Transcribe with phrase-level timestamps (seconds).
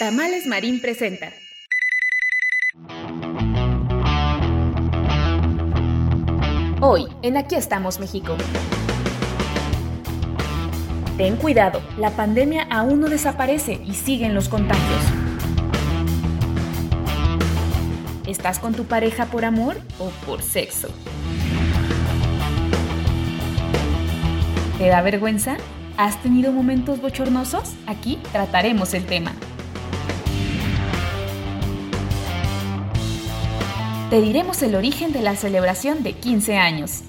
[0.00, 1.30] Tamales Marín presenta.
[6.80, 8.34] Hoy, en Aquí estamos, México.
[11.18, 15.02] Ten cuidado, la pandemia aún no desaparece y siguen los contagios.
[18.26, 20.88] ¿Estás con tu pareja por amor o por sexo?
[24.78, 25.58] ¿Te da vergüenza?
[25.98, 27.74] ¿Has tenido momentos bochornosos?
[27.86, 29.34] Aquí trataremos el tema.
[34.10, 37.02] Te diremos el origen de la celebración de 15 años.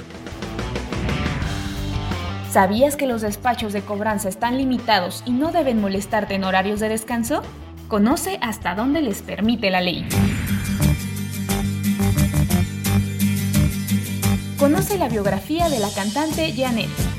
[2.52, 6.90] ¿Sabías que los despachos de cobranza están limitados y no deben molestarte en horarios de
[6.90, 7.42] descanso?
[7.88, 10.08] Conoce hasta dónde les permite la ley.
[14.60, 17.11] Conoce la biografía de la cantante Janet.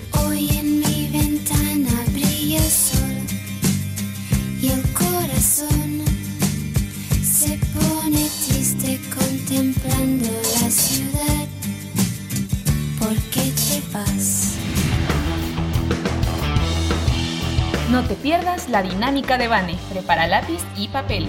[17.93, 19.79] No te pierdas la dinámica de Bane.
[19.91, 21.29] Prepara lápiz y papel.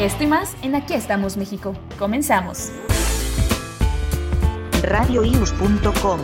[0.00, 1.74] Esto y más en Aquí estamos México.
[1.98, 2.70] Comenzamos.
[4.82, 6.20] radioius.com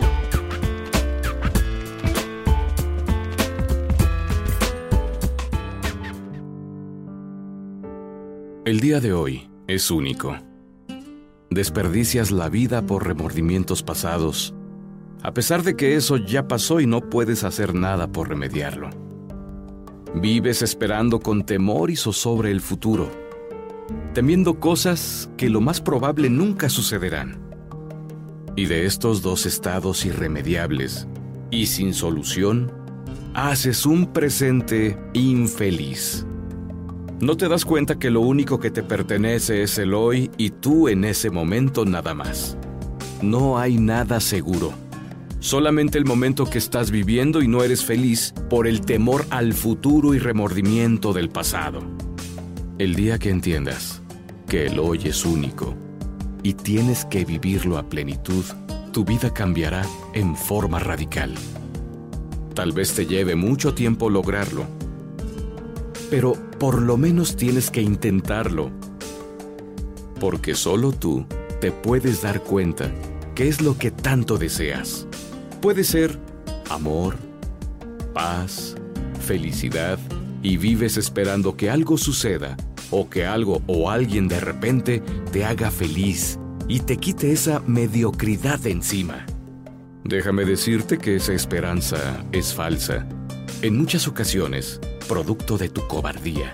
[8.64, 10.38] El día de hoy es único.
[11.50, 14.54] Desperdicias la vida por remordimientos pasados,
[15.24, 18.90] a pesar de que eso ya pasó y no puedes hacer nada por remediarlo.
[20.14, 23.10] Vives esperando con temor y zozobra el futuro,
[24.12, 27.40] temiendo cosas que lo más probable nunca sucederán.
[28.54, 31.08] Y de estos dos estados irremediables
[31.50, 32.70] y sin solución,
[33.32, 36.26] haces un presente infeliz.
[37.20, 40.86] No te das cuenta que lo único que te pertenece es el hoy y tú
[40.88, 42.58] en ese momento nada más.
[43.22, 44.83] No hay nada seguro.
[45.44, 50.14] Solamente el momento que estás viviendo y no eres feliz por el temor al futuro
[50.14, 51.82] y remordimiento del pasado.
[52.78, 54.00] El día que entiendas
[54.48, 55.74] que el hoy es único
[56.42, 58.42] y tienes que vivirlo a plenitud,
[58.90, 59.84] tu vida cambiará
[60.14, 61.34] en forma radical.
[62.54, 64.64] Tal vez te lleve mucho tiempo lograrlo,
[66.08, 68.70] pero por lo menos tienes que intentarlo.
[70.18, 71.26] Porque solo tú
[71.60, 72.90] te puedes dar cuenta
[73.34, 75.06] qué es lo que tanto deseas.
[75.64, 76.18] Puede ser
[76.68, 77.16] amor,
[78.12, 78.74] paz,
[79.26, 79.98] felicidad,
[80.42, 82.54] y vives esperando que algo suceda
[82.90, 85.02] o que algo o alguien de repente
[85.32, 86.38] te haga feliz
[86.68, 89.24] y te quite esa mediocridad de encima.
[90.04, 93.06] Déjame decirte que esa esperanza es falsa.
[93.62, 96.52] En muchas ocasiones, producto de tu cobardía,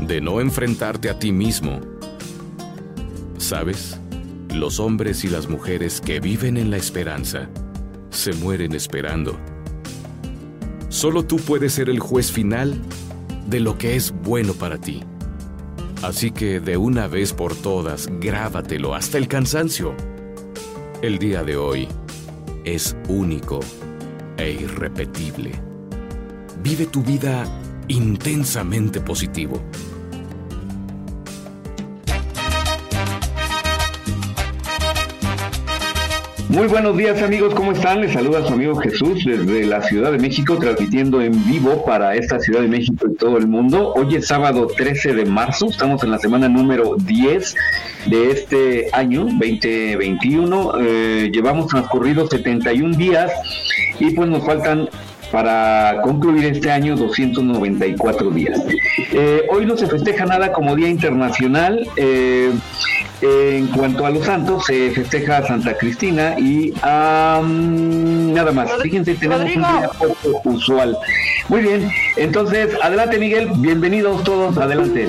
[0.00, 1.78] de no enfrentarte a ti mismo.
[3.36, 4.00] ¿Sabes?
[4.48, 7.50] Los hombres y las mujeres que viven en la esperanza
[8.14, 9.38] se mueren esperando.
[10.88, 12.80] Solo tú puedes ser el juez final
[13.48, 15.02] de lo que es bueno para ti.
[16.02, 19.94] Así que de una vez por todas, grábatelo hasta el cansancio.
[21.02, 21.88] El día de hoy
[22.64, 23.60] es único
[24.36, 25.52] e irrepetible.
[26.62, 27.44] Vive tu vida
[27.88, 29.60] intensamente positivo.
[36.54, 38.00] Muy buenos días amigos, ¿cómo están?
[38.00, 42.38] Les saluda su amigo Jesús desde la Ciudad de México, transmitiendo en vivo para esta
[42.38, 43.92] Ciudad de México y todo el mundo.
[43.96, 47.56] Hoy es sábado 13 de marzo, estamos en la semana número 10
[48.06, 50.74] de este año 2021.
[50.78, 53.32] Eh, llevamos transcurridos 71 días
[53.98, 54.88] y pues nos faltan
[55.32, 58.62] para concluir este año 294 días.
[59.12, 61.84] Eh, hoy no se festeja nada como Día Internacional.
[61.96, 62.52] Eh,
[63.20, 68.70] en cuanto a los santos, se festeja Santa Cristina y nada más.
[68.82, 70.96] Fíjense, tenemos un día poco usual.
[71.48, 75.08] Muy bien, entonces, adelante Miguel, bienvenidos todos, adelante.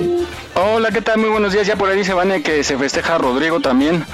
[0.54, 1.18] Hola, ¿qué tal?
[1.18, 1.66] Muy buenos días.
[1.66, 4.04] Ya por ahí se van que se festeja Rodrigo también.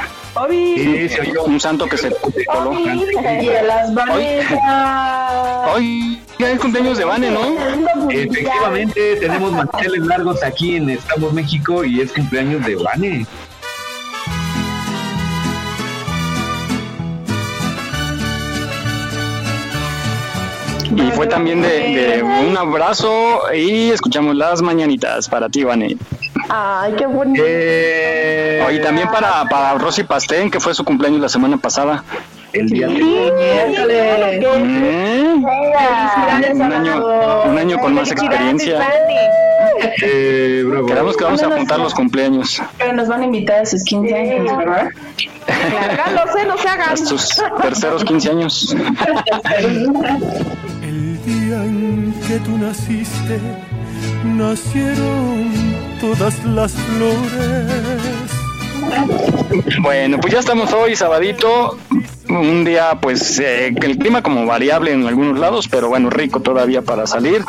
[0.50, 1.44] Sí, se oyó.
[1.44, 2.11] Un santo que se
[2.47, 2.73] coló.
[2.81, 5.73] Y a las Vanessa.
[5.73, 8.11] Hoy ya es cumpleaños de Vane, ¿no?
[8.11, 13.27] Efectivamente, tenemos manteles largos aquí en Estamos México y es cumpleaños de Vane.
[20.97, 25.97] Y fue también de, de un abrazo y escuchamos las mañanitas para ti, Vane.
[26.49, 27.43] Ay, qué bonito.
[27.47, 32.03] Eh, Y también para, para Rosy Pastén, que fue su cumpleaños la semana pasada.
[32.53, 34.44] el día de Miércoles.
[34.44, 35.35] ¿Eh?
[36.55, 37.05] Un año,
[37.47, 38.81] un año con más experiencia.
[40.03, 40.87] eh, bravo.
[40.87, 42.62] Quedamos que vamos a apuntar los cumpleaños.
[42.79, 44.89] Pero nos van a invitar a sus 15 años, ¿verdad?
[46.33, 46.91] Sé, no se hagan.
[46.91, 47.29] A sus
[47.62, 48.77] terceros 15 años.
[51.62, 53.41] Día en que tú naciste,
[54.25, 55.53] nacieron
[56.00, 57.73] todas las flores.
[59.81, 61.79] Bueno, pues ya estamos hoy, sabadito.
[62.29, 66.82] Un día, pues, eh, el clima como variable en algunos lados, pero bueno, rico todavía
[66.82, 67.44] para salir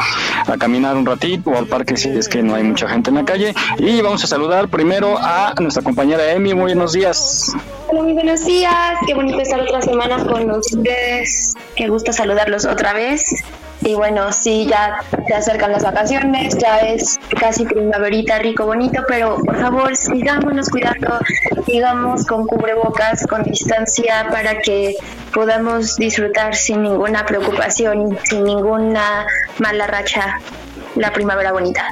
[0.45, 3.15] a caminar un ratito o al parque si es que no hay mucha gente en
[3.15, 3.53] la calle.
[3.77, 6.53] Y vamos a saludar primero a nuestra compañera Emi.
[6.53, 7.53] Muy buenos días.
[7.87, 8.97] Hola, muy buenos días.
[9.07, 11.53] Qué bonito estar otra semana con ustedes.
[11.75, 13.43] Qué gusto saludarlos otra vez.
[13.85, 19.37] Y bueno, sí, ya se acercan las vacaciones, ya es casi primaverita, rico, bonito, pero
[19.37, 21.19] por favor, sigámonos cuidando,
[21.65, 24.95] sigamos con cubrebocas, con distancia, para que
[25.33, 29.25] podamos disfrutar sin ninguna preocupación, sin ninguna
[29.59, 30.39] mala racha,
[30.95, 31.87] la primavera bonita.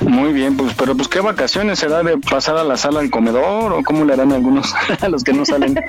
[0.00, 3.72] Muy bien, pues, pero pues qué vacaciones será de pasar a la sala del comedor
[3.72, 5.74] o cómo le harán algunos a los que no salen.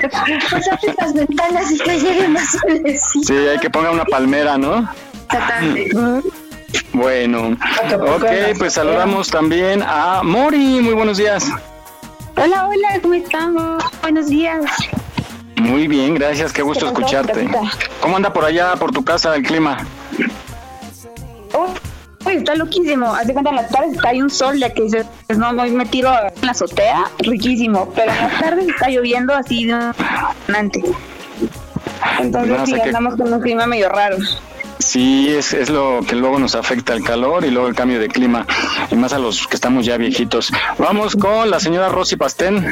[0.50, 0.66] Pues
[0.98, 3.28] las ventanas y que llegue más solecito.
[3.28, 4.88] Sí, hay que ponga una palmera, ¿no?
[6.94, 7.58] Bueno,
[8.16, 8.26] ok,
[8.58, 10.80] pues saludamos también a Mori.
[10.81, 11.48] Muy buenos días.
[12.36, 13.84] Hola, hola, ¿cómo estamos?
[14.02, 14.66] Buenos días.
[15.58, 17.50] Muy bien, gracias, qué gusto escucharte.
[18.02, 19.78] ¿Cómo anda por allá, por tu casa, el clima?
[22.25, 23.14] Uy, está loquísimo.
[23.14, 25.66] Hace cuenta en las tardes está ahí un sol, ya que dices, pues no, no
[25.66, 27.92] me tiro en la azotea, riquísimo.
[27.96, 30.84] Pero en las tardes está lloviendo así de impresionante.
[32.20, 34.18] Entonces No, sí, que- andamos con un clima medio raro.
[34.80, 38.08] Sí, es, es lo que luego nos afecta el calor y luego el cambio de
[38.08, 38.48] clima,
[38.90, 40.52] y más a los que estamos ya viejitos.
[40.78, 42.66] Vamos con la señora Rosy Pastén.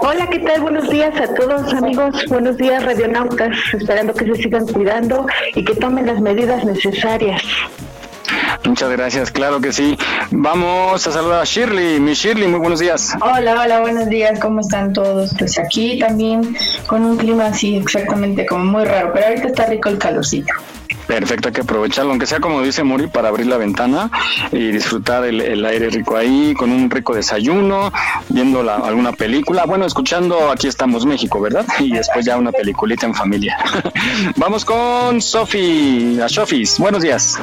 [0.00, 0.62] Hola, ¿qué tal?
[0.62, 5.74] Buenos días a todos amigos, buenos días radionautas, esperando que se sigan cuidando y que
[5.74, 7.42] tomen las medidas necesarias.
[8.64, 9.98] Muchas gracias, claro que sí.
[10.30, 12.00] Vamos a saludar a Shirley.
[12.00, 13.14] Mi Shirley, muy buenos días.
[13.20, 15.34] Hola, hola, buenos días, ¿cómo están todos?
[15.38, 19.90] Pues aquí también con un clima así exactamente como muy raro, pero ahorita está rico
[19.90, 20.52] el calorcito.
[21.06, 24.10] Perfecto, hay que aprovecharlo, aunque sea como dice Muri, para abrir la ventana
[24.52, 27.92] y disfrutar el, el aire rico ahí, con un rico desayuno,
[28.30, 29.64] viendo la- alguna película.
[29.66, 31.66] Bueno, escuchando Aquí estamos México, ¿verdad?
[31.78, 33.56] Y después ya una peliculita en familia.
[34.36, 36.78] Vamos con Sofi, a Sofis.
[36.78, 37.38] Buenos días.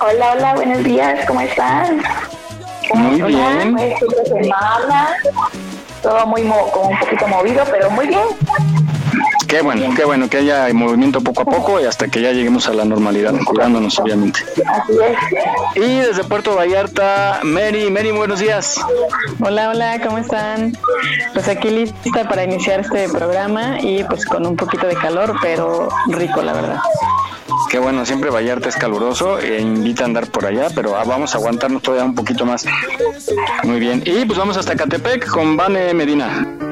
[0.00, 2.02] Hola, hola, buenos días, ¿cómo están?
[2.94, 3.26] Muy Hola,
[3.58, 3.76] bien.
[4.26, 5.08] semana,
[6.02, 8.20] todo muy mo- como un poquito movido, pero muy bien.
[9.48, 12.68] Qué bueno, qué bueno que haya movimiento poco a poco y hasta que ya lleguemos
[12.68, 14.40] a la normalidad, cuidándonos obviamente.
[15.74, 18.80] Y desde Puerto Vallarta, Mary, Mary, buenos días.
[19.40, 20.76] Hola, hola, ¿cómo están?
[21.32, 25.88] Pues aquí lista para iniciar este programa y pues con un poquito de calor, pero
[26.08, 26.80] rico, la verdad.
[27.70, 31.34] Qué bueno, siempre Vallarta es caluroso e invita a andar por allá, pero ah, vamos
[31.34, 32.64] a aguantarnos todavía un poquito más.
[33.62, 34.02] Muy bien.
[34.04, 36.65] Y pues vamos hasta Catepec con Vane Medina.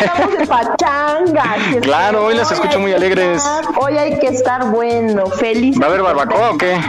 [0.00, 1.56] Estamos de pachanga.
[1.82, 3.38] Claro, hoy las escucho muy alegres.
[3.42, 5.80] estar- hoy hay que estar bueno, feliz.
[5.80, 6.80] ¿Va a haber barbacoa o qué?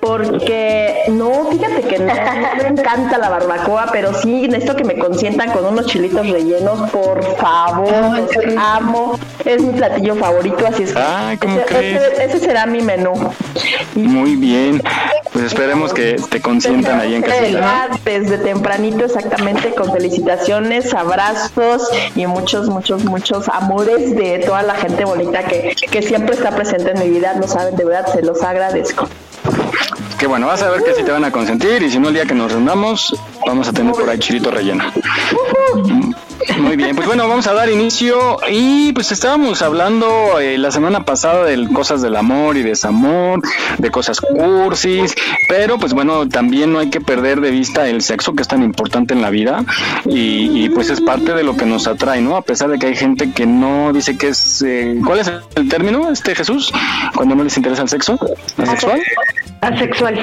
[0.00, 4.96] Porque no, fíjate que no, no me encanta la barbacoa, pero sí necesito que me
[4.98, 10.92] consientan con unos chilitos rellenos, por favor, los amo, es mi platillo favorito, así es
[10.94, 12.02] que Ay, ¿cómo ese, crees?
[12.02, 13.12] ese- ese será mi menú.
[13.94, 14.82] Muy bien.
[15.32, 17.60] Pues esperemos que te consientan ahí en casita.
[17.62, 24.74] Ah, Desde tempranito, exactamente, con felicitaciones, abrazos y muchos, muchos, muchos amores de toda la
[24.74, 27.34] gente bonita que, que siempre está presente en mi vida.
[27.34, 29.08] No saben, de verdad, se los agradezco.
[30.18, 32.14] Que bueno, vas a ver que sí te van a consentir y si no el
[32.14, 33.14] día que nos reunamos
[33.46, 34.84] vamos a tener por ahí chilito relleno.
[36.58, 41.04] Muy bien, pues bueno, vamos a dar inicio y pues estábamos hablando eh, la semana
[41.04, 43.42] pasada de cosas del amor y desamor,
[43.78, 45.14] de cosas cursis,
[45.48, 48.62] pero pues bueno, también no hay que perder de vista el sexo que es tan
[48.62, 49.64] importante en la vida
[50.06, 52.36] y, y, pues es parte de lo que nos atrae, ¿no?
[52.36, 55.68] A pesar de que hay gente que no dice que es, eh, ¿cuál es el
[55.68, 56.72] término, este Jesús?
[57.14, 58.18] Cuando no les interesa el sexo,
[58.58, 59.00] ¿el sexual?
[59.60, 60.18] Asexual.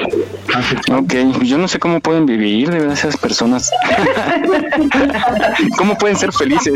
[0.90, 3.70] Ok, yo no sé cómo pueden vivir de verdad esas personas.
[5.78, 6.74] ¿Cómo pueden ser felices?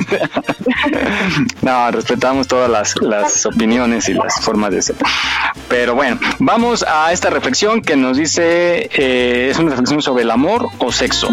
[1.62, 4.96] no, respetamos todas las, las opiniones y las formas de ser.
[5.68, 10.30] Pero bueno, vamos a esta reflexión que nos dice, eh, es una reflexión sobre el
[10.30, 11.28] amor o sexo.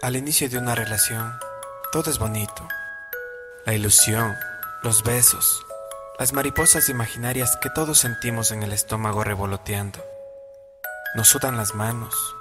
[0.00, 1.38] Al inicio de una relación,
[1.92, 2.66] todo es bonito.
[3.66, 4.34] La ilusión,
[4.82, 5.66] los besos,
[6.18, 10.02] las mariposas imaginarias que todos sentimos en el estómago revoloteando.
[11.14, 12.36] Nos sudan las manos,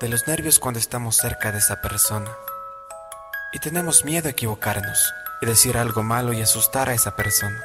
[0.00, 2.30] de los nervios cuando estamos cerca de esa persona.
[3.52, 7.62] Y tenemos miedo a equivocarnos y decir algo malo y asustar a esa persona.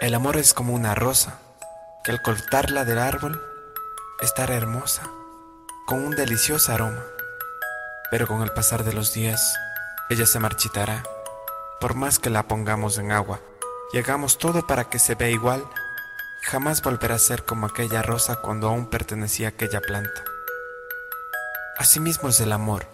[0.00, 1.38] El amor es como una rosa,
[2.04, 3.42] que al cortarla del árbol
[4.20, 5.02] estará hermosa,
[5.86, 7.02] con un delicioso aroma.
[8.10, 9.58] Pero con el pasar de los días,
[10.10, 11.04] ella se marchitará.
[11.80, 13.40] Por más que la pongamos en agua
[13.94, 15.64] y hagamos todo para que se vea igual,
[16.42, 20.24] jamás volverá a ser como aquella rosa cuando aún pertenecía a aquella planta.
[21.78, 22.86] Asimismo es el amor.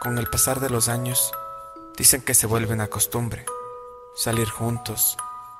[0.00, 1.32] Con el pasar de los años,
[1.96, 3.46] dicen que se vuelve una costumbre.
[4.16, 5.16] Salir juntos,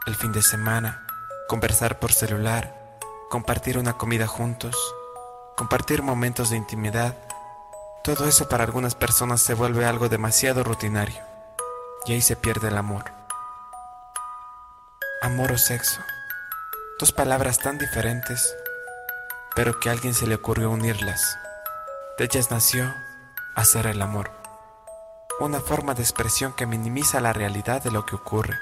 [0.07, 1.07] el fin de semana,
[1.49, 2.99] conversar por celular,
[3.31, 4.77] compartir una comida juntos,
[5.57, 7.17] compartir momentos de intimidad
[8.05, 11.23] todo eso para algunas personas se vuelve algo demasiado rutinario
[12.05, 13.11] y ahí se pierde el amor.
[15.23, 16.03] Amor o sexo.
[16.99, 18.57] Dos palabras tan diferentes,
[19.55, 21.39] pero que a alguien se le ocurrió unirlas.
[22.19, 22.95] De ellas nació
[23.55, 24.31] hacer el amor.
[25.41, 28.59] Una forma de expresión que minimiza la realidad de lo que ocurre.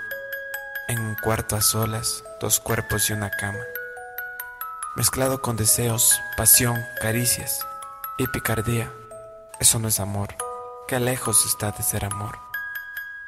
[0.89, 3.61] En un cuarto a solas, dos cuerpos y una cama.
[4.97, 7.67] Mezclado con deseos, pasión, caricias
[8.19, 8.91] y picardía
[9.63, 10.35] eso no es amor.
[10.89, 12.37] Qué lejos está de ser amor.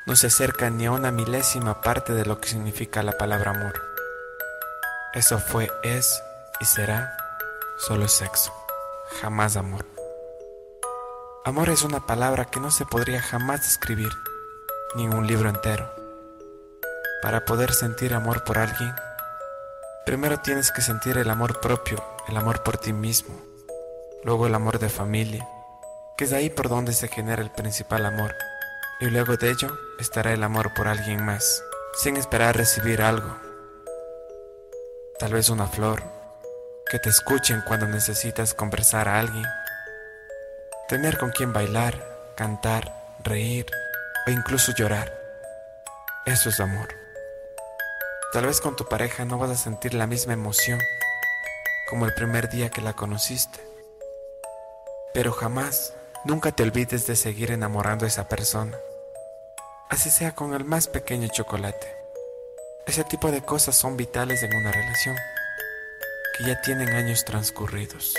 [0.05, 3.94] No se acerca ni a una milésima parte de lo que significa la palabra amor.
[5.15, 6.21] Eso fue, es
[6.59, 7.17] y será
[7.79, 8.53] solo sexo,
[9.21, 9.87] jamás amor.
[11.45, 14.11] Amor es una palabra que no se podría jamás describir,
[14.97, 15.89] ni un libro entero.
[17.23, 18.93] Para poder sentir amor por alguien,
[20.05, 23.41] primero tienes que sentir el amor propio, el amor por ti mismo,
[24.25, 25.47] luego el amor de familia,
[26.17, 28.35] que es ahí por donde se genera el principal amor,
[28.99, 31.63] y luego de ello estará el amor por alguien más,
[32.03, 33.44] sin esperar recibir algo.
[35.19, 36.03] Tal vez una flor,
[36.91, 39.47] que te escuchen cuando necesitas conversar a alguien,
[40.89, 43.67] tener con quien bailar, cantar, reír
[44.27, 45.13] o incluso llorar.
[46.27, 46.89] Eso es amor.
[48.33, 50.81] Tal vez con tu pareja no vas a sentir la misma emoción
[51.89, 53.61] como el primer día que la conociste,
[55.13, 55.95] pero jamás
[56.25, 58.79] Nunca te olvides de seguir enamorando a esa persona.
[59.91, 61.94] Así sea con el más pequeño chocolate.
[62.87, 65.17] Ese tipo de cosas son vitales en una relación
[66.37, 68.15] que ya tienen años transcurridos.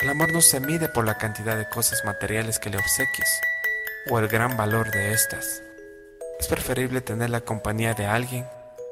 [0.00, 3.40] El amor no se mide por la cantidad de cosas materiales que le obsequies
[4.10, 5.62] o el gran valor de estas.
[6.38, 8.46] Es preferible tener la compañía de alguien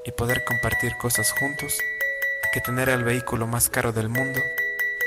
[0.07, 1.78] y poder compartir cosas juntos
[2.52, 4.40] que tener el vehículo más caro del mundo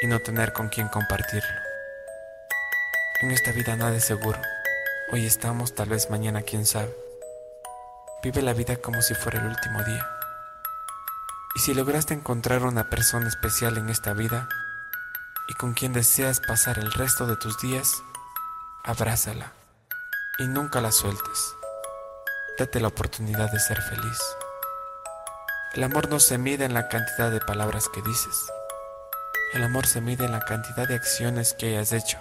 [0.01, 1.61] y no tener con quien compartirlo.
[3.21, 4.39] En esta vida nada es seguro.
[5.11, 7.04] Hoy estamos, tal vez mañana, quién sabe.
[8.25, 10.09] Vive la vida como si fuera el último día.
[11.53, 14.49] Y si lograste encontrar una persona especial en esta vida
[15.47, 18.01] y con quien deseas pasar el resto de tus días,
[18.83, 19.51] abrázala
[20.39, 21.53] y nunca la sueltes.
[22.57, 24.17] Date la oportunidad de ser feliz.
[25.75, 28.51] El amor no se mide en la cantidad de palabras que dices.
[29.53, 32.17] El amor se mide en la cantidad de acciones que hayas hecho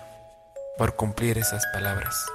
[0.76, 2.26] por cumplir esas palabras.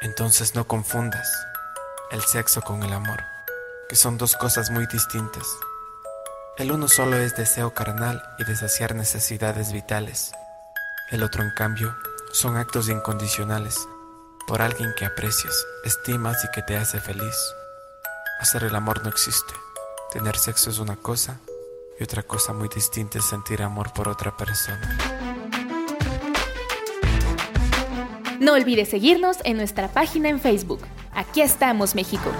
[0.00, 1.46] Entonces no confundas
[2.10, 3.22] el sexo con el amor,
[3.88, 5.46] que son dos cosas muy distintas.
[6.58, 10.32] El uno solo es deseo carnal y de saciar necesidades vitales.
[11.10, 11.96] El otro, en cambio,
[12.32, 13.86] son actos incondicionales
[14.46, 17.36] por alguien que aprecias, estimas y que te hace feliz.
[18.40, 19.54] Hacer el amor no existe.
[20.12, 21.38] Tener sexo es una cosa
[22.00, 24.98] y otra cosa muy distinta es sentir amor por otra persona.
[28.40, 30.80] No olvides seguirnos en nuestra página en Facebook.
[31.12, 32.30] Aquí estamos, México.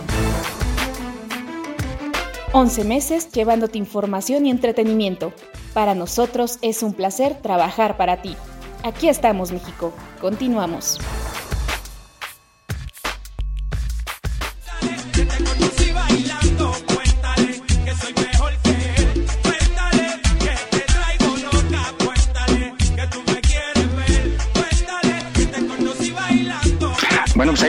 [2.52, 5.32] 11 meses llevándote información y entretenimiento.
[5.72, 8.36] Para nosotros es un placer trabajar para ti.
[8.82, 9.92] Aquí estamos, México.
[10.20, 10.98] Continuamos.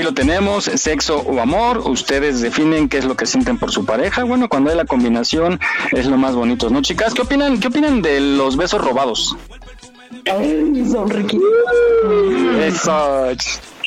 [0.01, 3.85] Ahí lo tenemos, sexo o amor, ustedes definen qué es lo que sienten por su
[3.85, 4.23] pareja.
[4.23, 5.59] Bueno, cuando hay la combinación
[5.91, 7.13] es lo más bonito, ¿no, chicas?
[7.13, 9.35] ¿Qué opinan, qué opinan de los besos robados?
[10.25, 11.45] Ay, son riquísimos.
[12.59, 13.27] Eso.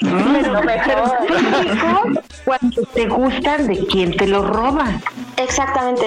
[0.01, 5.01] Pero mejor cuando te gustan de quien te lo roba.
[5.37, 6.07] Exactamente.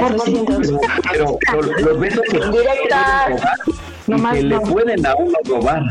[0.00, 0.48] Por Pero,
[1.10, 3.26] pero, pero los besos Indirecta.
[4.06, 4.62] robar y se le no.
[4.62, 5.82] pueden a uno robar.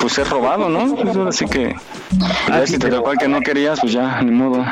[0.00, 0.94] Pues es robado, ¿no?
[0.96, 1.74] Pues ahora sí que.
[2.48, 4.64] Ya si te tocó al que no querías, pues ya, ni modo.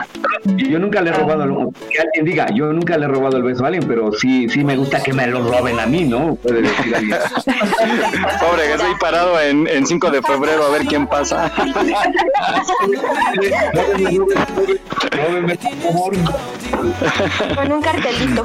[0.56, 3.42] Yo nunca le he robado, el- que alguien diga, yo nunca le he robado el
[3.42, 6.34] beso a alguien, pero sí, sí me gusta que me lo roben a mí, ¿no?
[6.36, 7.18] Puede decir alguien.
[8.40, 11.50] Pobre, que estoy parado en, en 5 de febrero a ver quién pasa.
[15.12, 16.14] Róbenme, por favor.
[17.56, 18.44] Con un cartelito.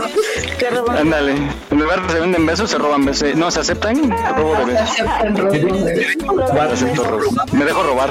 [1.00, 1.34] Ándale.
[1.72, 3.36] En lugar de se venden besos, se roban besos.
[3.36, 4.90] No, se aceptan robo de besos.
[6.74, 7.20] Acepto.
[7.51, 8.10] Me dejo robar.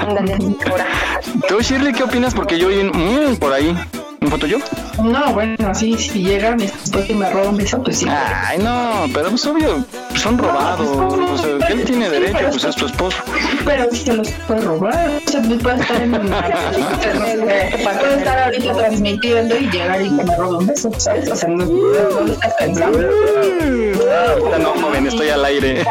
[0.00, 0.24] Ahora.
[1.48, 2.34] ¿Tú, Shirley, qué opinas?
[2.34, 3.76] Porque yo oí un, mm, por ahí.
[4.22, 4.58] ¿Un foto yo?
[5.02, 8.06] No, bueno, sí, si llegan después que me roban beso, pues sí.
[8.08, 9.82] Ay, no, pero pues obvio,
[10.14, 10.88] son robados.
[10.88, 13.16] O sea, que él tiene derecho, pues es tu esposo.
[13.64, 18.72] Pero si se los puede robar, o sea, pues puede estar en puede estar ahorita
[18.74, 21.30] transmitiendo y llegar y que me roba un beso, ¿sabes?
[21.30, 22.98] O sea, no, no lo estás pensando.
[22.98, 25.82] Ahorita no, joven, estoy al aire.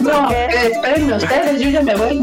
[0.00, 2.22] No, eh, espérenme ustedes, yo ya me voy.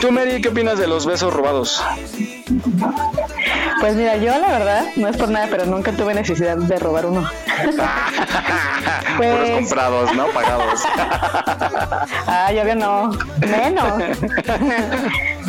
[0.00, 1.82] Tú, Mary, qué opinas de los besos robados?
[3.80, 7.06] Pues mira, yo la verdad, no es por nada, pero nunca tuve necesidad de robar
[7.06, 7.28] uno.
[9.16, 10.26] Puros Pues, comprados, ¿no?
[10.28, 10.80] Pagados.
[12.26, 14.02] ah, yo que no, menos.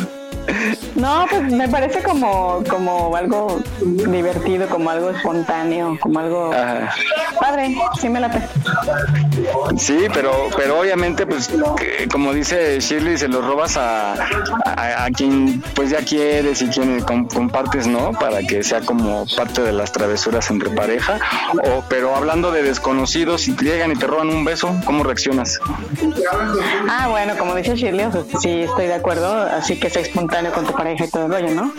[0.94, 6.50] No, pues me parece como, como algo divertido, como algo espontáneo, como algo
[7.40, 8.40] padre, sí me late.
[9.78, 14.12] Sí, pero, pero obviamente, pues, que- como dice Shirley, se los robas a,
[14.64, 18.12] a, a quien pues ya quieres y quien com- compartes, ¿no?
[18.12, 21.18] Para que sea como parte de las travesuras entre pareja.
[21.64, 25.58] O, pero hablando de desconocidos, si te llegan y te roban un beso, ¿cómo reaccionas?
[26.90, 30.31] Ah, bueno, como dice Shirley, o sea, sí estoy de acuerdo, así que sea espontáneo
[30.52, 31.72] con tu pareja y todo el rollo, ¿no?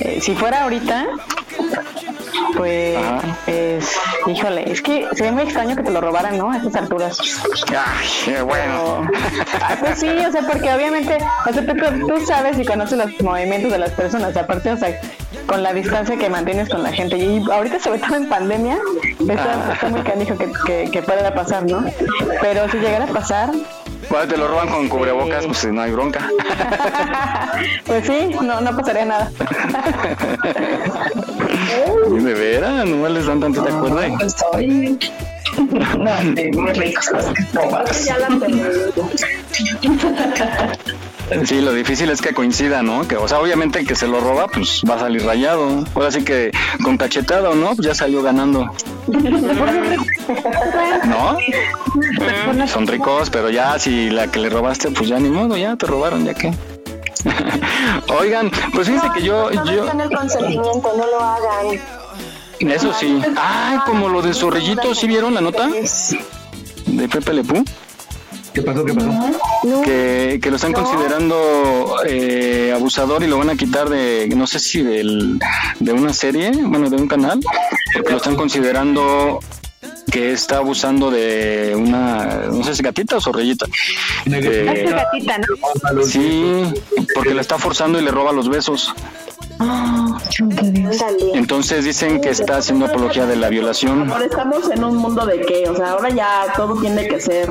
[0.00, 1.06] Eh, si fuera ahorita,
[2.56, 2.98] pues,
[3.46, 3.96] es-
[4.26, 6.50] híjole, es que sería muy extraño que te lo robaran, ¿no?
[6.50, 7.18] A estas alturas.
[7.68, 9.08] Ay, bueno.
[9.62, 11.18] Ah, pues sí, o sea, porque obviamente,
[11.48, 15.00] o sea, tú, sabes y conoces los movimientos de las personas, aparte, o sea,
[15.46, 17.16] con la distancia que mantienes con la gente.
[17.16, 18.78] Y ahorita, sobre todo en pandemia,
[19.20, 21.84] está, está muy canijo que, que, que pueda pasar, ¿no?
[22.40, 23.50] Pero si llegara a pasar,
[24.08, 26.20] Cuando te lo roban con cubrebocas, pues no hay bronca.
[27.86, 29.30] pues sí, no, no pasaría nada.
[32.10, 34.06] De veras, no les dan tantita cuerda.
[34.24, 34.98] Estoy.
[35.98, 37.44] No, sí, muy ricos los que.
[38.04, 38.28] Ya la
[41.44, 43.06] Sí, lo difícil es que coincida, ¿no?
[43.08, 45.84] Que, o sea, obviamente el que se lo roba, pues va a salir rayado.
[45.94, 47.74] Ahora sí que con cachetado, ¿no?
[47.74, 48.70] Pues ya salió ganando.
[51.06, 51.36] ¿No?
[52.68, 55.86] Son ricos, pero ya si la que le robaste, pues ya ni modo, ya te
[55.86, 56.52] robaron, ya que.
[58.20, 61.80] Oigan, pues fíjense que yo, No yo, el consentimiento, no lo hagan.
[62.60, 63.20] eso sí.
[63.36, 65.68] Ay, como lo de Zorrillito, ¿sí vieron la nota?
[66.86, 67.64] De Pepe Lepú.
[68.56, 68.86] ¿Qué pasó?
[68.86, 69.10] ¿Qué pasó?
[69.84, 74.60] que, que lo están considerando eh, abusador y lo van a quitar de, no sé
[74.60, 75.38] si del,
[75.78, 77.38] de una serie, bueno, de un canal,
[77.92, 79.40] porque lo están considerando
[80.10, 83.66] que está abusando de una, no sé si gatita o zorrillita.
[84.24, 85.38] Eh, Es gatita,
[85.92, 86.02] ¿no?
[86.02, 86.62] sí,
[87.14, 88.94] porque la está forzando y le roba los besos.
[91.34, 94.10] Entonces dicen que está haciendo apología de la violación.
[94.10, 97.48] Ahora estamos en un mundo de qué, o sea, ahora ya todo tiene que ser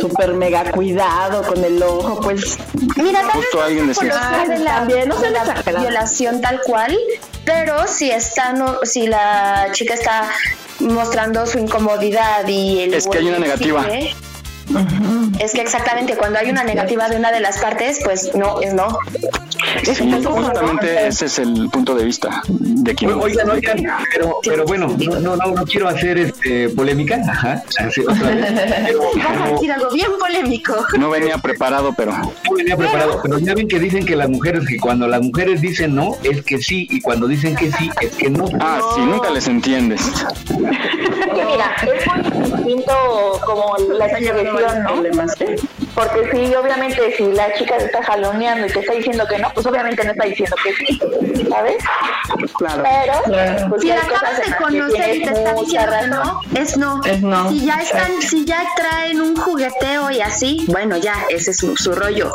[0.00, 2.58] súper mega cuidado con el ojo, pues.
[2.96, 4.38] Mira, tal Justo alguien vez decía.
[4.40, 5.84] por de la, También, no se de la exagerado.
[5.86, 6.96] violación tal cual,
[7.44, 10.28] pero si está no, si la chica está
[10.80, 13.84] mostrando su incomodidad y el Es que hay una negativa.
[13.84, 14.14] sigue,
[15.38, 18.74] Es que exactamente cuando hay una negativa de una de las partes, pues no, es
[18.74, 18.98] no.
[19.84, 23.12] Sí, justamente ese es el punto de vista de quien.
[23.12, 23.76] Oigan, oigan,
[24.12, 28.46] pero, pero bueno, no, no, no, no quiero hacer este, polémica, ajá, así, otra vez,
[28.86, 30.74] pero, Vas a decir algo bien polémico.
[30.98, 32.12] No venía preparado, pero.
[32.12, 35.60] no venía preparado, pero ya ven que dicen que las mujeres, que cuando las mujeres
[35.60, 38.46] dicen no, es que sí, y cuando dicen que sí, es que no.
[38.60, 40.00] Ah, sí, nunca les entiendes.
[40.48, 42.92] Mira, es muy distinto
[43.44, 44.08] como la
[44.60, 45.26] expresión, ¿no?
[45.94, 49.50] Porque si obviamente si la chica te está jaloneando y te está diciendo que no,
[49.54, 51.00] pues obviamente no está diciendo que sí,
[51.48, 51.76] ¿sabes?
[52.58, 52.82] Claro.
[52.82, 56.10] Pero pues, si hay la acabas de conocer y te está diciendo que razón.
[56.10, 57.00] no, es no.
[57.04, 58.28] Es no, Si ya están, exacto.
[58.28, 62.34] si ya traen un jugueteo y así, bueno, ya, ese es su, su rollo.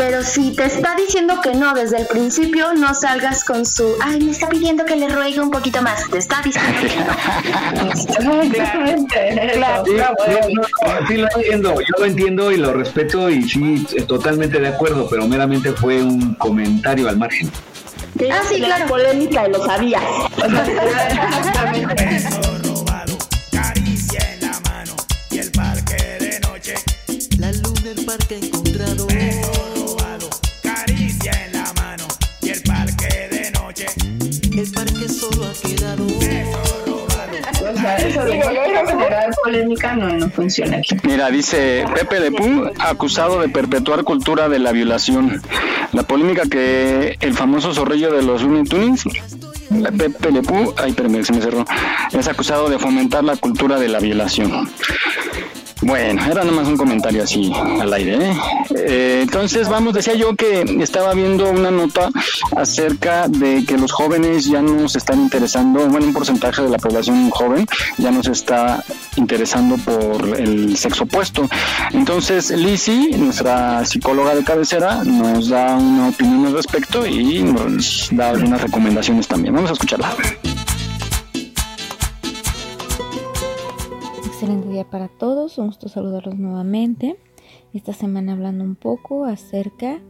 [0.00, 4.18] Pero si te está diciendo que no desde el principio, no salgas con su, ay,
[4.22, 6.08] me está pidiendo que le ruegue un poquito más.
[6.08, 8.40] Te está diciendo que no.
[8.42, 9.50] Exactamente.
[9.52, 9.84] Claro.
[9.84, 9.92] Sí,
[10.46, 14.58] sí, no, sí lo entiendo, yo lo entiendo y lo respeto y sí, eh, totalmente
[14.58, 17.52] de acuerdo, pero meramente fue un comentario al margen.
[18.32, 18.86] Ah, sí, claro.
[18.86, 20.00] Polémica y lo sabía.
[20.38, 22.26] Exactamente.
[23.52, 24.96] Caricia en la mano
[25.30, 26.74] y el parque de noche.
[27.38, 29.09] La luna el parque ha encontrado.
[34.52, 36.06] El parque solo ha quedado.
[36.06, 40.96] O sea, eso de generar polémica no, no funciona aquí.
[41.04, 45.40] Mira, dice Pepe Le Pú, acusado de perpetuar cultura de la violación.
[45.92, 49.04] La polémica que el famoso zorrillo de los Looney Tunes,
[49.96, 51.64] Pepe Le Pú, ay, espérame, se me cerró,
[52.12, 54.68] es acusado de fomentar la cultura de la violación.
[55.82, 58.30] Bueno, era nomás un comentario así al aire.
[58.30, 58.36] ¿eh?
[58.76, 62.10] Eh, entonces, vamos, decía yo que estaba viendo una nota
[62.56, 66.78] acerca de que los jóvenes ya no se están interesando, bueno, un porcentaje de la
[66.78, 67.66] población joven
[67.98, 68.84] ya no se está
[69.16, 71.48] interesando por el sexo opuesto.
[71.92, 78.30] Entonces, Lizzie, nuestra psicóloga de cabecera, nos da una opinión al respecto y nos da
[78.30, 79.54] algunas recomendaciones también.
[79.54, 80.14] Vamos a escucharla.
[84.50, 87.16] Excelente día para todos, un gusto saludarlos nuevamente.
[87.72, 90.00] Esta semana hablando un poco acerca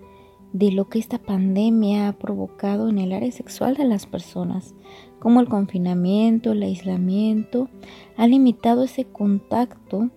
[0.54, 4.74] de lo que esta pandemia ha provocado en el área sexual de las personas,
[5.18, 7.68] como el confinamiento, el aislamiento,
[8.16, 10.08] ha limitado ese contacto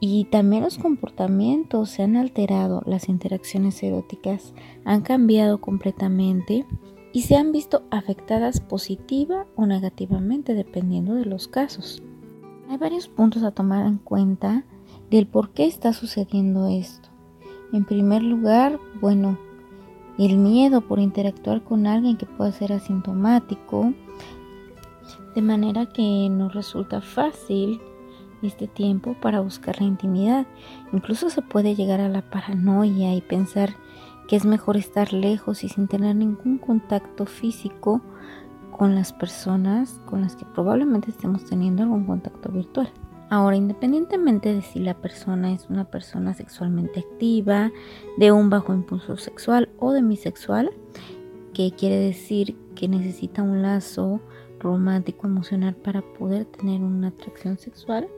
[0.00, 4.52] y también los comportamientos se han alterado, las interacciones eróticas
[4.84, 6.66] han cambiado completamente
[7.14, 12.02] y se han visto afectadas positiva o negativamente dependiendo de los casos.
[12.68, 14.64] Hay varios puntos a tomar en cuenta
[15.10, 17.08] del por qué está sucediendo esto.
[17.72, 19.38] En primer lugar, bueno,
[20.18, 23.92] el miedo por interactuar con alguien que pueda ser asintomático,
[25.34, 27.80] de manera que nos resulta fácil
[28.42, 30.46] este tiempo para buscar la intimidad.
[30.92, 33.76] Incluso se puede llegar a la paranoia y pensar
[34.26, 38.00] que es mejor estar lejos y sin tener ningún contacto físico
[38.76, 42.90] con las personas con las que probablemente estemos teniendo algún contacto virtual.
[43.28, 47.72] Ahora, independientemente de si la persona es una persona sexualmente activa,
[48.18, 50.70] de un bajo impulso sexual o demisexual,
[51.52, 54.20] que quiere decir que necesita un lazo
[54.60, 58.08] romántico emocional para poder tener una atracción sexual,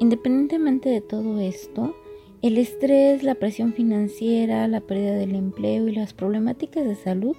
[0.00, 1.94] independientemente de todo esto,
[2.40, 7.36] el estrés, la presión financiera, la pérdida del empleo y las problemáticas de salud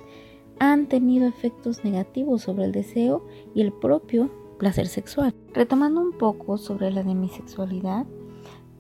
[0.60, 5.34] han tenido efectos negativos sobre el deseo y el propio placer sexual.
[5.54, 8.06] Retomando un poco sobre la demisexualidad,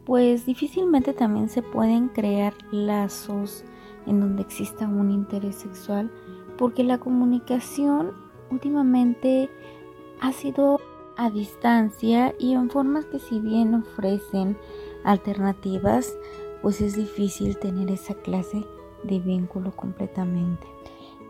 [0.05, 3.63] pues difícilmente también se pueden crear lazos
[4.05, 6.11] en donde exista un interés sexual
[6.57, 8.11] porque la comunicación
[8.51, 9.49] últimamente
[10.19, 10.79] ha sido
[11.15, 14.57] a distancia y en formas que si bien ofrecen
[15.03, 16.17] alternativas,
[16.61, 18.65] pues es difícil tener esa clase
[19.03, 20.67] de vínculo completamente.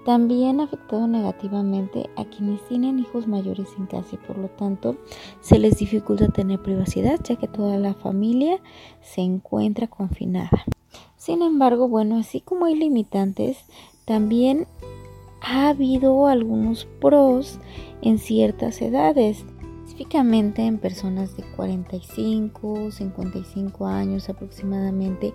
[0.06, 4.96] También ha afectado negativamente a quienes tienen hijos mayores en casa y por lo tanto
[5.42, 8.60] se les dificulta tener privacidad ya que toda la familia
[9.02, 10.66] se encuentra confinada.
[11.18, 13.58] Sin embargo, bueno, así como hay limitantes,
[14.06, 14.68] también
[15.42, 17.60] ha habido algunos pros
[18.02, 19.46] en ciertas edades,
[20.00, 25.34] específicamente en personas de 45, 55 años aproximadamente,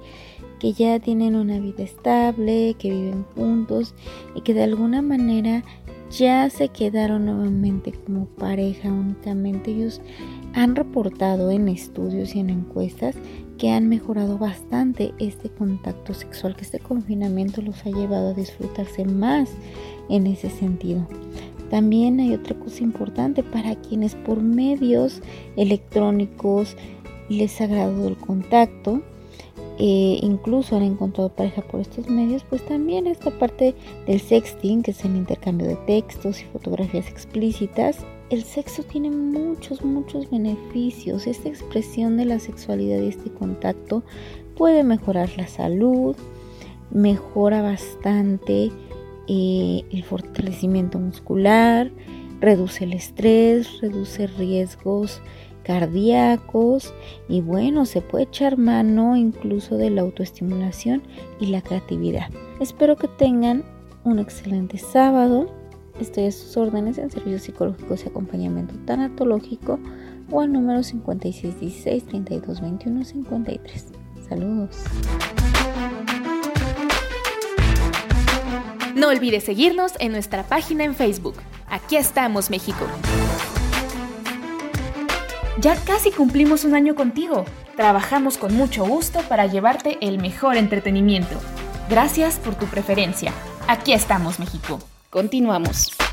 [0.58, 3.94] que ya tienen una vida estable, que viven juntos
[4.34, 5.64] y que de alguna manera
[6.10, 9.72] ya se quedaron nuevamente como pareja únicamente.
[9.72, 10.00] Ellos
[10.54, 13.16] han reportado en estudios y en encuestas
[13.58, 19.04] que han mejorado bastante este contacto sexual, que este confinamiento los ha llevado a disfrutarse
[19.04, 19.50] más
[20.08, 21.06] en ese sentido.
[21.74, 25.20] También hay otra cosa importante para quienes por medios
[25.56, 26.76] electrónicos
[27.28, 29.02] les ha agradado el contacto,
[29.80, 33.74] eh, incluso han encontrado pareja por estos medios, pues también esta parte
[34.06, 39.84] del sexting, que es el intercambio de textos y fotografías explícitas, el sexo tiene muchos,
[39.84, 41.26] muchos beneficios.
[41.26, 44.04] Esta expresión de la sexualidad y este contacto
[44.56, 46.14] puede mejorar la salud,
[46.92, 48.70] mejora bastante
[49.28, 51.90] eh, el fortalecimiento muscular,
[52.40, 55.20] reduce el estrés, reduce riesgos
[55.64, 56.94] cardíacos
[57.28, 61.02] y bueno, se puede echar mano incluso de la autoestimulación
[61.40, 62.28] y la creatividad.
[62.60, 63.64] Espero que tengan
[64.04, 65.46] un excelente sábado.
[65.98, 69.78] Estoy a sus órdenes en servicios psicológicos y acompañamiento tanatológico
[70.30, 73.86] o al número 5616 3221 53.
[74.28, 74.84] Saludos.
[78.94, 81.34] No olvides seguirnos en nuestra página en Facebook.
[81.68, 82.86] Aquí estamos, México.
[85.58, 87.44] Ya casi cumplimos un año contigo.
[87.76, 91.40] Trabajamos con mucho gusto para llevarte el mejor entretenimiento.
[91.90, 93.32] Gracias por tu preferencia.
[93.66, 94.78] Aquí estamos, México.
[95.10, 96.03] Continuamos.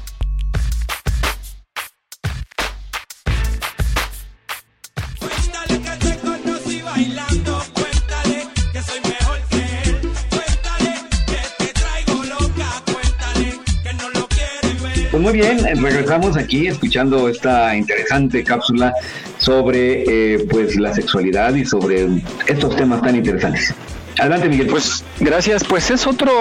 [15.32, 18.94] Muy bien, regresamos aquí escuchando esta interesante cápsula
[19.38, 22.08] sobre eh, pues la sexualidad y sobre
[22.48, 23.74] estos temas tan interesantes.
[24.22, 24.68] Adelante, Miguel.
[24.68, 25.64] Pues gracias.
[25.64, 26.32] Pues es otro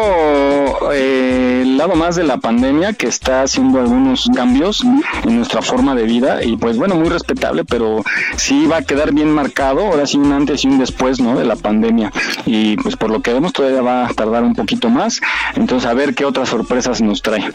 [0.92, 4.84] eh, lado más de la pandemia que está haciendo algunos cambios
[5.24, 8.04] en nuestra forma de vida y pues bueno, muy respetable, pero
[8.36, 11.38] sí va a quedar bien marcado, ahora sí un antes y un después, ¿no?
[11.38, 12.12] De la pandemia.
[12.44, 15.18] Y pues por lo que vemos todavía va a tardar un poquito más.
[15.54, 17.50] Entonces a ver qué otras sorpresas nos trae.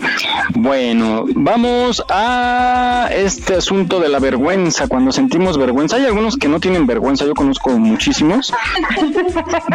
[0.56, 4.88] Bueno, vamos a este asunto de la vergüenza.
[4.88, 8.52] Cuando sentimos vergüenza, hay algunos que no tienen vergüenza, yo conozco muchísimos.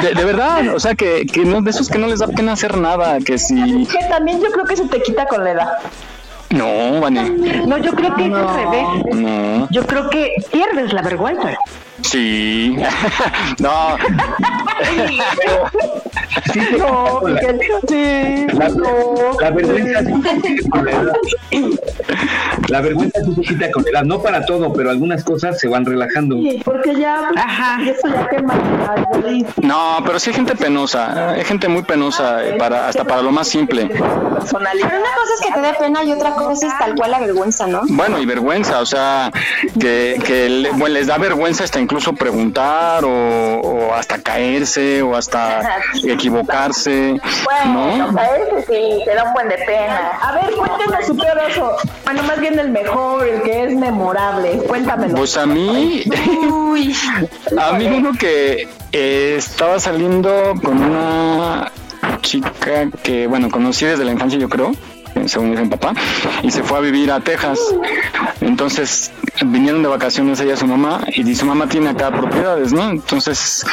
[0.01, 0.40] De, de verdad,
[0.75, 3.39] o sea que, que no, de esos que no les da pena hacer nada, que
[3.39, 3.87] si...
[3.87, 5.73] Que también yo creo que se te quita con la edad.
[6.51, 7.31] No, Vane.
[7.67, 9.15] No, yo creo que es al revés.
[9.15, 9.69] No.
[9.71, 11.57] Yo creo que pierdes la vergüenza.
[12.03, 12.77] Sí.
[13.59, 13.97] no.
[16.53, 17.21] Sí, No,
[17.89, 18.47] sí.
[18.55, 18.69] La,
[19.41, 21.13] la vergüenza sí se quita con la edad.
[22.69, 25.69] La vergüenza sí se quita con la edad, no para todo, pero algunas cosas se
[25.69, 26.37] van relajando.
[26.37, 27.31] Sí, porque ya,
[27.77, 28.55] pues, eso ya quema.
[29.63, 33.31] No, pero sí hay gente penosa, hay gente muy penosa eh, para hasta para lo
[33.33, 33.87] más simple.
[33.87, 34.07] Pero
[34.59, 37.67] una cosa es que te dé pena y otra cosa es tal cual la vergüenza,
[37.67, 37.83] ¿no?
[37.89, 39.31] Bueno, y vergüenza, o sea,
[39.79, 45.17] que, que le- bueno, les da vergüenza hasta incluso preguntar o, o hasta caerse o
[45.17, 48.21] hasta equivocarse, Bueno, ¿no?
[48.21, 50.13] a ese sí, te da un buen de pena.
[50.23, 51.77] A ver, cuéntanos su peor oso.
[52.05, 54.51] Bueno, más bien el mejor, el que es memorable.
[54.69, 55.17] Cuéntamelo.
[55.17, 56.05] Pues a mí,
[57.61, 61.73] a mí uno que eh, estaba saliendo con una
[62.23, 64.71] chica que, bueno, conocí desde la infancia, yo creo,
[65.27, 65.95] según dice mi papá,
[66.43, 67.59] y se fue a vivir a Texas.
[68.41, 69.13] Entonces
[69.47, 72.91] vinieron de vacaciones ella y su mamá, y su mamá tiene acá propiedades, ¿no?
[72.91, 73.65] Entonces,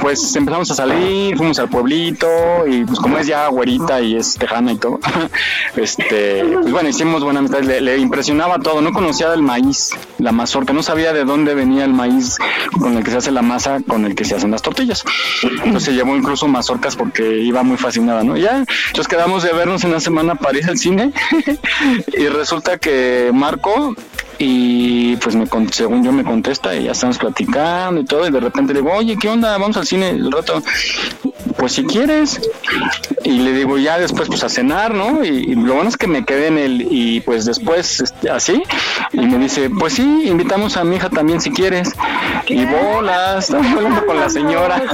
[0.00, 2.28] pues empezamos a salir, fuimos al pueblito,
[2.66, 5.00] y pues como es ya güerita y es tejana y todo,
[5.76, 10.72] este, pues bueno, hicimos buena amistad, le, impresionaba todo, no conocía el maíz, la mazorca,
[10.72, 12.36] no sabía de dónde venía el maíz
[12.78, 15.04] con el que se hace la masa, con el que se hacen las tortillas.
[15.64, 18.36] Entonces llevó incluso mazorcas porque iba muy fascinada, ¿no?
[18.36, 21.12] Ya, entonces quedamos de vernos en la semana para ir cine
[22.16, 23.94] y resulta que Marco
[24.40, 28.30] y pues me con- según yo me contesta y ya estamos platicando y todo y
[28.30, 29.58] de repente le digo, oye, ¿qué onda?
[29.58, 30.62] Vamos al cine el rato.
[31.56, 32.40] Pues si quieres.
[33.24, 35.24] Y le digo, ya después pues a cenar, ¿no?
[35.24, 38.62] Y, y lo bueno es que me quedé en el, y pues después este, así,
[39.12, 41.90] y me dice, pues sí, invitamos a mi hija también si quieres.
[42.46, 44.80] Y bolas, estamos hablando con la señora.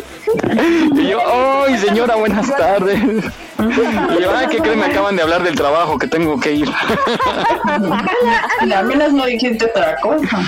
[0.30, 0.98] Oh.
[0.98, 3.00] Y yo, ¡ay, señora, buenas tardes!
[3.02, 4.78] Y yo, ¡ay, qué creen!
[4.80, 6.72] Me acaban de hablar del trabajo, que tengo que ir.
[8.74, 10.38] Al menos no dijiste otra cosa.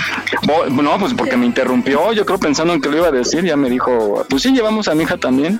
[0.43, 3.55] No, pues porque me interrumpió, yo creo pensando en que lo iba a decir, ya
[3.55, 5.59] me dijo, pues sí, llevamos a mi hija también.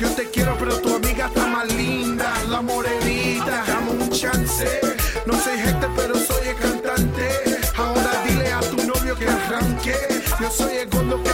[0.00, 3.64] Yo te quiero, pero tu amiga está más linda, la morenita.
[3.66, 4.80] Dame un chance.
[5.26, 6.35] No soy gente, pero soy
[10.46, 11.30] Yo soy el gordo que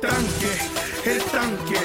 [0.00, 0.52] tranque,
[1.04, 1.76] el tanque.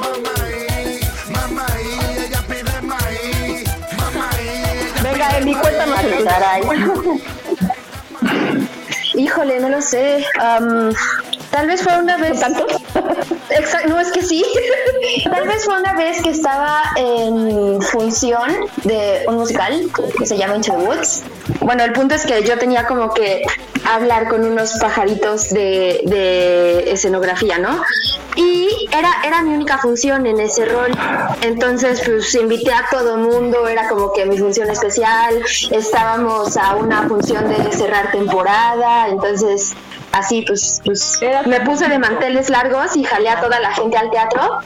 [0.00, 3.64] Mamá, eh, mamá, eh, ella pide maíz.
[3.98, 6.10] Mamá, ella Venga, Eli, cuéntanos el
[6.66, 7.14] tuyo.
[9.14, 10.26] Híjole, no lo sé.
[10.40, 10.92] Am,
[11.52, 12.40] tal vez fue una vez.
[13.50, 14.44] Exacto, no es que sí.
[15.24, 18.50] tal vez fue una vez que estaba en función
[18.84, 21.22] de un musical que se llama Into the Woods.
[21.60, 23.42] Bueno, el punto es que yo tenía como que
[23.84, 27.82] hablar con unos pajaritos de, de escenografía, ¿no?
[28.36, 30.90] Y era, era mi única función en ese rol.
[31.42, 35.42] Entonces, pues invité a todo mundo, era como que mi función especial.
[35.70, 39.74] Estábamos a una función de cerrar temporada, entonces
[40.14, 44.10] así pues, pues me puse de manteles largos y jalé a toda la gente al
[44.10, 44.60] teatro.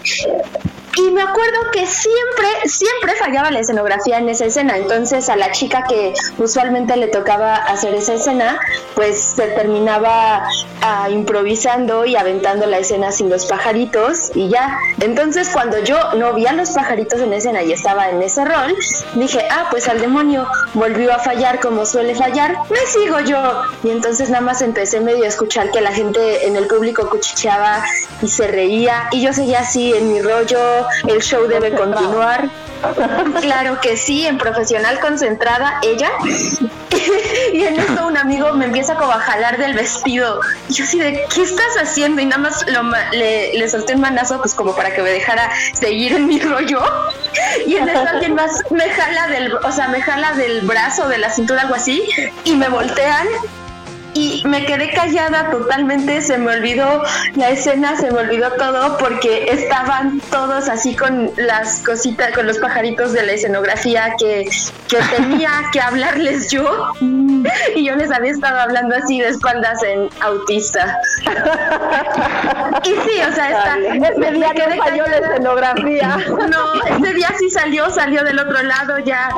[0.97, 4.77] Y me acuerdo que siempre, siempre fallaba la escenografía en esa escena.
[4.77, 8.59] Entonces a la chica que usualmente le tocaba hacer esa escena,
[8.95, 10.49] pues se terminaba
[10.83, 14.79] ah, improvisando y aventando la escena sin los pajaritos y ya.
[15.01, 18.75] Entonces cuando yo no vi a los pajaritos en escena y estaba en ese rol,
[19.15, 23.63] dije, ah, pues al demonio volvió a fallar como suele fallar, me sigo yo.
[23.85, 27.85] Y entonces nada más empecé medio a escuchar que la gente en el público cuchicheaba
[28.23, 30.59] y se reía y yo seguía así en mi rollo,
[31.07, 32.49] el show debe continuar.
[33.41, 36.11] Claro que sí, en profesional concentrada, ella.
[37.53, 40.41] y en eso un amigo me empieza como a jalar del vestido.
[40.69, 42.23] Y yo así de, ¿qué estás haciendo?
[42.23, 45.51] Y nada más lo le, le solté un manazo, pues como para que me dejara
[45.73, 46.81] seguir en mi rollo.
[47.67, 51.19] Y en eso alguien más me jala del, o sea, me jala del brazo, de
[51.19, 52.09] la cintura, algo así,
[52.45, 53.27] y me voltean
[54.19, 57.05] y me quedé callada totalmente, se me olvidó
[57.37, 62.59] la escena, se me olvidó todo porque estaban todos así con las cositas, con los
[62.59, 64.49] pajaritos de la escenografía que,
[64.89, 66.93] que tenía que hablarles yo.
[67.77, 70.99] Y yo les había estado hablando así de espaldas en autista.
[72.85, 76.17] Y sí, o sea, esta, Ese día no falló la escenografía.
[76.51, 79.29] No, ese día sí salió, salió del otro lado, ya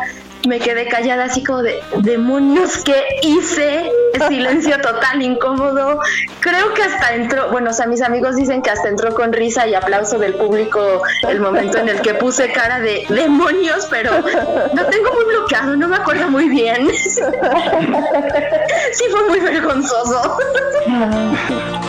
[0.47, 3.93] me quedé callada así como de demonios que hice,
[4.29, 6.01] silencio total, incómodo.
[6.41, 9.67] Creo que hasta entró, bueno, o sea, mis amigos dicen que hasta entró con risa
[9.67, 14.87] y aplauso del público el momento en el que puse cara de demonios, pero lo
[14.87, 16.89] tengo muy bloqueado, no me acuerdo muy bien.
[18.93, 20.39] Sí fue muy vergonzoso.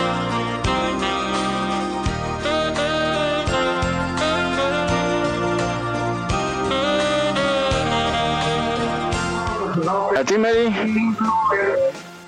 [10.17, 10.73] ¿A ti, Mary?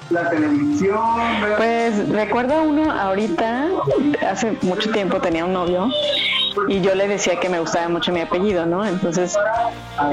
[0.10, 0.98] La televisión.
[1.58, 3.68] Pues recuerdo uno ahorita,
[4.30, 5.90] hace mucho tiempo tenía un novio
[6.68, 8.86] y yo le decía que me gustaba mucho mi apellido, ¿no?
[8.86, 9.38] Entonces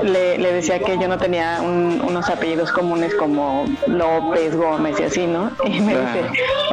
[0.02, 5.04] le, le decía que yo no tenía un- unos apellidos comunes como López, Gómez y
[5.04, 5.50] así, ¿no?
[5.64, 6.24] Y me dice,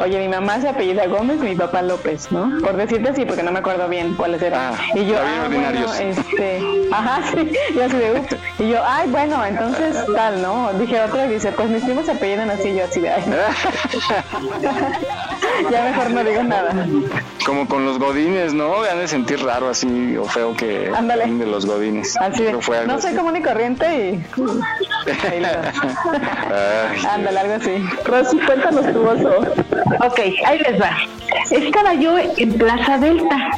[0.02, 2.50] oye, mi mamá se apellida Gómez mi papá López, ¿no?
[2.62, 4.74] Por decirte así, porque no me acuerdo bien cuáles eran.
[4.94, 8.36] y yo, ah, bueno, este, ajá, sí, y así de, ups.
[8.58, 10.72] Y yo, ay, bueno, entonces tal, ¿no?
[10.74, 13.24] Dije otra y dice, pues mis primos se apellidan así, yo así de, ay.
[15.70, 16.86] ya mejor no digo nada.
[17.44, 18.82] Como con los godines, ¿no?
[18.82, 21.26] Han de sentir raro así o feo que Ándale.
[21.26, 22.16] de los godines.
[22.18, 23.18] Así de, Pero fue algo no soy así.
[23.18, 23.86] común y corriente
[24.36, 24.40] y...
[25.30, 27.82] Ahí lo- Ay, Ándale, algo así.
[28.04, 29.30] Rosy, cuéntanos tu oso.
[30.04, 30.90] Ok, ahí les va.
[31.50, 33.50] Estaba yo en Plaza Delta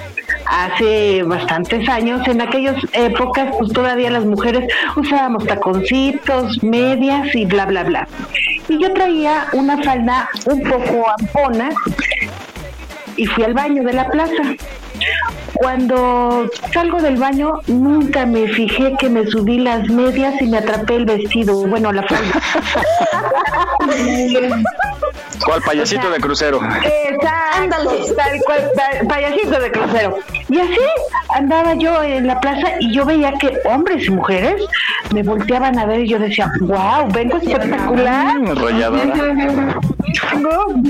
[0.47, 2.27] hace bastantes años.
[2.29, 8.09] En aquellas épocas, pues todavía las mujeres usábamos taconcitos, medias y bla, bla, bla.
[8.71, 11.71] Y yo traía una falda un poco ampona
[13.17, 14.43] y fui al baño de la plaza.
[15.61, 20.97] Cuando salgo del baño, nunca me fijé que me subí las medias y me atrapé
[20.97, 22.41] el vestido, bueno, la falda.
[25.45, 26.61] ¿Cuál payasito de crucero?
[26.83, 30.17] Exacto, tal cual, pa- payasito de crucero.
[30.49, 30.81] Y así
[31.37, 34.63] andaba yo en la plaza y yo veía que hombres y mujeres
[35.15, 38.39] me volteaban a ver y yo decía, wow, vengo espectacular.
[38.39, 38.55] Mm,
[40.43, 40.83] wow.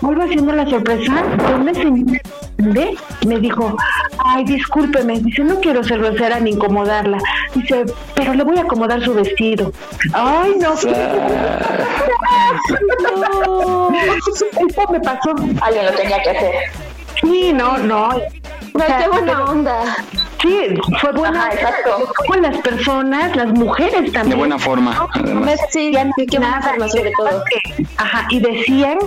[0.00, 1.12] Vuelvo haciendo la sorpresa,
[1.60, 2.20] una señora
[2.62, 2.94] grande
[3.26, 3.76] me dijo,
[4.24, 7.18] ay, discúlpeme, dice, no quiero ser grosera ni incomodarla.
[7.54, 9.72] Dice, pero le voy a acomodar su vestido.
[10.12, 10.74] Ay, no.
[13.16, 13.90] no.
[13.92, 15.34] Esto me pasó.
[15.60, 16.54] Alguien lo tenía que hacer.
[17.20, 18.08] Sí, no, no.
[18.08, 19.96] O sea, qué buena pero- onda.
[20.42, 21.44] Sí, fue buena.
[21.44, 22.12] Ajá, exacto.
[22.16, 24.30] Como las personas, las mujeres también.
[24.30, 25.60] De buena forma, además.
[25.70, 25.92] Sí,
[26.28, 27.44] qué buena forma sobre todo.
[27.98, 28.98] Ajá, y decían,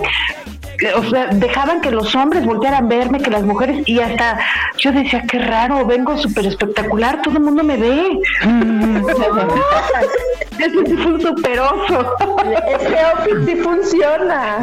[0.94, 4.38] o sea, dejaban que los hombres voltearan a verme, que las mujeres, y hasta
[4.78, 8.20] yo decía, qué raro, vengo súper espectacular, todo el mundo me ve.
[10.58, 12.16] Ese sí fue un super oso.
[12.68, 14.58] Este outfit sí funciona.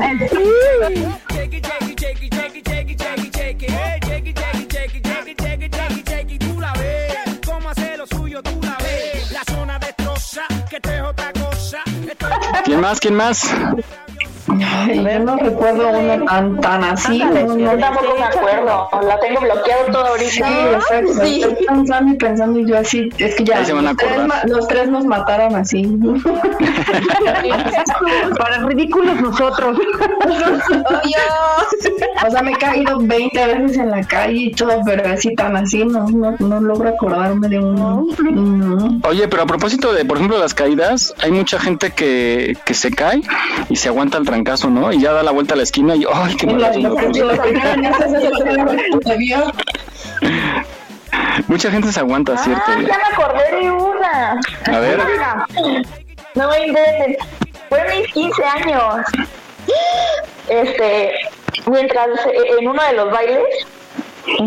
[12.66, 13.00] ¿Quién más?
[13.00, 13.56] ¿Quién más?
[14.48, 17.22] Ay, yo no recuerdo uno tan, tan así.
[17.22, 18.90] Ándale, no, yo tampoco me acuerdo.
[19.04, 20.32] La tengo bloqueado todo ahorita.
[20.32, 20.42] Sí,
[20.74, 21.14] exacto.
[21.24, 21.44] Sí.
[21.44, 23.94] Estoy pensando y pensando y yo así, es que ya Ahí se van a
[24.46, 25.84] los, tres, los nos mataron así.
[28.38, 29.78] Para ridículos nosotros.
[32.26, 35.56] o sea, me he caído 20 veces en la calle y todo, pero así tan
[35.56, 38.06] así, no, no, no logro acordarme de uno.
[38.32, 39.00] No.
[39.08, 42.92] Oye, pero a propósito de, por ejemplo, las caídas, hay mucha gente que, que se
[42.92, 43.22] cae
[43.70, 44.92] y se aguanta el trancazo, ¿no?
[44.92, 46.90] Y ya da la vuelta a la esquina y ¡ay, qué Y lo- malazo lo
[46.90, 47.24] me que- puse!
[47.24, 49.38] lo primero en eso es eso, ¿te vio?
[51.48, 52.64] Mucha gente se aguanta, ¿cierto?
[52.68, 54.40] Ah, ya me acordé de una.
[54.72, 55.00] A ver.
[56.36, 57.18] No me inventes.
[57.70, 58.96] Fue mis 15 años.
[60.50, 61.12] Este,
[61.70, 63.44] mientras eh, en uno de los bailes,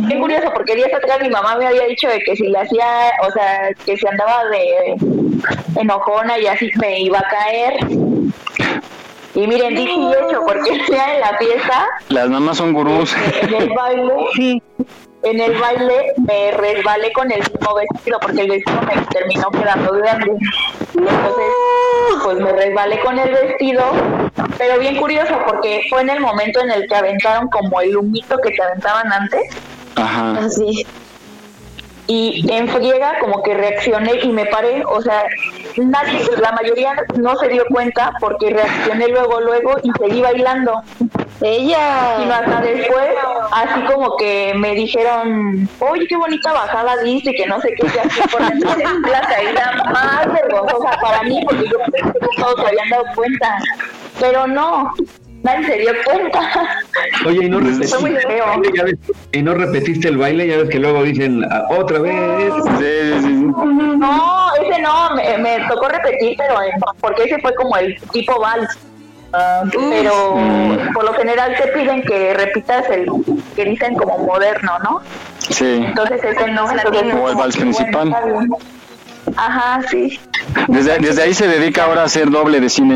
[0.08, 3.10] qué curioso, porque días atrás mi mamá me había dicho de que si le hacía,
[3.26, 4.96] o sea, que si andaba de
[5.80, 7.74] enojona y así me iba a caer.
[9.36, 13.14] Y miren, dije y hecho, porque el día en la fiesta, Las mamás son gurús.
[13.42, 14.62] en el baile,
[15.22, 19.92] en el baile me resbalé con el mismo vestido, porque el vestido me terminó quedando
[19.92, 20.32] grande.
[20.94, 21.52] Entonces,
[22.24, 23.82] pues me resbalé con el vestido,
[24.56, 28.38] pero bien curioso, porque fue en el momento en el que aventaron como el humito
[28.38, 29.42] que te aventaban antes.
[29.96, 30.38] Ajá.
[30.38, 30.86] Así.
[32.08, 35.24] Y en friega como que reaccioné y me paré, o sea,
[35.76, 40.82] nadie, la mayoría no se dio cuenta porque reaccioné luego, luego y seguí bailando.
[41.42, 42.24] Ella.
[42.24, 43.08] Y hasta después,
[43.52, 47.98] así como que me dijeron, oye, qué bonita bajada diste, que no sé qué, y
[47.98, 52.66] así por entonces la caída más vergonzosa para mí porque yo pensé que todos se
[52.68, 53.58] habían dado cuenta.
[54.18, 54.94] Pero no,
[55.46, 56.40] nadie se dio cuenta.
[57.26, 58.44] Oye, y no Fue repetiste, muy feo.
[58.74, 58.96] ya ves,
[59.32, 62.52] y no repetiste el baile, ya ves que luego dicen "Ah, otra vez.
[63.98, 68.38] No, ese no, me, me tocó repetir, pero en- porque ese fue como el tipo
[68.40, 68.68] vals.
[69.32, 70.36] Ah, pero
[70.94, 73.06] por lo general te piden que repitas el
[73.54, 75.00] que dicen como moderno, ¿no?
[75.38, 75.82] Sí.
[75.84, 76.64] Entonces ese no.
[76.64, 78.08] O el vals principal.
[78.10, 78.56] Bueno.
[79.36, 80.20] Ajá, sí.
[80.68, 82.94] Desde, desde ahí se dedica ahora a hacer doble de cine.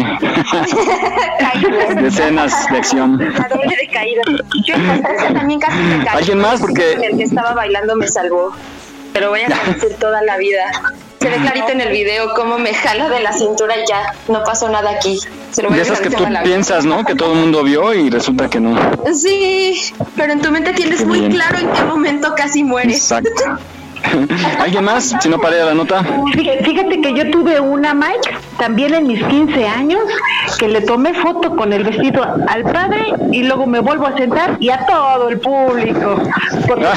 [2.01, 3.19] de escenas de acción.
[3.19, 4.23] La doble de caída.
[4.65, 4.75] Yo
[5.35, 6.17] también casi me caí.
[6.19, 6.61] ¿Alguien más?
[6.61, 8.53] Porque- El que estaba bailando me salvó.
[9.13, 10.63] Pero voy a repetir toda la vida.
[11.21, 14.15] Se ve clarito en el video cómo me jala de la cintura y ya.
[14.29, 15.19] No pasó nada aquí.
[15.51, 17.05] Se lo voy De a esas que agradecer tú piensas, ¿no?
[17.05, 18.79] Que todo el mundo vio y resulta que no.
[19.13, 21.33] Sí, pero en tu mente tienes Qué muy bien.
[21.33, 22.97] claro en qué momento casi mueres.
[22.99, 23.59] Exacto.
[24.61, 25.15] ¿Alguien más?
[25.21, 26.05] Si no, para la nota.
[26.33, 30.01] Fíjate, fíjate que yo tuve una Mike también en mis 15 años
[30.59, 34.57] que le tomé foto con el vestido al padre y luego me vuelvo a sentar
[34.61, 36.23] y a todo el público.
[36.67, 36.87] Porque-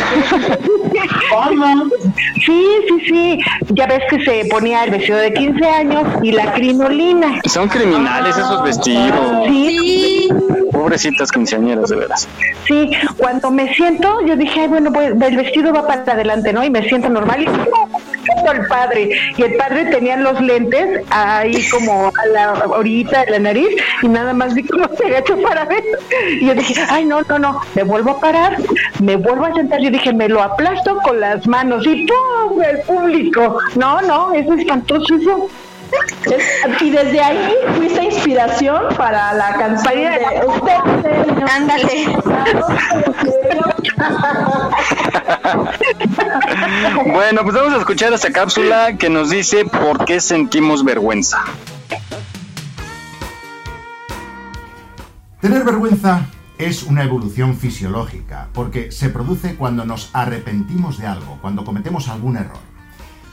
[2.45, 3.39] Sí, sí, sí.
[3.69, 7.39] Ya ves que se ponía el vestido de 15 años y la crinolina.
[7.45, 9.45] Son criminales esos vestidos.
[9.47, 10.29] Sí.
[10.71, 12.27] Pobrecitas quinceañeras, de veras.
[12.67, 16.63] Sí, cuando me siento, yo dije, ay, bueno, pues el vestido va para adelante, ¿no?
[16.63, 19.09] Y me siento normal y al padre.
[19.35, 23.69] Y el padre tenía los lentes ahí como a la orillita de la nariz
[24.03, 25.83] y nada más vi cómo se agachó para ver.
[26.39, 28.57] Y yo dije, ay, no, no, no, me vuelvo a parar,
[29.01, 29.81] me vuelvo a sentar.
[29.81, 32.61] Yo dije, me lo aplasto con las manos y ¡pum!
[32.61, 33.57] El público.
[33.75, 35.49] No, no, es espantoso.
[36.79, 42.07] Y desde ahí fuiste inspiración para la canción de Ándale.
[47.05, 51.43] Bueno, pues vamos a escuchar esta cápsula que nos dice por qué sentimos vergüenza.
[55.41, 56.25] Tener vergüenza
[56.57, 62.37] es una evolución fisiológica, porque se produce cuando nos arrepentimos de algo, cuando cometemos algún
[62.37, 62.72] error.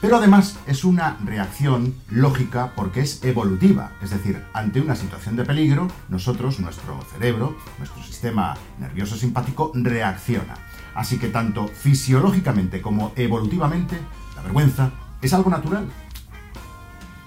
[0.01, 5.45] Pero además es una reacción lógica porque es evolutiva, es decir, ante una situación de
[5.45, 10.55] peligro, nosotros, nuestro cerebro, nuestro sistema nervioso simpático reacciona.
[10.95, 13.99] Así que tanto fisiológicamente como evolutivamente,
[14.37, 14.91] la vergüenza
[15.21, 15.87] es algo natural.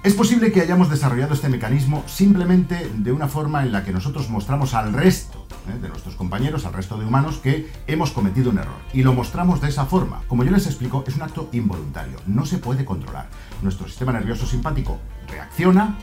[0.04, 4.30] Es posible que hayamos desarrollado este mecanismo simplemente de una forma en la que nosotros
[4.30, 5.80] mostramos al resto ¿eh?
[5.82, 8.76] de nuestros compañeros, al resto de humanos, que hemos cometido un error.
[8.92, 10.22] Y lo mostramos de esa forma.
[10.28, 13.30] Como yo les explico, es un acto involuntario, no se puede controlar.
[13.62, 15.00] Nuestro sistema nervioso simpático
[15.30, 15.98] reacciona,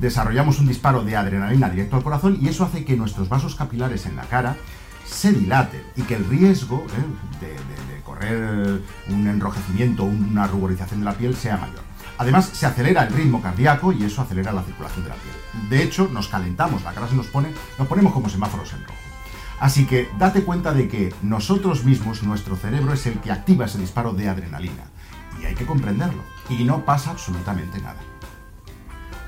[0.00, 4.04] desarrollamos un disparo de adrenalina directo al corazón y eso hace que nuestros vasos capilares
[4.06, 4.56] en la cara
[5.06, 7.40] se dilaten y que el riesgo ¿eh?
[7.40, 11.80] de, de- correr un enrojecimiento, una ruborización de la piel sea mayor.
[12.18, 15.68] Además, se acelera el ritmo cardíaco y eso acelera la circulación de la piel.
[15.68, 17.48] De hecho, nos calentamos, la cara se nos pone,
[17.78, 18.98] nos ponemos como semáforos en rojo.
[19.60, 23.78] Así que date cuenta de que nosotros mismos, nuestro cerebro es el que activa ese
[23.78, 24.84] disparo de adrenalina.
[25.40, 26.22] Y hay que comprenderlo.
[26.48, 27.96] Y no pasa absolutamente nada.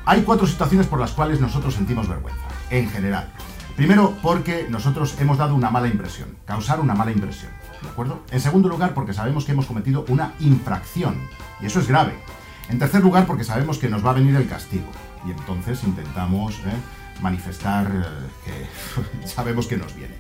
[0.05, 3.33] Hay cuatro situaciones por las cuales nosotros sentimos vergüenza, en general.
[3.77, 7.51] Primero, porque nosotros hemos dado una mala impresión, causar una mala impresión,
[7.83, 8.23] ¿de acuerdo?
[8.31, 11.17] En segundo lugar, porque sabemos que hemos cometido una infracción,
[11.61, 12.15] y eso es grave.
[12.69, 14.91] En tercer lugar, porque sabemos que nos va a venir el castigo,
[15.27, 17.21] y entonces intentamos ¿eh?
[17.21, 17.87] manifestar
[18.47, 18.67] eh,
[19.23, 20.15] que sabemos que nos viene.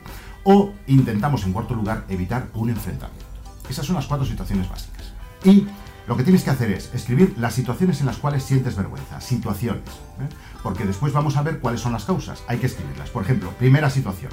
[0.45, 3.27] O intentamos, en cuarto lugar, evitar un enfrentamiento.
[3.69, 5.13] Esas son las cuatro situaciones básicas.
[5.45, 5.67] Y
[6.07, 9.89] lo que tienes que hacer es escribir las situaciones en las cuales sientes vergüenza, situaciones,
[10.21, 10.29] ¿eh?
[10.63, 12.45] porque después vamos a ver cuáles son las causas.
[12.47, 13.11] Hay que escribirlas.
[13.11, 14.31] Por ejemplo, primera situación.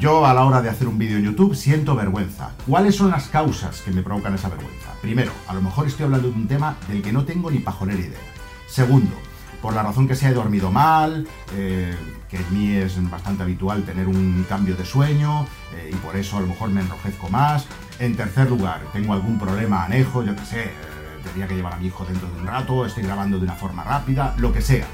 [0.00, 2.52] Yo a la hora de hacer un vídeo en YouTube siento vergüenza.
[2.68, 4.92] ¿Cuáles son las causas que me provocan esa vergüenza?
[5.02, 7.98] Primero, a lo mejor estoy hablando de un tema del que no tengo ni pajolera
[7.98, 8.20] idea.
[8.68, 9.16] Segundo,
[9.60, 11.96] por la razón que sea he dormido mal, eh,
[12.28, 16.36] que en mí es bastante habitual tener un cambio de sueño eh, y por eso
[16.36, 17.66] a lo mejor me enrojezco más.
[17.98, 20.72] En tercer lugar, tengo algún problema anejo, yo qué sé, eh,
[21.24, 23.82] tendría que llevar a mi hijo dentro de un rato, estoy grabando de una forma
[23.82, 24.86] rápida, lo que sea.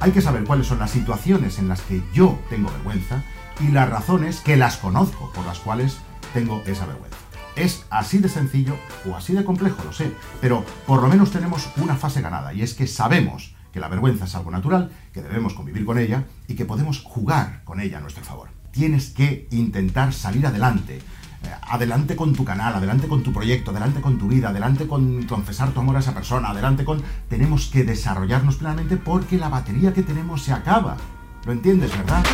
[0.00, 3.24] Hay que saber cuáles son las situaciones en las que yo tengo vergüenza
[3.60, 5.98] y las razones que las conozco por las cuales
[6.32, 7.16] tengo esa vergüenza.
[7.56, 8.76] Es así de sencillo
[9.08, 12.62] o así de complejo, lo sé, pero por lo menos tenemos una fase ganada y
[12.62, 16.54] es que sabemos que la vergüenza es algo natural, que debemos convivir con ella y
[16.54, 18.48] que podemos jugar con ella a nuestro favor.
[18.70, 24.00] Tienes que intentar salir adelante, eh, adelante con tu canal, adelante con tu proyecto, adelante
[24.00, 27.02] con tu vida, adelante con confesar tu amor a esa persona, adelante con...
[27.28, 30.96] Tenemos que desarrollarnos plenamente porque la batería que tenemos se acaba.
[31.44, 32.24] ¿Lo entiendes, verdad?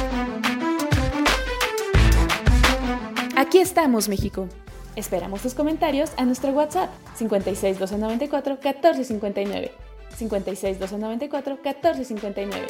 [3.46, 4.48] Aquí estamos, México.
[4.96, 9.70] Esperamos tus comentarios a nuestro WhatsApp 56 294 1459.
[10.16, 12.66] 56 294 1459.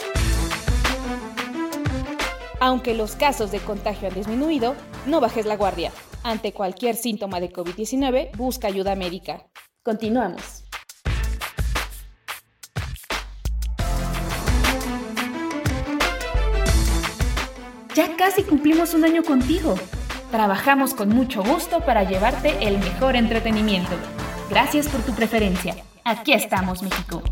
[2.59, 4.75] Aunque los casos de contagio han disminuido,
[5.07, 5.93] no bajes la guardia.
[6.25, 9.47] Ante cualquier síntoma de COVID-19, busca ayuda médica.
[9.85, 10.65] Continuamos.
[17.95, 19.77] Ya casi cumplimos un año contigo.
[20.35, 23.93] Trabajamos con mucho gusto para llevarte el mejor entretenimiento.
[24.51, 25.77] Gracias por tu preferencia.
[26.05, 27.23] Aquí estamos, México.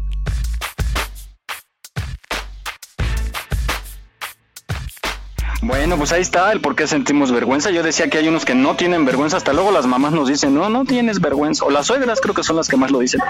[5.63, 7.71] Bueno, pues ahí está el por qué sentimos vergüenza.
[7.71, 10.55] Yo decía que hay unos que no tienen vergüenza, hasta luego las mamás nos dicen,
[10.55, 11.65] no, no tienes vergüenza.
[11.65, 13.21] O las suegras creo que son las que más lo dicen.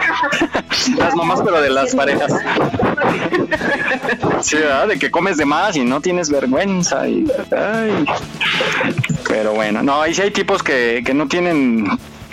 [0.98, 2.30] las mamás, pero de las parejas.
[4.42, 4.88] sí, ¿verdad?
[4.88, 7.00] De que comes de más y no tienes vergüenza.
[7.00, 7.24] Ay.
[9.32, 11.86] Pero bueno, no, ahí sí hay tipos que, que no tienen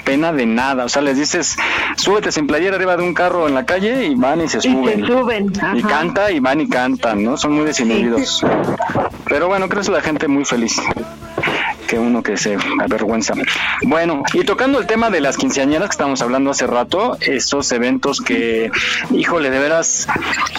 [0.03, 0.83] pena de nada.
[0.83, 1.55] O sea, les dices,
[1.95, 4.99] súbete sin playera arriba de un carro en la calle y van y se suben.
[4.99, 5.53] Y se suben.
[5.75, 7.37] Y canta y van y cantan, ¿no?
[7.37, 8.45] Son muy desinhibidos.
[9.29, 10.75] Pero bueno, creo que es la gente muy feliz
[11.87, 13.33] que uno que se avergüenza.
[13.81, 18.21] Bueno, y tocando el tema de las quinceañeras que estábamos hablando hace rato, esos eventos
[18.21, 18.69] que,
[19.11, 20.07] híjole, de veras,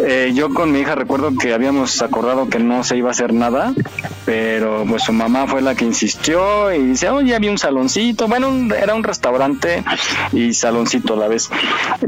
[0.04, 3.32] eh, yo con mi hija recuerdo que habíamos acordado que no se iba a hacer
[3.32, 3.72] nada,
[4.30, 8.48] pero pues su mamá fue la que insistió y dice, oye, había un saloncito, bueno,
[8.48, 9.82] un- era un restaurante
[10.32, 11.50] y saloncito a la vez.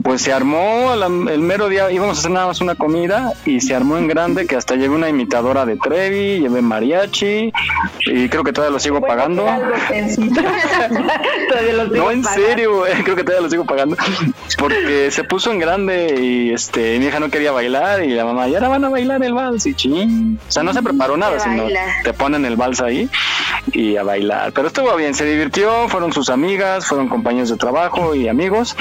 [0.05, 3.61] Pues se armó la- el mero día, íbamos a hacer nada más una comida y
[3.61, 7.53] se armó en grande que hasta llevé una imitadora de Trevi, llevé mariachi
[8.07, 9.43] y creo que todavía lo sigo pagando.
[9.45, 12.47] Todavía No, sigo en pagando.
[12.47, 13.97] serio, güey, creo que todavía lo sigo pagando.
[14.59, 18.47] Porque se puso en grande y este mi hija no quería bailar y la mamá,
[18.49, 20.39] y ahora van a bailar el vals y ching.
[20.49, 21.65] O sea, no se preparó nada, sino.
[22.13, 23.09] Te ponen el vals ahí
[23.73, 24.53] y a bailar.
[24.53, 28.77] Pero estuvo bien, se divirtió, fueron sus amigas, fueron compañeros de trabajo y amigos.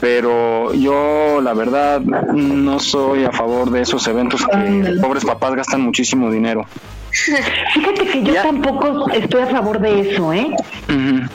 [0.00, 5.82] Pero yo, la verdad, no soy a favor de esos eventos que pobres papás gastan
[5.82, 6.66] muchísimo dinero.
[7.74, 10.50] Fíjate que yo tampoco estoy a favor de eso, ¿eh?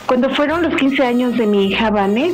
[0.05, 2.33] Cuando fueron los 15 años de mi hija Vane,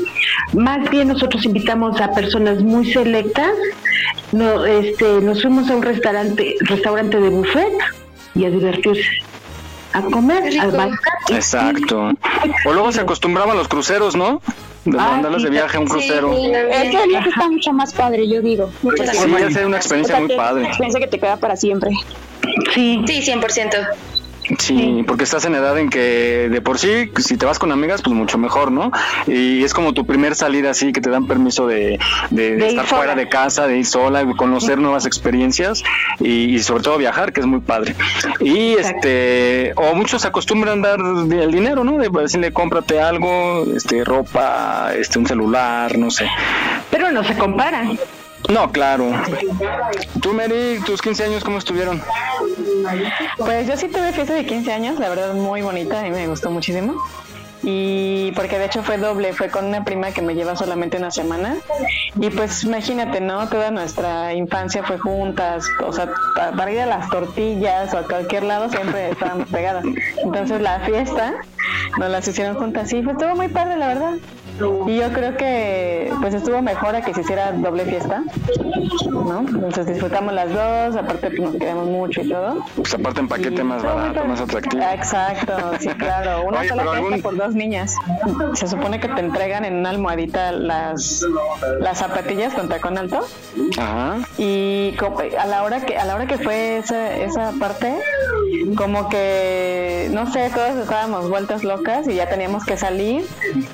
[0.53, 3.51] más bien nosotros invitamos a personas muy selectas.
[4.31, 7.73] No, este, nos fuimos a un restaurante, restaurante de buffet
[8.35, 9.03] y a divertirse,
[9.93, 10.99] a comer, a bailar.
[11.29, 12.11] Exacto.
[12.65, 14.41] O luego se acostumbraban los cruceros, ¿no?
[14.85, 16.33] De Ah, mandarlas de sí, viaje a un sí, crucero.
[16.33, 18.71] Es que el viaje está mucho más padre, yo digo.
[18.81, 18.89] Sí,
[19.53, 20.61] ya una experiencia muy padre.
[20.61, 21.91] Una experiencia que te queda para siempre.
[22.73, 23.01] Sí.
[23.05, 23.87] Sí, 100%.
[24.57, 28.01] Sí, porque estás en edad en que de por sí, si te vas con amigas,
[28.01, 28.91] pues mucho mejor, ¿no?
[29.27, 31.99] Y es como tu primer salida así, que te dan permiso de,
[32.31, 35.83] de- de De ir estar fuera de casa, de ir sola, de conocer nuevas experiencias
[36.19, 37.95] y, y sobre todo viajar, que es muy padre.
[38.39, 41.97] Y este, o muchos acostumbran dar el dinero, ¿no?
[41.97, 46.27] De decirle, cómprate algo, este, ropa, este, un celular, no sé.
[46.89, 47.97] Pero no se comparan.
[48.47, 49.11] No, claro.
[50.21, 52.01] Tú, Mary, tus 15 años, ¿cómo estuvieron?
[53.37, 56.27] Pues yo sí tuve fiesta de 15 años, la verdad muy bonita, a mí me
[56.27, 56.95] gustó muchísimo.
[57.61, 61.11] Y porque de hecho fue doble, fue con una prima que me lleva solamente una
[61.11, 61.57] semana.
[62.19, 63.49] Y pues imagínate, ¿no?
[63.49, 68.03] Toda nuestra infancia fue juntas, o sea, pa- para ir a las tortillas o a
[68.03, 69.83] cualquier lado siempre estábamos pegadas.
[70.23, 71.33] Entonces la fiesta
[71.99, 74.13] nos las hicieron juntas, sí, fue todo muy padre, la verdad.
[74.87, 78.23] Y yo creo que pues estuvo mejor a que se hiciera doble fiesta,
[79.09, 79.39] ¿no?
[79.39, 82.63] Entonces disfrutamos las dos, aparte pues, nos queremos mucho y todo.
[82.75, 84.83] Pues aparte en paquete más barato, más atractivo.
[84.83, 86.43] Exacto, sí, claro.
[86.47, 87.95] Una Oye, sola fiesta algún- por dos niñas.
[88.53, 91.25] Se supone que te entregan en una almohadita las,
[91.79, 93.21] las zapatillas con tacón alto.
[93.77, 94.17] Ajá.
[94.37, 94.95] Y
[95.37, 97.93] a la hora que a la hora que fue esa, esa parte,
[98.75, 103.25] como que no sé, todos estábamos vueltas locas y ya teníamos que salir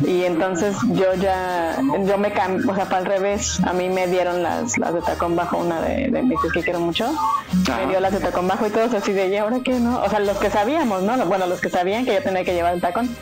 [0.05, 4.07] y entonces yo ya yo me cambié, o sea, para el revés, a mí me
[4.07, 7.11] dieron las, las de tacón bajo, una de, de mis que quiero mucho,
[7.53, 10.01] me dio las de tacón bajo y todos así de, ¿y ahora qué no?
[10.01, 11.17] O sea, los que sabíamos, ¿no?
[11.25, 13.15] Bueno, los que sabían que yo tenía que llevar el tacón.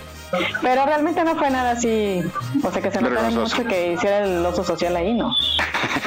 [0.64, 2.24] Pero realmente no fue nada así,
[2.64, 5.32] o sea, que se notara mucho que hiciera el oso social ahí, ¿no?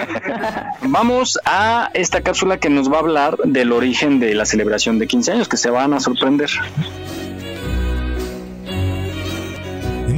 [0.82, 5.06] Vamos a esta cápsula que nos va a hablar del origen de la celebración de
[5.06, 6.50] 15 años, que se van a sorprender.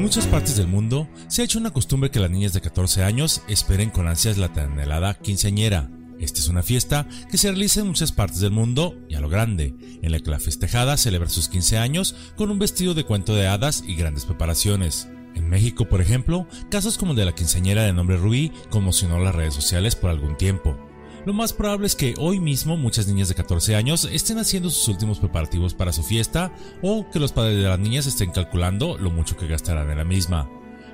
[0.09, 3.43] Muchas partes del mundo se ha hecho una costumbre que las niñas de 14 años
[3.47, 5.91] esperen con ansias la tan anhelada quinceañera.
[6.19, 9.29] Esta es una fiesta que se realiza en muchas partes del mundo y a lo
[9.29, 13.35] grande, en la que la festejada celebra sus 15 años con un vestido de cuento
[13.35, 15.11] de hadas y grandes preparaciones.
[15.35, 19.35] En México, por ejemplo, casos como el de la quinceañera de nombre Rubí conmocionó las
[19.35, 20.88] redes sociales por algún tiempo.
[21.29, 24.89] Lo más probable es que hoy mismo muchas niñas de 14 años estén haciendo sus
[24.89, 29.11] últimos preparativos para su fiesta o que los padres de las niñas estén calculando lo
[29.11, 30.49] mucho que gastarán en la misma.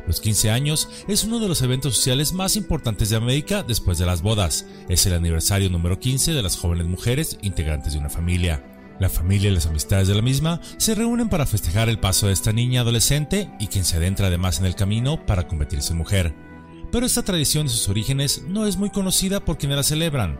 [0.08, 4.06] Los 15 años es uno de los eventos sociales más importantes de América después de
[4.06, 4.66] las bodas.
[4.88, 8.64] Es el aniversario número 15 de las jóvenes mujeres integrantes de una familia.
[8.98, 12.32] La familia y las amistades de la misma se reúnen para festejar el paso de
[12.32, 16.53] esta niña adolescente y quien se adentra además en el camino para convertirse en mujer.
[16.94, 20.38] Pero esta tradición de sus orígenes no es muy conocida por quienes la celebran.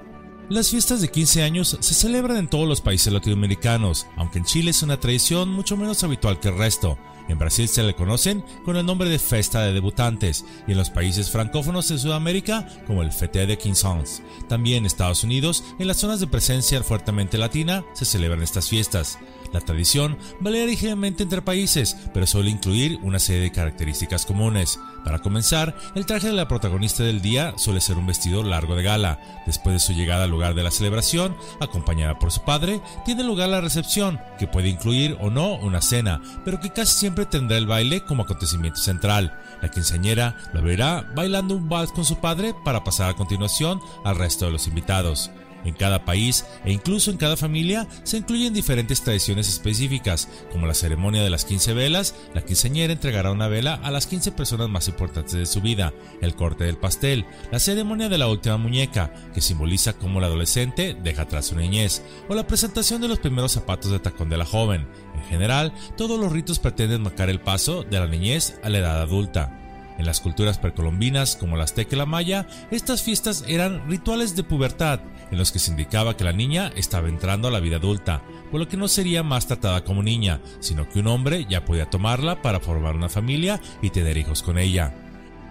[0.48, 4.70] Las fiestas de 15 años se celebran en todos los países latinoamericanos, aunque en Chile
[4.70, 6.96] es una tradición mucho menos habitual que el resto.
[7.28, 10.90] En Brasil se le conocen con el nombre de Festa de Debutantes y en los
[10.90, 14.22] países francófonos de Sudamérica como el Fête de Quinze Ans.
[14.48, 19.18] También en Estados Unidos, en las zonas de presencia fuertemente latina, se celebran estas fiestas.
[19.54, 24.80] La tradición varía ligeramente entre países, pero suele incluir una serie de características comunes.
[25.04, 28.82] Para comenzar, el traje de la protagonista del día suele ser un vestido largo de
[28.82, 29.20] gala.
[29.46, 33.48] Después de su llegada al lugar de la celebración, acompañada por su padre, tiene lugar
[33.48, 37.68] la recepción, que puede incluir o no una cena, pero que casi siempre tendrá el
[37.68, 39.38] baile como acontecimiento central.
[39.62, 44.16] La quinceañera lo verá bailando un vals con su padre para pasar a continuación al
[44.16, 45.30] resto de los invitados.
[45.64, 50.74] En cada país e incluso en cada familia se incluyen diferentes tradiciones específicas, como la
[50.74, 54.88] ceremonia de las 15 velas, la quinceañera entregará una vela a las 15 personas más
[54.88, 59.40] importantes de su vida, el corte del pastel, la ceremonia de la última muñeca, que
[59.40, 63.90] simboliza cómo la adolescente deja atrás su niñez, o la presentación de los primeros zapatos
[63.90, 64.86] de tacón de la joven.
[65.16, 69.00] En general, todos los ritos pretenden marcar el paso de la niñez a la edad
[69.00, 69.60] adulta.
[69.98, 74.42] En las culturas precolombinas como la azteca y la maya, estas fiestas eran rituales de
[74.42, 75.00] pubertad,
[75.30, 78.60] en los que se indicaba que la niña estaba entrando a la vida adulta, por
[78.60, 82.42] lo que no sería más tratada como niña, sino que un hombre ya podía tomarla
[82.42, 84.94] para formar una familia y tener hijos con ella.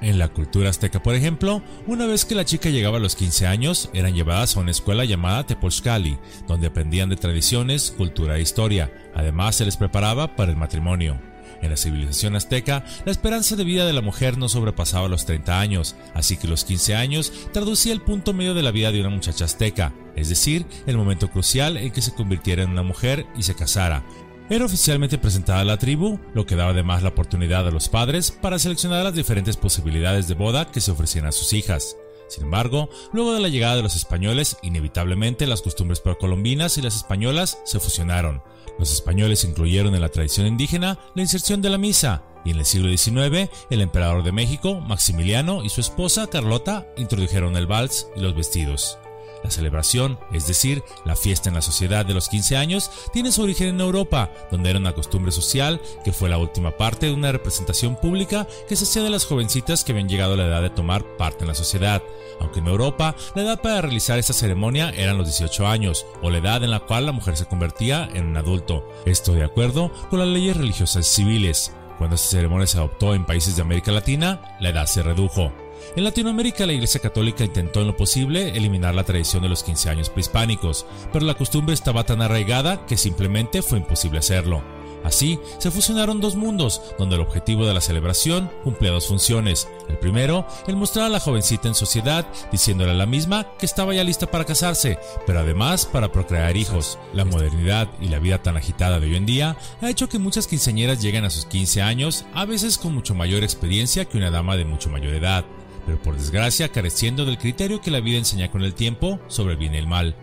[0.02, 3.48] En la cultura azteca, por ejemplo, una vez que la chica llegaba a los 15
[3.48, 8.92] años, eran llevadas a una escuela llamada Tepozcali, donde aprendían de tradiciones, cultura e historia.
[9.16, 11.33] Además, se les preparaba para el matrimonio.
[11.64, 15.62] En la civilización azteca, la esperanza de vida de la mujer no sobrepasaba los 30
[15.62, 19.10] años, así que los 15 años traducía el punto medio de la vida de una
[19.10, 23.44] muchacha azteca, es decir, el momento crucial en que se convirtiera en una mujer y
[23.44, 24.04] se casara.
[24.50, 28.32] Era oficialmente presentada a la tribu, lo que daba además la oportunidad a los padres
[28.32, 31.96] para seleccionar las diferentes posibilidades de boda que se ofrecían a sus hijas.
[32.34, 36.96] Sin embargo, luego de la llegada de los españoles, inevitablemente las costumbres precolombinas y las
[36.96, 38.42] españolas se fusionaron.
[38.80, 42.66] Los españoles incluyeron en la tradición indígena la inserción de la misa, y en el
[42.66, 48.22] siglo XIX, el emperador de México, Maximiliano, y su esposa, Carlota, introdujeron el vals y
[48.22, 48.98] los vestidos.
[49.44, 53.42] La celebración, es decir, la fiesta en la sociedad de los 15 años, tiene su
[53.42, 57.32] origen en Europa, donde era una costumbre social que fue la última parte de una
[57.32, 60.70] representación pública que se hacía de las jovencitas que habían llegado a la edad de
[60.70, 62.02] tomar parte en la sociedad.
[62.40, 66.38] Aunque en Europa, la edad para realizar esta ceremonia eran los 18 años, o la
[66.38, 68.88] edad en la cual la mujer se convertía en un adulto.
[69.06, 71.74] Esto de acuerdo con las leyes religiosas y civiles.
[71.98, 75.54] Cuando esta ceremonia se adoptó en países de América Latina, la edad se redujo.
[75.96, 79.90] En Latinoamérica la Iglesia Católica intentó en lo posible eliminar la tradición de los 15
[79.90, 84.64] años prehispánicos, pero la costumbre estaba tan arraigada que simplemente fue imposible hacerlo.
[85.04, 89.68] Así, se fusionaron dos mundos, donde el objetivo de la celebración cumplía dos funciones.
[89.90, 93.94] El primero, el mostrar a la jovencita en sociedad, diciéndole a la misma que estaba
[93.94, 96.98] ya lista para casarse, pero además para procrear hijos.
[97.14, 100.48] La modernidad y la vida tan agitada de hoy en día ha hecho que muchas
[100.48, 104.56] quinceañeras lleguen a sus 15 años, a veces con mucho mayor experiencia que una dama
[104.56, 105.44] de mucho mayor edad,
[105.86, 109.60] pero por desgracia careciendo del criterio que la vida enseña con el tiempo sobre el
[109.60, 110.16] bien y el mal.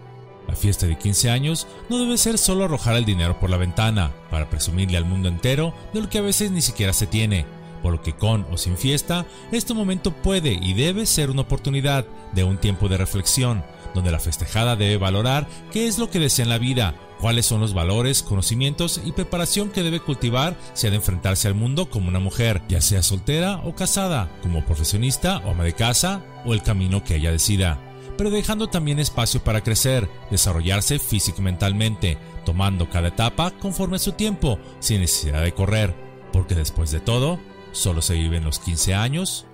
[0.49, 4.13] La fiesta de 15 años no debe ser solo arrojar el dinero por la ventana,
[4.31, 7.47] para presumirle al mundo entero de lo que a veces ni siquiera se tiene,
[7.83, 12.05] por lo que con o sin fiesta, este momento puede y debe ser una oportunidad
[12.33, 16.45] de un tiempo de reflexión, donde la festejada debe valorar qué es lo que desea
[16.45, 20.91] en la vida, cuáles son los valores, conocimientos y preparación que debe cultivar si ha
[20.91, 25.51] de enfrentarse al mundo como una mujer, ya sea soltera o casada, como profesionista o
[25.51, 27.79] ama de casa, o el camino que ella decida
[28.21, 33.99] pero dejando también espacio para crecer, desarrollarse físico y mentalmente, tomando cada etapa conforme a
[33.99, 35.95] su tiempo, sin necesidad de correr,
[36.31, 37.41] porque después de todo,
[37.73, 39.47] solo se viven los 15 años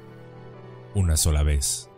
[0.97, 1.91] una sola vez.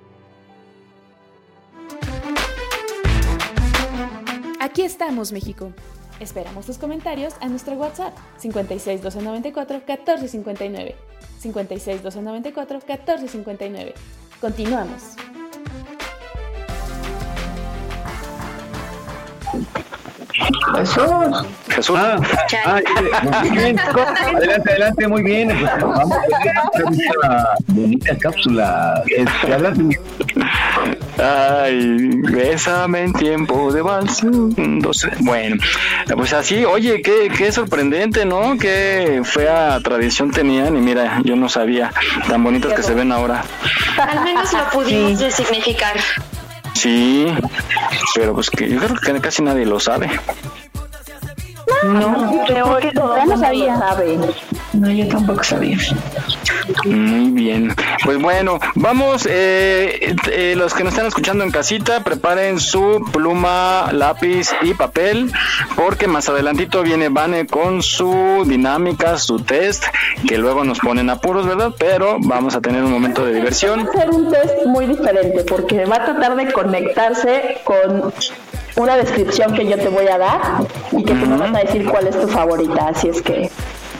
[4.79, 5.73] Aquí estamos, México.
[6.21, 10.95] Esperamos tus comentarios a nuestro WhatsApp 56 294 1459.
[11.41, 13.95] 56 294 1459.
[14.41, 15.03] Continuamos.
[20.77, 21.47] Jesús.
[21.71, 21.99] Jesús.
[21.99, 22.21] Ah,
[22.65, 22.81] ah,
[23.43, 23.79] muy bien.
[24.37, 25.49] Adelante, adelante, muy bien.
[25.49, 29.03] Pues, vamos a ver esta bonita cápsula.
[29.43, 29.99] Adelante.
[31.19, 34.23] Ay, bésame en tiempo de vals.
[35.21, 35.57] Bueno,
[36.17, 38.57] pues así, oye, qué, qué sorprendente, ¿no?
[38.57, 41.93] Qué fea tradición tenían y mira, yo no sabía
[42.29, 43.45] tan bonitas que se ven ahora.
[44.01, 45.97] Al menos lo pudimos significar.
[46.75, 47.27] Sí,
[48.15, 50.09] pero pues que yo creo que casi nadie lo sabe.
[51.85, 53.79] No, creo que todo ya el lo mundo sabía.
[53.79, 54.19] sabe.
[54.73, 55.79] No, yo tampoco sabía.
[56.85, 57.75] Muy bien.
[58.05, 63.89] Pues bueno, vamos, eh, eh, los que nos están escuchando en casita, preparen su pluma,
[63.93, 65.33] lápiz y papel,
[65.77, 69.85] porque más adelantito viene Vane con su dinámica, su test,
[70.29, 71.73] que luego nos ponen apuros, ¿verdad?
[71.79, 73.87] Pero vamos a tener un momento de diversión.
[73.87, 78.13] Va a ser un test muy diferente porque va a tratar de conectarse con
[78.79, 80.41] una descripción que yo te voy a dar
[80.93, 82.89] y que tú me vas a decir cuál es tu favorita.
[82.89, 83.51] Así es que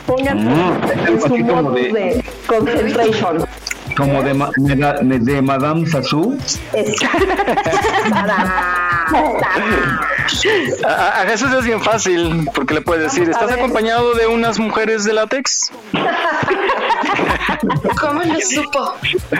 [0.05, 3.45] pónganse Mm, en su modo de- de concentration.
[3.99, 6.37] Como de, ma- de, de Madame Sassou.
[10.85, 15.03] A, a- Jesús es bien fácil, porque le puedes decir, ¿estás acompañado de unas mujeres
[15.03, 15.71] de látex?
[17.99, 18.93] ¿Cómo lo supo?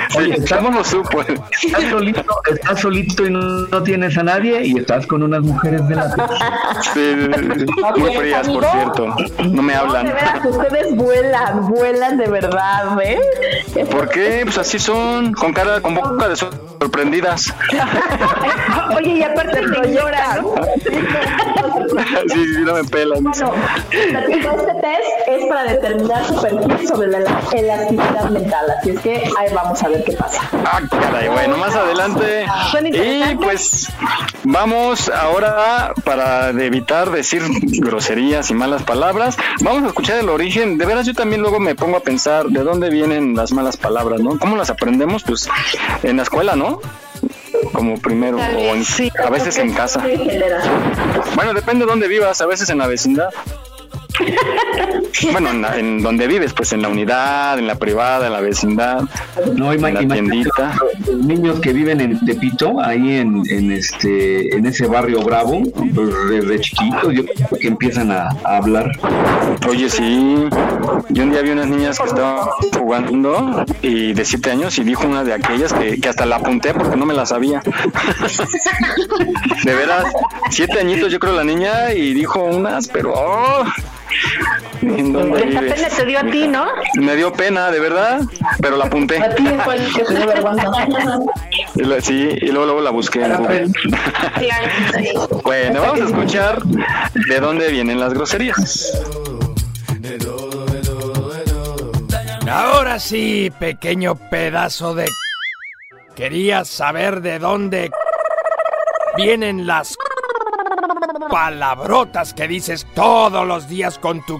[0.09, 1.21] Sí, ¿cómo lo supo?
[1.21, 5.87] Estás solito, estás solito y no, no tienes a nadie y estás con unas mujeres
[5.87, 6.09] de la
[6.93, 7.29] Sí,
[7.97, 9.15] muy frías, por cierto.
[9.45, 10.05] No me De hablan.
[10.07, 13.19] veras, ustedes vuelan, vuelan de verdad, ¿eh?
[13.91, 14.45] ¿Por qué?
[14.49, 17.53] Pues así son, con cara, con boca de sorprendidas.
[18.97, 20.43] Oye, y aparte no lloran.
[22.27, 23.23] Sí, sí, no me pelan.
[23.23, 23.53] Bueno,
[23.91, 29.53] este test es para determinar su perfil sobre la elasticidad mental, así es que ahí
[29.53, 30.41] vamos a ver qué pasa.
[30.65, 32.45] Ah, caray, bueno, más adelante.
[32.91, 33.87] Y pues
[34.45, 37.43] vamos ahora, para evitar decir
[37.81, 40.79] groserías y malas palabras, vamos a escuchar el origen.
[40.79, 44.21] De veras, yo también luego me pongo a pensar de dónde vienen las malas palabras,
[44.21, 44.28] ¿no?
[44.37, 45.23] ¿Cómo las aprendemos?
[45.23, 45.47] Pues
[46.03, 46.79] en la escuela, ¿no?
[47.73, 48.41] Como primero, o
[48.75, 48.83] en-
[49.25, 50.01] a veces en casa.
[51.35, 53.29] Bueno, depende de dónde vivas, a veces en la vecindad.
[55.31, 58.39] Bueno, en, la- en donde vives, pues en la unidad, en la privada, en la
[58.41, 59.01] vecindad,
[59.55, 60.75] No, en la tiendita.
[61.05, 65.61] los niños que viven en Tepito, ahí en, en este en ese barrio bravo,
[66.29, 68.91] desde chiquitos, yo creo que empiezan a, a hablar.
[69.67, 70.47] Oye, sí.
[71.09, 72.45] Yo un día vi unas niñas que estaban
[72.77, 76.73] jugando y de siete años y dijo una de aquellas que, que hasta la apunté
[76.73, 77.61] porque no me la sabía.
[79.63, 80.05] de veras,
[80.49, 83.13] siete añitos yo creo la niña y dijo unas, pero...
[83.15, 83.63] oh,
[84.81, 85.73] ¿En dónde Esta vives?
[85.75, 86.67] pena te dio a ti, ¿no?
[86.95, 88.21] Me dio pena, de verdad,
[88.61, 89.21] pero la apunté.
[89.21, 90.71] A ti el que te dio vergüenza.
[91.75, 93.23] Y lo- Sí, y luego, luego la busqué.
[93.23, 93.67] en Google.
[95.43, 98.91] Bueno, vamos a escuchar de dónde vienen las groserías.
[102.49, 105.05] Ahora sí, pequeño pedazo de...
[106.15, 107.91] Querías saber de dónde
[109.15, 109.95] vienen las
[111.29, 114.39] palabrotas que dices todos los días con tu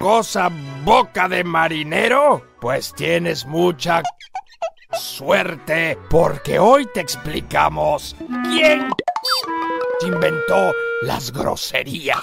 [0.00, 0.50] cosa
[0.84, 2.42] boca de marinero.
[2.60, 4.02] Pues tienes mucha
[4.92, 8.90] suerte, porque hoy te explicamos quién
[10.06, 12.20] inventó las groserías.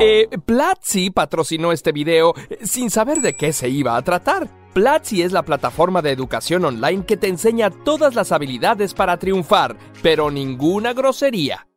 [0.00, 4.48] Eh, Platzi patrocinó este video eh, sin saber de qué se iba a tratar.
[4.72, 9.76] Platzi es la plataforma de educación online que te enseña todas las habilidades para triunfar,
[10.02, 11.67] pero ninguna grosería.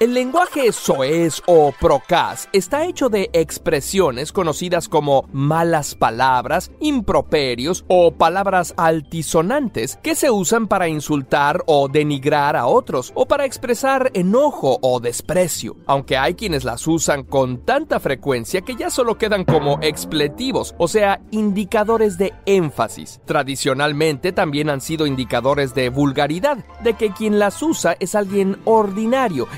[0.00, 8.12] El lenguaje soez o procas está hecho de expresiones conocidas como malas palabras, improperios o
[8.12, 14.78] palabras altisonantes que se usan para insultar o denigrar a otros o para expresar enojo
[14.82, 19.80] o desprecio, aunque hay quienes las usan con tanta frecuencia que ya solo quedan como
[19.82, 23.20] expletivos, o sea, indicadores de énfasis.
[23.24, 29.48] Tradicionalmente también han sido indicadores de vulgaridad, de que quien las usa es alguien ordinario,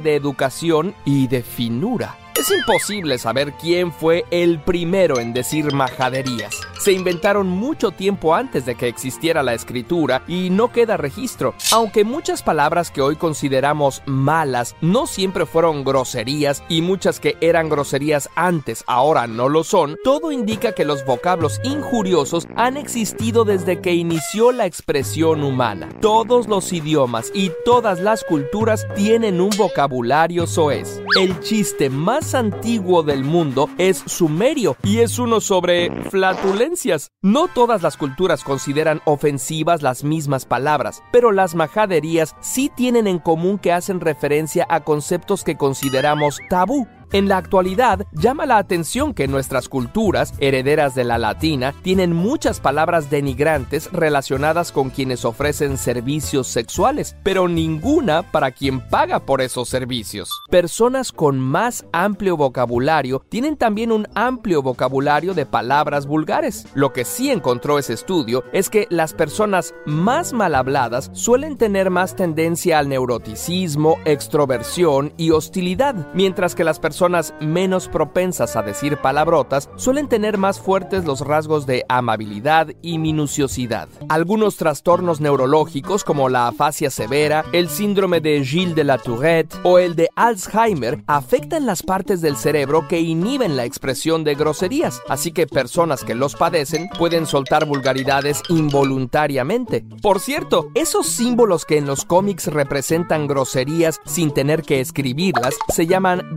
[0.00, 2.19] de educación y de finura.
[2.40, 6.58] Es imposible saber quién fue el primero en decir majaderías.
[6.78, 11.54] Se inventaron mucho tiempo antes de que existiera la escritura y no queda registro.
[11.70, 17.68] Aunque muchas palabras que hoy consideramos malas no siempre fueron groserías y muchas que eran
[17.68, 23.82] groserías antes ahora no lo son, todo indica que los vocablos injuriosos han existido desde
[23.82, 25.90] que inició la expresión humana.
[26.00, 31.02] Todos los idiomas y todas las culturas tienen un vocabulario soez.
[31.20, 37.10] El chiste más antiguo del mundo es sumerio y es uno sobre flatulencias.
[37.22, 43.18] No todas las culturas consideran ofensivas las mismas palabras, pero las majaderías sí tienen en
[43.18, 46.86] común que hacen referencia a conceptos que consideramos tabú.
[47.12, 52.60] En la actualidad, llama la atención que nuestras culturas, herederas de la latina, tienen muchas
[52.60, 59.68] palabras denigrantes relacionadas con quienes ofrecen servicios sexuales, pero ninguna para quien paga por esos
[59.68, 60.30] servicios.
[60.50, 66.68] Personas con más amplio vocabulario tienen también un amplio vocabulario de palabras vulgares.
[66.74, 71.90] Lo que sí encontró ese estudio es que las personas más mal habladas suelen tener
[71.90, 76.99] más tendencia al neuroticismo, extroversión y hostilidad, mientras que las personas
[77.40, 83.88] menos propensas a decir palabrotas suelen tener más fuertes los rasgos de amabilidad y minuciosidad.
[84.08, 89.78] Algunos trastornos neurológicos como la afasia severa, el síndrome de Gilles de la Tourette o
[89.78, 95.32] el de Alzheimer afectan las partes del cerebro que inhiben la expresión de groserías, así
[95.32, 99.84] que personas que los padecen pueden soltar vulgaridades involuntariamente.
[100.02, 105.86] Por cierto, esos símbolos que en los cómics representan groserías sin tener que escribirlas se
[105.86, 106.36] llaman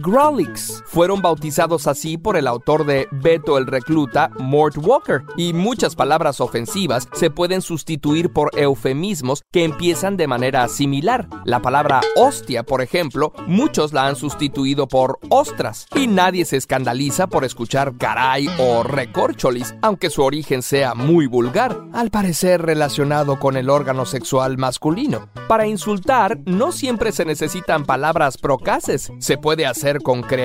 [0.85, 6.41] fueron bautizados así por el autor de Beto el Recluta, Mort Walker, y muchas palabras
[6.41, 11.27] ofensivas se pueden sustituir por eufemismos que empiezan de manera similar.
[11.45, 17.27] La palabra hostia, por ejemplo, muchos la han sustituido por ostras, y nadie se escandaliza
[17.27, 23.57] por escuchar caray o recorcholis, aunque su origen sea muy vulgar, al parecer relacionado con
[23.57, 25.29] el órgano sexual masculino.
[25.47, 30.42] Para insultar, no siempre se necesitan palabras procaces, se puede hacer con creatividad,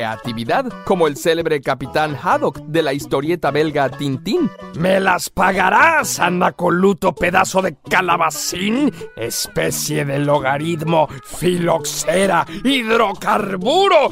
[0.85, 4.51] como el célebre capitán Haddock de la historieta belga Tintín.
[4.79, 8.93] ¿Me las pagarás, anacoluto pedazo de calabacín?
[9.17, 14.11] Especie de logaritmo filoxera hidrocarburo.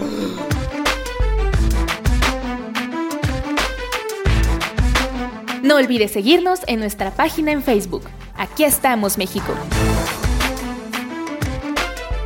[5.63, 8.03] No olvides seguirnos en nuestra página en Facebook.
[8.37, 9.53] Aquí estamos, México.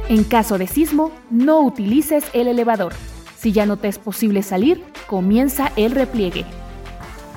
[0.09, 2.93] En caso de sismo, no utilices el elevador.
[3.41, 6.45] Si ya no te es posible salir, comienza el repliegue.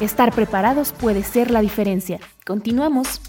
[0.02, 2.20] Estar preparados puede ser la diferencia.
[2.46, 3.22] Continuamos.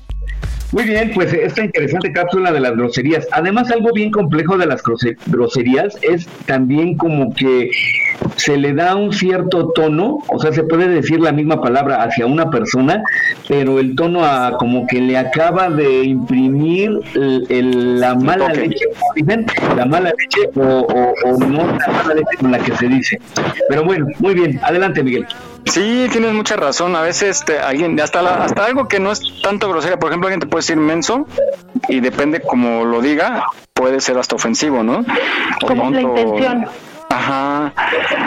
[0.74, 3.28] Muy bien, pues esta interesante cápsula de las groserías.
[3.30, 7.70] Además, algo bien complejo de las grose- groserías es también como que
[8.34, 12.26] se le da un cierto tono, o sea, se puede decir la misma palabra hacia
[12.26, 13.04] una persona,
[13.48, 18.84] pero el tono a, como que le acaba de imprimir el- el- la mala leche,
[19.14, 19.46] dicen,
[19.76, 23.20] la mala leche o, o- o no la mala leche con la que se dice.
[23.68, 25.24] Pero bueno, muy bien, adelante Miguel.
[25.66, 26.94] Sí, tienes mucha razón.
[26.96, 30.28] A veces te- alguien, hasta, la- hasta algo que no es tanto grosera, por ejemplo,
[30.28, 31.26] alguien te puede decir menso
[31.88, 35.04] y depende como lo diga, puede ser hasta ofensivo, ¿no?
[35.62, 36.66] O Como la tonto, intención.
[37.08, 37.72] Ajá.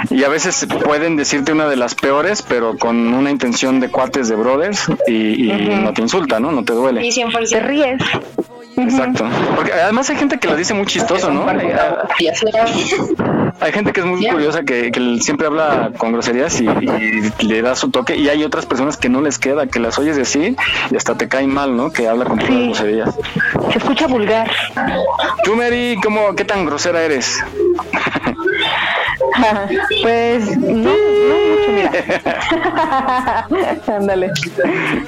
[0.09, 4.29] Y a veces pueden decirte una de las peores, pero con una intención de cuates
[4.29, 6.51] de brothers y, y no te insulta, ¿no?
[6.51, 7.05] No te duele.
[7.05, 8.01] Y siempre Te ríes.
[8.77, 9.25] Exacto.
[9.55, 11.47] Porque además hay gente que lo dice muy chistoso, ¿no?
[11.49, 11.57] Hay,
[13.59, 17.61] hay gente que es muy curiosa que, que siempre habla con groserías y, y le
[17.61, 20.55] da su toque y hay otras personas que no les queda, que las oyes decir
[20.91, 21.91] y hasta te caen mal, ¿no?
[21.91, 23.15] Que habla con puras groserías.
[23.71, 24.49] Se escucha vulgar.
[25.43, 27.43] Tú, Mary, ¿cómo, ¿qué tan grosera eres?
[30.01, 30.89] Pues no, no
[31.49, 31.91] mucho, mira.
[33.87, 34.31] Ándale.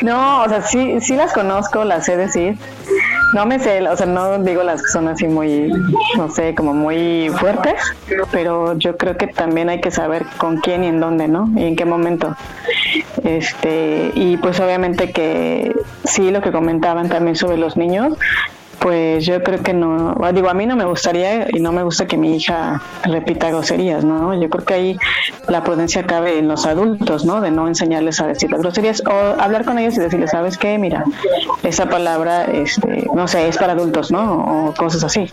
[0.02, 2.58] No, o sea, sí, sí las conozco, las sé decir.
[3.34, 5.72] No me sé, o sea, no digo las que son así muy,
[6.18, 7.80] no sé, como muy fuertes,
[8.32, 11.48] pero yo creo que también hay que saber con quién y en dónde, ¿no?
[11.56, 12.36] Y en qué momento.
[13.24, 18.18] Este, y pues obviamente que sí, lo que comentaban también sobre los niños,
[18.80, 22.08] pues yo creo que no, digo, a mí no me gustaría y no me gusta
[22.08, 24.34] que mi hija repita groserías, ¿no?
[24.40, 24.98] Yo creo que ahí
[25.48, 27.42] la prudencia cabe en los adultos, ¿no?
[27.42, 30.78] De no enseñarles a decir las groserías o hablar con ellos y decirles, ¿sabes qué?
[30.78, 31.04] Mira,
[31.64, 34.70] esa palabra, este, no sé, es para adultos, ¿no?
[34.70, 35.30] O cosas así.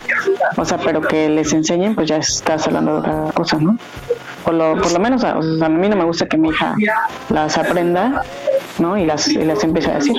[0.57, 3.77] O sea, pero que les enseñen, pues ya estás hablando de otra cosa, ¿no?
[4.43, 6.75] Por lo, por lo menos, a, a mí no me gusta que mi hija
[7.29, 8.23] las aprenda,
[8.79, 8.97] ¿no?
[8.97, 10.15] Y las, y las empiece a decir.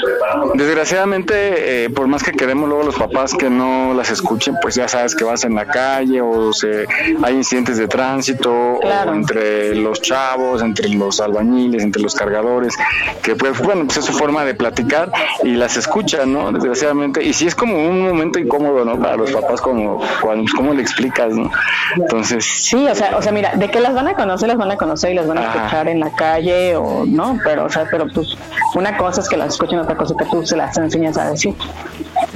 [0.55, 4.89] Desgraciadamente, eh, por más que queremos luego los papás que no las escuchen, pues ya
[4.89, 6.87] sabes que vas en la calle o se,
[7.23, 12.75] hay incidentes de tránsito o entre los chavos, entre los albañiles, entre los cargadores,
[13.23, 15.11] que pues bueno, pues es su forma de platicar
[15.43, 16.53] y las escuchan, ¿no?
[16.53, 17.23] Desgraciadamente.
[17.25, 18.99] Y sí es como un momento incómodo, ¿no?
[18.99, 21.51] Para los papás como cuando, pues, ¿cómo le explicas, ¿no?
[21.97, 22.45] Entonces...
[22.45, 24.77] Sí, o sea, o sea, mira, de que las van a conocer, las van a
[24.77, 28.07] conocer y las van a escuchar en la calle o no, pero, o sea, pero
[28.09, 28.37] pues
[28.75, 31.55] una cosa es que las escuchen, otra cosa que tú se las enseñas a decir.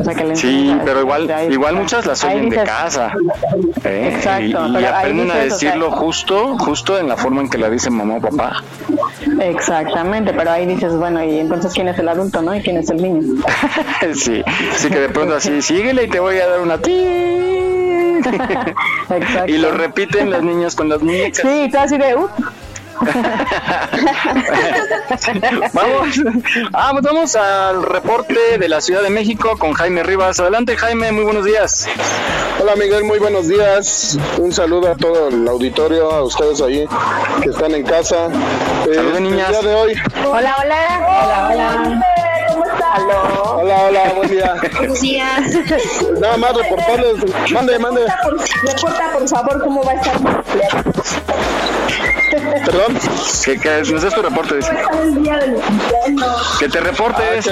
[0.01, 3.13] O sea, que le Sí, pero igual, ahí- igual muchas las oyen de casa.
[3.85, 4.13] ¿eh?
[4.15, 7.59] Exacto, Y, aprenden a dices, o sea- decirlo justo, justo en la forma en que
[7.59, 8.63] la dicen mamá o papá.
[9.41, 12.55] Exactamente, pero ahí dices, bueno, y entonces quién es el adulto, ¿no?
[12.55, 13.43] Y quién es el niño.
[14.15, 14.43] sí,
[14.77, 16.93] sí que de pronto así, síguele y te voy a dar una ti.
[19.49, 21.43] y lo repiten las niñas con las muñecas.
[21.43, 22.29] Sí, tú así de, uh,
[25.73, 26.21] Vamos,
[26.73, 30.41] ah, pues vamos al reporte de la Ciudad de México con Jaime Rivas.
[30.41, 31.89] Adelante, Jaime, muy buenos días.
[32.61, 34.19] Hola Miguel, muy buenos días.
[34.39, 36.87] Un saludo a todo el auditorio, a ustedes ahí
[37.43, 38.29] que están en casa.
[38.85, 39.49] Saludos, niñas.
[39.49, 39.95] El día de hoy.
[40.25, 41.25] Hola, hola.
[41.25, 42.22] Hola, hola.
[42.95, 43.39] ¿Cómo estás?
[43.55, 44.55] Hola, hola, buen día.
[44.77, 45.41] Buenos días.
[46.21, 47.51] Nada más reportarles.
[47.53, 48.07] Mande, mande.
[48.63, 50.95] Reporta, por favor, cómo va a estar mi cumpleaños.
[52.65, 52.99] Perdón.
[53.45, 54.71] Que, que nos des tu reporte, dice.
[55.03, 56.57] el día de mi cumpleaños.
[56.59, 57.47] Que te reportes.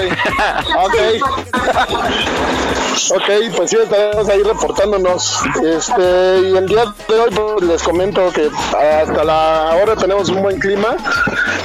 [0.77, 0.95] Ok.
[3.09, 5.39] Ok, pues sí, estaremos ahí reportándonos.
[5.63, 10.41] Este, y el día de hoy pues, les comento que hasta la hora tenemos un
[10.41, 10.95] buen clima,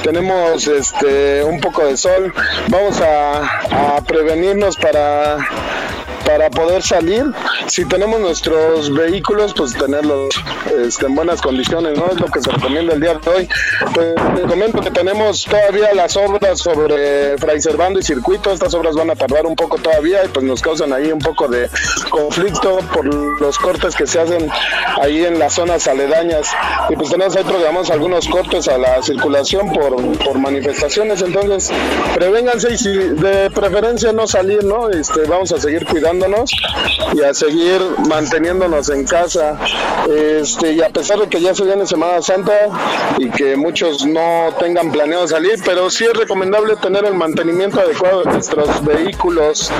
[0.03, 2.33] tenemos este un poco de sol,
[2.69, 3.41] vamos a,
[3.71, 5.37] a prevenirnos para
[6.27, 7.23] para poder salir,
[7.67, 10.35] si tenemos nuestros vehículos, pues tenerlos
[10.77, 12.07] este, en buenas condiciones, ¿no?
[12.11, 13.49] Es lo que se recomienda el día de hoy.
[13.93, 18.95] Pues te comento que tenemos todavía las obras sobre Fray Servando y Circuito, estas obras
[18.95, 21.69] van a tardar un poco todavía y pues nos causan ahí un poco de
[22.09, 24.49] conflicto por los cortes que se hacen
[25.01, 26.49] ahí en las zonas aledañas.
[26.89, 27.45] Y pues tenemos ahí
[27.89, 31.71] algunos cortes a la circulación por, por manifestaciones, entonces
[32.15, 34.89] prevénganse y si de preferencia no salir, ¿no?
[34.89, 35.85] Este, vamos a seguir
[36.17, 36.51] cuidándonos
[37.13, 39.57] y a seguir manteniéndonos en casa.
[40.09, 42.69] Este, y a pesar de que ya se viene Semana Santa
[43.17, 48.23] y que muchos no tengan planeado salir, pero sí es recomendable tener el mantenimiento adecuado
[48.23, 49.71] de nuestros vehículos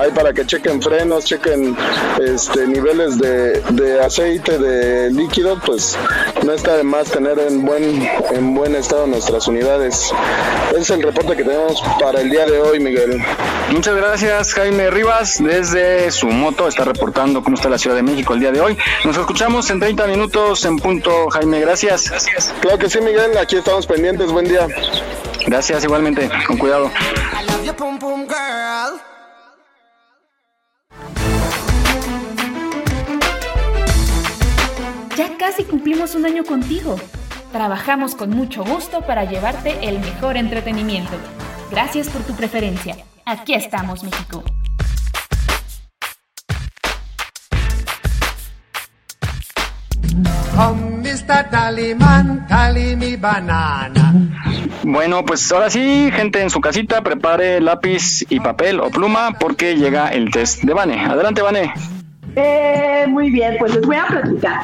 [0.00, 1.76] ahí para que chequen frenos, chequen
[2.20, 5.96] este, niveles de, de aceite, de líquido, pues
[6.44, 10.12] no está de más tener en buen, en buen estado nuestras unidades.
[10.70, 13.22] Ese es el reporte que tenemos para el día de hoy, Miguel.
[13.70, 15.42] Muchas gracias, Jaime Rivas.
[15.42, 15.75] Desde
[16.10, 18.76] su moto está reportando cómo está la Ciudad de México el día de hoy.
[19.04, 21.60] Nos escuchamos en 30 minutos en punto, Jaime.
[21.60, 22.12] Gracias.
[22.60, 23.36] Claro que sí, Miguel.
[23.38, 24.32] Aquí estamos pendientes.
[24.32, 24.66] Buen día.
[25.46, 26.30] Gracias, igualmente.
[26.46, 26.90] Con cuidado.
[35.16, 36.96] Ya casi cumplimos un año contigo.
[37.52, 41.12] Trabajamos con mucho gusto para llevarte el mejor entretenimiento.
[41.70, 42.96] Gracias por tu preferencia.
[43.24, 44.44] Aquí estamos, México.
[50.56, 51.50] Come, Mr.
[51.50, 54.14] Tallyman, tally me banana.
[54.84, 59.76] Bueno, pues ahora sí, gente en su casita, prepare lápiz y papel o pluma porque
[59.76, 60.98] llega el test de Vane.
[60.98, 61.74] Adelante, Vane.
[62.36, 64.62] Eh, muy bien, pues les voy a platicar.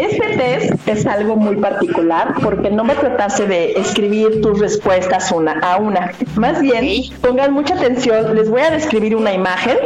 [0.00, 5.58] Este test es algo muy particular porque no me tratase de escribir tus respuestas una
[5.60, 6.12] a una.
[6.36, 6.86] Más bien,
[7.20, 9.76] pongan mucha atención, les voy a describir una imagen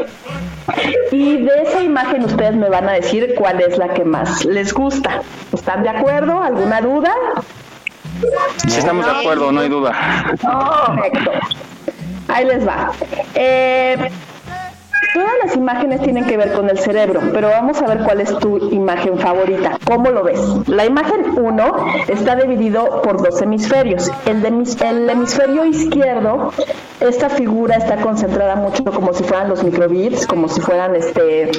[1.11, 4.73] y de esa imagen ustedes me van a decir cuál es la que más les
[4.73, 5.23] gusta.
[5.53, 6.43] ¿Están de acuerdo?
[6.43, 7.15] ¿Alguna duda?
[8.67, 9.93] Si estamos de acuerdo, no hay duda.
[10.31, 11.31] Perfecto.
[12.29, 12.93] Ahí les va.
[13.35, 13.97] Eh,
[15.13, 18.37] Todas las imágenes tienen que ver con el cerebro, pero vamos a ver cuál es
[18.39, 19.77] tu imagen favorita.
[19.85, 20.41] ¿Cómo lo ves?
[20.69, 21.75] La imagen 1
[22.07, 24.11] está dividido por dos hemisferios.
[24.27, 24.49] El, de,
[24.89, 26.53] el hemisferio izquierdo,
[27.01, 31.51] esta figura está concentrada mucho como si fueran los microbits, como si fueran este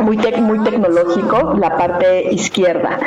[0.00, 3.00] muy, muy tecnológico, la parte izquierda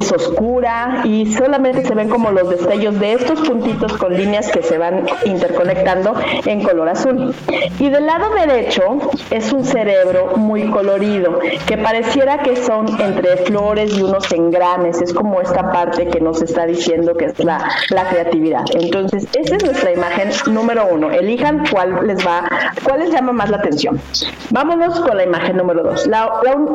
[0.00, 4.62] es oscura y solamente se ven como los destellos de estos puntitos con líneas que
[4.62, 6.14] se van interconectando
[6.44, 7.34] en color azul.
[7.78, 8.82] Y del lado derecho
[9.30, 15.12] es un cerebro muy colorido, que pareciera que son entre flores y unos engranes, es
[15.12, 18.64] como esta parte que nos está diciendo que es la, la creatividad.
[18.74, 21.10] Entonces, esa es nuestra imagen número uno.
[21.10, 22.48] Elijan cuál les va,
[22.84, 24.00] cuál les llama más la atención.
[24.50, 26.06] Vámonos con la imagen número dos.
[26.06, 26.30] La,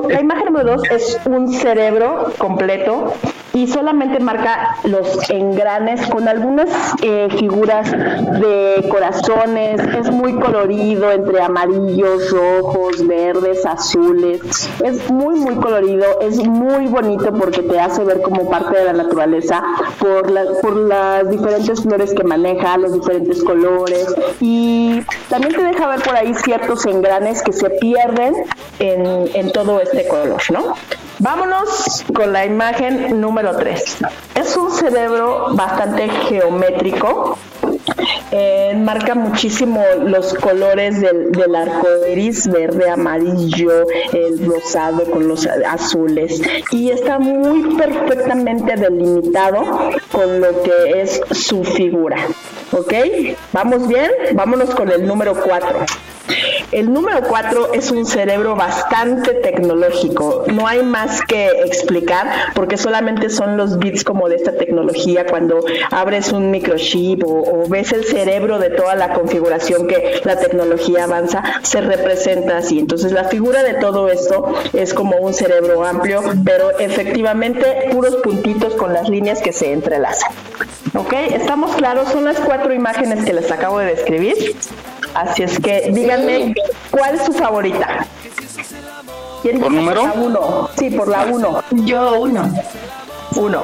[0.09, 3.13] la imagen número dos es un cerebro completo
[3.53, 6.69] y solamente marca los engranes con algunas
[7.01, 15.55] eh, figuras de corazones, es muy colorido entre amarillos, rojos, verdes, azules, es muy muy
[15.55, 19.63] colorido, es muy bonito porque te hace ver como parte de la naturaleza
[19.99, 20.31] por,
[20.61, 24.07] por las diferentes flores que maneja, los diferentes colores
[24.39, 28.33] y también te deja ver por ahí ciertos engranes que se pierden
[28.79, 30.75] en, en todo este color, ¿no?
[31.19, 33.97] Vámonos con la imagen número 3.
[34.35, 37.37] Es un cerebro bastante geométrico.
[38.31, 45.47] Eh, marca muchísimo los colores del, del arco iris, verde, amarillo, el rosado con los
[45.47, 46.41] azules.
[46.71, 49.63] Y está muy perfectamente delimitado
[50.11, 52.17] con lo que es su figura.
[52.71, 52.93] ¿Ok?
[53.51, 54.11] ¿Vamos bien?
[54.33, 55.85] Vámonos con el número 4.
[56.71, 60.45] El número 4 es un cerebro bastante tecnológico.
[60.47, 65.59] No hay más que explicar porque solamente son los bits como de esta tecnología cuando
[65.91, 71.05] abres un microchip o, o ves el cerebro de toda la configuración que la tecnología
[71.05, 72.79] avanza, se representa así.
[72.79, 78.75] Entonces la figura de todo esto es como un cerebro amplio, pero efectivamente puros puntitos
[78.75, 80.31] con las líneas que se entrelazan.
[80.95, 81.13] ¿Ok?
[81.31, 82.09] ¿Estamos claros?
[82.09, 84.55] Son las cuatro imágenes que les acabo de describir.
[85.13, 86.53] Así es que díganme
[86.91, 88.05] cuál es su favorita.
[89.41, 90.03] ¿Quién ¿Por número?
[90.03, 90.69] La uno.
[90.77, 91.63] Sí, por la uno.
[91.71, 92.51] Yo uno.
[93.35, 93.63] Uno.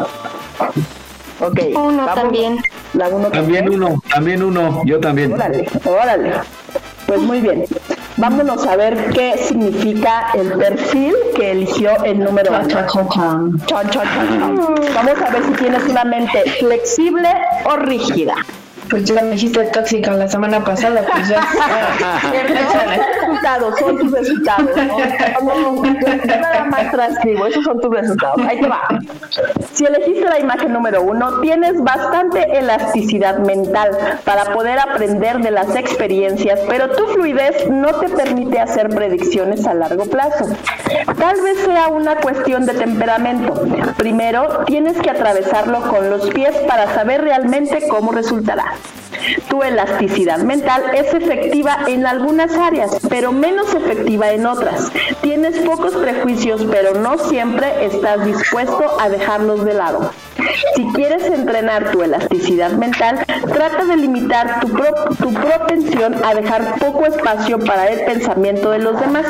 [1.40, 1.60] Ok.
[1.76, 2.58] Uno también.
[2.94, 3.70] La uno también.
[3.70, 4.82] uno, también uno.
[4.86, 5.34] Yo también.
[5.34, 6.34] Órale, órale.
[7.08, 7.66] Pues muy bien.
[8.18, 12.68] Vámonos a ver qué significa el perfil que eligió el número uno.
[14.96, 17.30] Vamos a ver si tienes una mente flexible
[17.66, 18.36] o rígida.
[18.90, 21.42] Pues ya me dijiste tóxica la semana pasada, pues ya.
[22.72, 22.90] son
[23.22, 24.72] resultados, son tus resultados.
[24.76, 25.86] ¿no?
[26.26, 28.42] Nada más transcribo, esos son tus resultados.
[28.48, 28.88] Ahí te va.
[29.74, 33.92] Si elegiste la imagen número uno, tienes bastante elasticidad mental
[34.24, 39.74] para poder aprender de las experiencias, pero tu fluidez no te permite hacer predicciones a
[39.74, 40.46] largo plazo.
[41.18, 43.54] Tal vez sea una cuestión de temperamento.
[43.98, 48.75] Primero, tienes que atravesarlo con los pies para saber realmente cómo resultará.
[49.50, 54.92] Tu elasticidad mental es efectiva en algunas áreas, pero menos efectiva en otras.
[55.22, 60.12] Tienes pocos prejuicios, pero no siempre estás dispuesto a dejarlos de lado.
[60.76, 64.68] Si quieres entrenar tu elasticidad mental, trata de limitar tu,
[65.16, 69.26] tu propensión a dejar poco espacio para el pensamiento de los demás.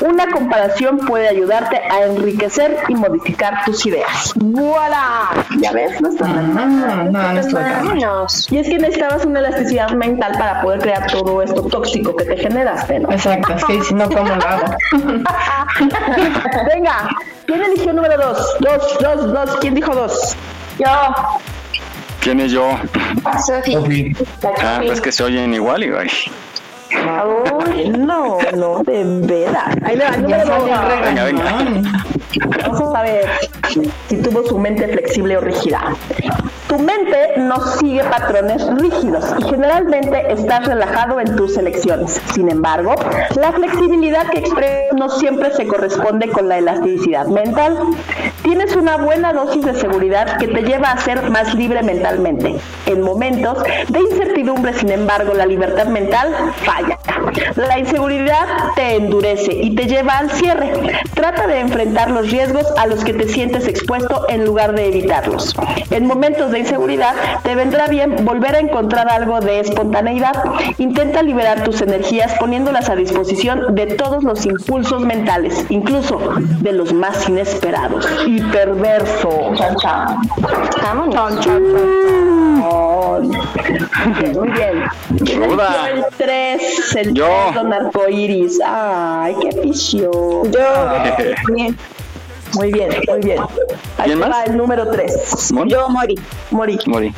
[0.00, 4.32] Una comparación puede ayudarte a enriquecer y modificar tus ideas.
[4.36, 5.30] ¡Voilà!
[5.60, 6.00] ¿Ya ves?
[6.00, 11.06] No está no, no, no Y es que necesitabas una elasticidad mental para poder crear
[11.10, 13.10] todo esto tóxico que te generaste, ¿no?
[13.10, 14.76] Exacto, sí, si no, ¿cómo lo hago?
[16.74, 17.08] Venga,
[17.46, 18.56] ¿quién eligió número dos?
[18.60, 19.56] Dos, dos, dos.
[19.60, 20.36] ¿Quién dijo dos?
[20.78, 20.86] Yo.
[22.20, 22.78] ¿Quién es yo?
[23.46, 24.14] Sofi.
[24.62, 26.08] Ah, pues que se oyen igual y ay.
[26.90, 29.76] Ay, no, no, de veras.
[29.84, 30.64] Ahí le va, número dos.
[31.04, 31.44] Venga, venga.
[32.66, 33.28] Vamos a ver
[34.08, 35.96] si tuvo su mente flexible o rígida.
[36.68, 42.20] Tu mente no sigue patrones rígidos y generalmente estás relajado en tus elecciones.
[42.34, 42.94] Sin embargo,
[43.36, 47.78] la flexibilidad que expresas no siempre se corresponde con la elasticidad mental.
[48.42, 52.56] Tienes una buena dosis de seguridad que te lleva a ser más libre mentalmente.
[52.84, 56.98] En momentos de incertidumbre, sin embargo, la libertad mental falla.
[57.56, 60.72] La inseguridad te endurece y te lleva al cierre.
[61.14, 65.54] Trata de enfrentar los riesgos a los que te sientes expuesto en lugar de evitarlos.
[65.90, 70.32] En momentos de inseguridad te vendrá bien volver a encontrar algo de espontaneidad.
[70.78, 76.18] Intenta liberar tus energías poniéndolas a disposición de todos los impulsos mentales, incluso
[76.60, 79.58] de los más inesperados y perversos.
[84.34, 84.84] Muy bien.
[85.26, 87.26] El 3, el Yo.
[87.52, 88.58] 3, don arcoiris.
[88.64, 90.52] Ay, qué pichón.
[90.52, 90.92] Yo.
[91.54, 91.76] Bien.
[92.58, 93.38] Muy bien, muy bien.
[93.98, 94.48] Ahí ¿Quién va más?
[94.48, 95.52] el número 3.
[95.52, 95.68] ¿Mon?
[95.68, 96.16] Yo, Mori.
[96.50, 96.76] Mori.
[96.86, 97.14] Mori.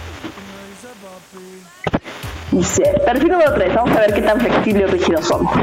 [2.53, 5.55] Dice, perfil número 3, vamos a ver qué tan flexible y rígidos somos.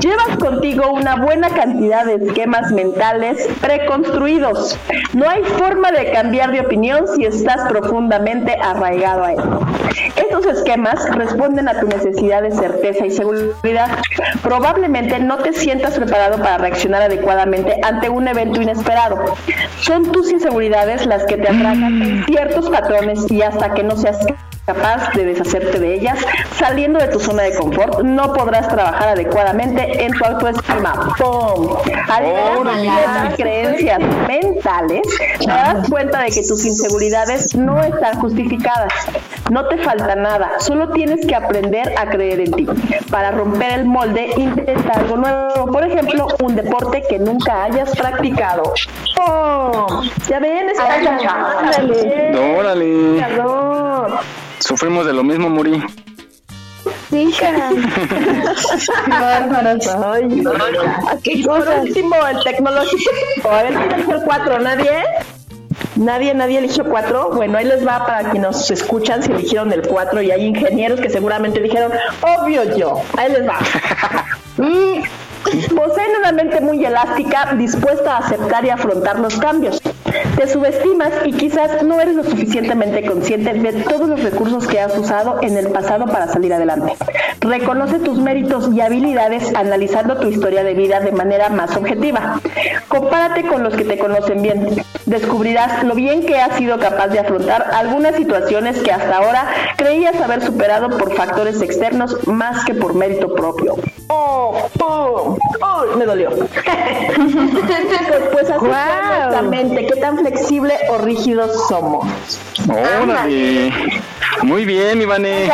[0.00, 4.76] Llevas contigo una buena cantidad de esquemas mentales preconstruidos.
[5.12, 9.42] No hay forma de cambiar de opinión si estás profundamente arraigado a él.
[10.16, 13.98] Estos esquemas responden a tu necesidad de certeza y seguridad.
[14.42, 19.36] Probablemente no te sientas preparado para reaccionar adecuadamente ante un evento inesperado.
[19.80, 24.18] Son tus inseguridades las que te atracan en ciertos patrones y hasta que no seas
[24.66, 26.18] capaz de deshacerte de ellas,
[26.56, 31.14] saliendo de tu zona de confort, no podrás trabajar adecuadamente en tu autoestima.
[31.18, 31.76] ¡Pum!
[32.08, 35.02] Al liberar ciertas creencias mentales,
[35.38, 38.92] te das cuenta de que tus inseguridades no están justificadas.
[39.50, 42.66] No te falta nada, solo tienes que aprender a creer en ti.
[43.10, 45.66] Para romper el molde, intenta algo nuevo.
[45.66, 48.62] Por ejemplo, un deporte que nunca hayas practicado.
[49.14, 50.08] ¡Pum!
[50.26, 52.56] Ya ven, Ándale.
[52.58, 53.24] Órale.
[54.66, 55.82] Sufrimos de lo mismo, Mori.
[57.10, 57.30] Sí,
[59.08, 60.42] Bárbaros, ay.
[61.06, 63.10] Aquí por último, el tecnológico.
[63.50, 64.58] A ver, ¿quién eligió el 4?
[64.60, 64.90] ¿Nadie?
[65.96, 67.32] ¿Nadie, nadie eligió 4?
[67.34, 70.98] Bueno, ahí les va para quienes nos escuchan si eligieron el 4 y hay ingenieros
[70.98, 71.92] que seguramente dijeron,
[72.22, 73.02] obvio yo.
[73.18, 73.58] Ahí les va.
[76.24, 79.78] Una mente muy elástica, dispuesta a aceptar y afrontar los cambios.
[80.36, 84.96] Te subestimas y quizás no eres lo suficientemente consciente de todos los recursos que has
[84.96, 86.94] usado en el pasado para salir adelante.
[87.40, 92.40] Reconoce tus méritos y habilidades analizando tu historia de vida de manera más objetiva.
[92.88, 94.82] Compárate con los que te conocen bien.
[95.06, 100.18] Descubrirás lo bien que has sido capaz de afrontar algunas situaciones que hasta ahora creías
[100.20, 103.76] haber superado por factores externos más que por mérito propio.
[104.08, 104.68] ¡Oh!
[104.80, 105.38] ¡Oh!
[105.60, 105.96] ¡Oh!
[105.96, 106.30] Me dolió.
[108.32, 109.86] pues así es nuestra mente.
[109.86, 112.06] ¿Qué tan flexible o rígidos somos?
[112.68, 113.72] Órale.
[114.42, 115.50] Muy bien, Ivane.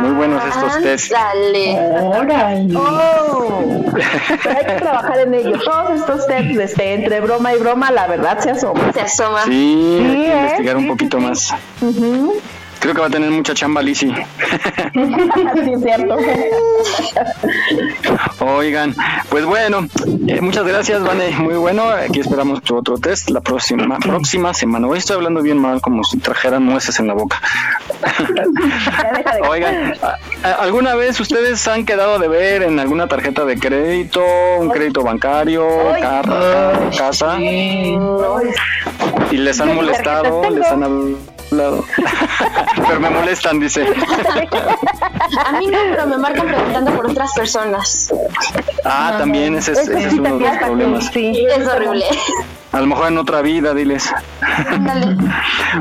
[0.00, 1.12] Muy buenos estos test.
[1.12, 1.78] Dale.
[2.02, 2.76] Órale.
[2.76, 3.84] Oh.
[4.42, 5.58] Pero hay que trabajar en ello.
[5.64, 8.92] Todos estos tests, este, entre broma y broma, la verdad se asoma.
[8.92, 9.44] Se asoma.
[9.44, 10.38] Sí, hay que ¿eh?
[10.38, 11.54] investigar un poquito más.
[11.80, 12.40] Ujú.
[12.80, 14.06] Creo que va a tener mucha chamba, Lizzy.
[14.94, 16.16] sí, es cierto.
[18.40, 18.94] Oigan,
[19.28, 19.86] pues bueno,
[20.28, 21.30] eh, muchas gracias, Vane.
[21.38, 21.88] Muy bueno.
[21.88, 24.86] Aquí esperamos tu otro test la próxima próxima semana.
[24.86, 27.40] Hoy estoy hablando bien mal, como si trajeran nueces en la boca.
[29.48, 34.22] Oigan, ¿a- a- ¿alguna vez ustedes han quedado de ver en alguna tarjeta de crédito,
[34.60, 35.66] un crédito bancario,
[36.00, 37.38] carro, casa?
[37.40, 41.16] Y les han molestado, les han hablado.
[41.50, 43.86] Pero me molestan, dice.
[45.44, 48.12] A mí no, pero me marcan preguntando por otras personas.
[48.84, 51.10] Ah, también ese es, ese es uno de los problemas.
[51.12, 52.04] Sí, es horrible.
[52.70, 54.12] A lo mejor en otra vida, diles.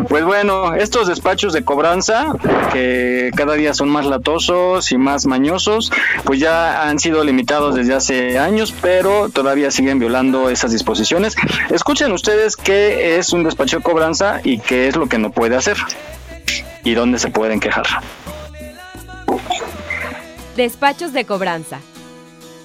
[0.10, 2.34] Pues bueno, estos despachos de cobranza,
[2.74, 5.92] que cada día son más latosos y más mañosos,
[6.24, 11.36] pues ya han sido limitados desde hace años, pero todavía siguen violando esas disposiciones.
[11.70, 15.56] Escuchen ustedes qué es un despacho de cobranza y qué es lo que no puede
[15.56, 15.78] hacer
[16.84, 17.86] y dónde se pueden quejar.
[20.56, 21.80] Despachos de cobranza.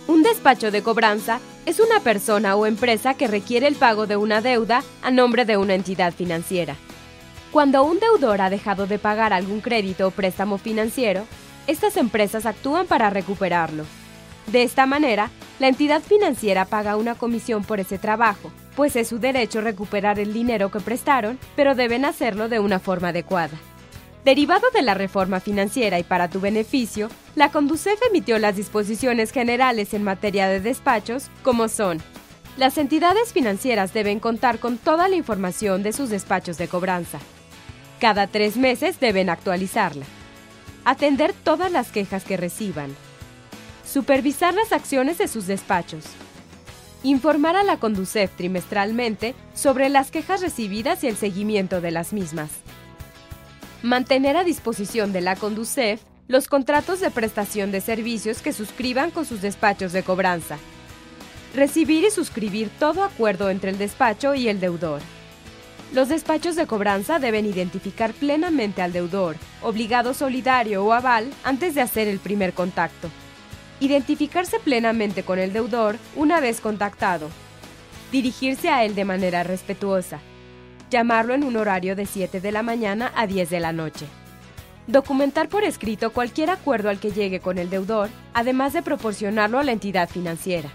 [0.09, 4.41] Un despacho de cobranza es una persona o empresa que requiere el pago de una
[4.41, 6.77] deuda a nombre de una entidad financiera.
[7.53, 11.25] Cuando un deudor ha dejado de pagar algún crédito o préstamo financiero,
[11.69, 13.85] estas empresas actúan para recuperarlo.
[14.49, 15.31] De esta manera,
[15.61, 20.33] la entidad financiera paga una comisión por ese trabajo, pues es su derecho recuperar el
[20.33, 23.57] dinero que prestaron, pero deben hacerlo de una forma adecuada.
[24.25, 29.95] Derivado de la reforma financiera y para tu beneficio, la Conducef emitió las disposiciones generales
[29.95, 32.01] en materia de despachos, como son
[32.59, 37.19] las entidades financieras deben contar con toda la información de sus despachos de cobranza.
[37.99, 40.05] Cada tres meses deben actualizarla.
[40.85, 42.95] Atender todas las quejas que reciban.
[43.87, 46.05] Supervisar las acciones de sus despachos.
[47.03, 52.51] Informar a la Conducef trimestralmente sobre las quejas recibidas y el seguimiento de las mismas.
[53.83, 59.25] Mantener a disposición de la Conducef los contratos de prestación de servicios que suscriban con
[59.25, 60.57] sus despachos de cobranza.
[61.53, 65.01] Recibir y suscribir todo acuerdo entre el despacho y el deudor.
[65.93, 71.81] Los despachos de cobranza deben identificar plenamente al deudor, obligado solidario o aval antes de
[71.81, 73.09] hacer el primer contacto.
[73.81, 77.29] Identificarse plenamente con el deudor una vez contactado.
[78.13, 80.21] Dirigirse a él de manera respetuosa.
[80.93, 84.07] Llamarlo en un horario de 7 de la mañana a 10 de la noche.
[84.87, 89.65] Documentar por escrito cualquier acuerdo al que llegue con el deudor, además de proporcionarlo a
[89.65, 90.69] la entidad financiera.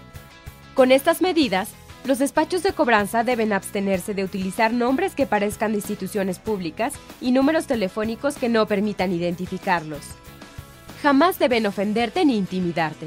[0.74, 1.70] Con estas medidas,
[2.04, 7.32] los despachos de cobranza deben abstenerse de utilizar nombres que parezcan de instituciones públicas y
[7.32, 10.00] números telefónicos que no permitan identificarlos.
[11.02, 13.06] Jamás deben ofenderte ni intimidarte.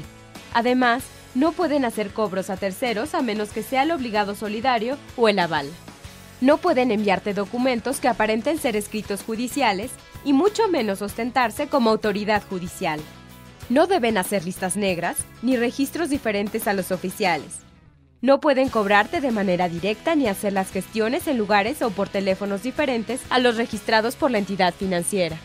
[0.54, 5.28] Además, no pueden hacer cobros a terceros a menos que sea el obligado solidario o
[5.28, 5.68] el aval.
[6.42, 9.92] No pueden enviarte documentos que aparenten ser escritos judiciales
[10.24, 12.98] y mucho menos ostentarse como autoridad judicial.
[13.68, 17.60] No deben hacer listas negras ni registros diferentes a los oficiales.
[18.22, 22.64] No pueden cobrarte de manera directa ni hacer las gestiones en lugares o por teléfonos
[22.64, 25.36] diferentes a los registrados por la entidad financiera.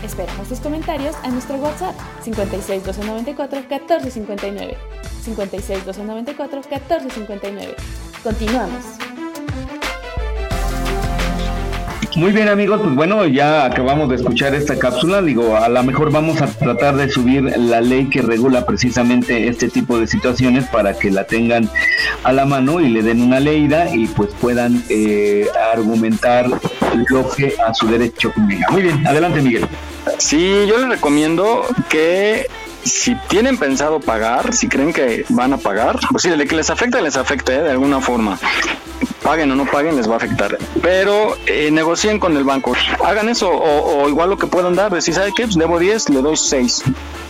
[0.04, 4.78] Esperamos tus comentarios a nuestro WhatsApp 56 294 1459.
[5.24, 7.76] 56 294 1459.
[8.22, 8.84] Continuamos.
[12.16, 16.12] Muy bien amigos, pues bueno, ya acabamos de escuchar esta cápsula, digo, a lo mejor
[16.12, 20.94] vamos a tratar de subir la ley que regula precisamente este tipo de situaciones para
[20.94, 21.68] que la tengan
[22.24, 26.48] a la mano y le den una leída y pues puedan eh, argumentar
[27.10, 28.68] lo que a su derecho convenga.
[28.70, 29.68] Muy bien, adelante Miguel.
[30.18, 32.48] Sí, yo les recomiendo que
[32.84, 37.02] si tienen pensado pagar, si creen que van a pagar, pues sí, que les afecta,
[37.02, 38.40] les afecte de alguna forma
[39.24, 40.58] paguen o no paguen, les va a afectar.
[40.82, 42.74] Pero eh, negocien con el banco.
[43.04, 45.44] Hagan eso, o, igual lo que puedan dar, si ¿sabe qué?
[45.44, 46.84] Pues debo 10, le doy 6.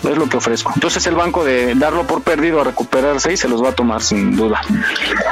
[0.04, 0.72] Es lo que ofrezco.
[0.76, 4.02] Entonces el banco de darlo por perdido a recuperar 6 se los va a tomar
[4.02, 4.62] sin duda.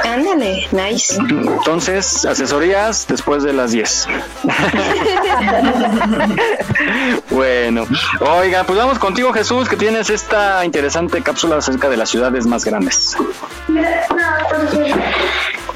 [0.04, 1.16] Ándale, nice.
[1.18, 4.08] Entonces, asesorías después de las 10.
[7.30, 7.86] bueno,
[8.20, 12.64] oiga, pues vamos contigo Jesús, que tienes esta interesante cápsula acerca de las ciudades más
[12.64, 13.14] grandes.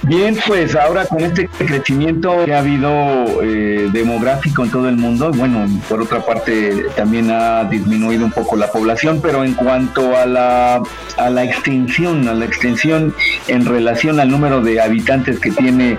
[0.03, 5.33] Bien, pues ahora con este crecimiento que ha habido eh, demográfico en todo el mundo,
[5.33, 10.25] bueno, por otra parte también ha disminuido un poco la población, pero en cuanto a
[10.27, 10.81] la,
[11.17, 13.15] a la extensión, a la extensión
[13.49, 15.99] en relación al número de habitantes que tiene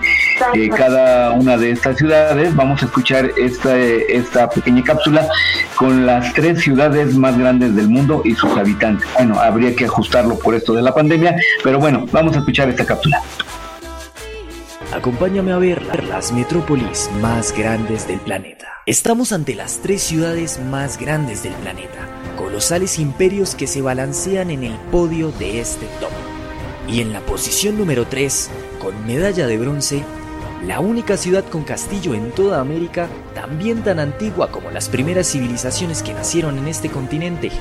[0.54, 5.28] eh, cada una de estas ciudades, vamos a escuchar esta, esta pequeña cápsula
[5.76, 9.08] con las tres ciudades más grandes del mundo y sus habitantes.
[9.16, 12.86] Bueno, habría que ajustarlo por esto de la pandemia, pero bueno, vamos a escuchar esta
[12.86, 13.22] cápsula.
[14.94, 18.68] Acompáñame a ver las metrópolis más grandes del planeta.
[18.86, 22.08] Estamos ante las tres ciudades más grandes del planeta,
[22.38, 26.12] colosales imperios que se balancean en el podio de este top.
[26.88, 28.50] Y en la posición número 3,
[28.80, 30.04] con medalla de bronce,
[30.66, 36.02] la única ciudad con castillo en toda América, también tan antigua como las primeras civilizaciones
[36.02, 37.52] que nacieron en este continente.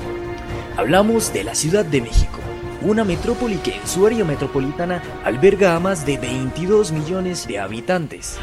[0.77, 2.39] Hablamos de la Ciudad de México
[2.81, 8.37] una metrópoli que en su área metropolitana alberga a más de 22 millones de habitantes.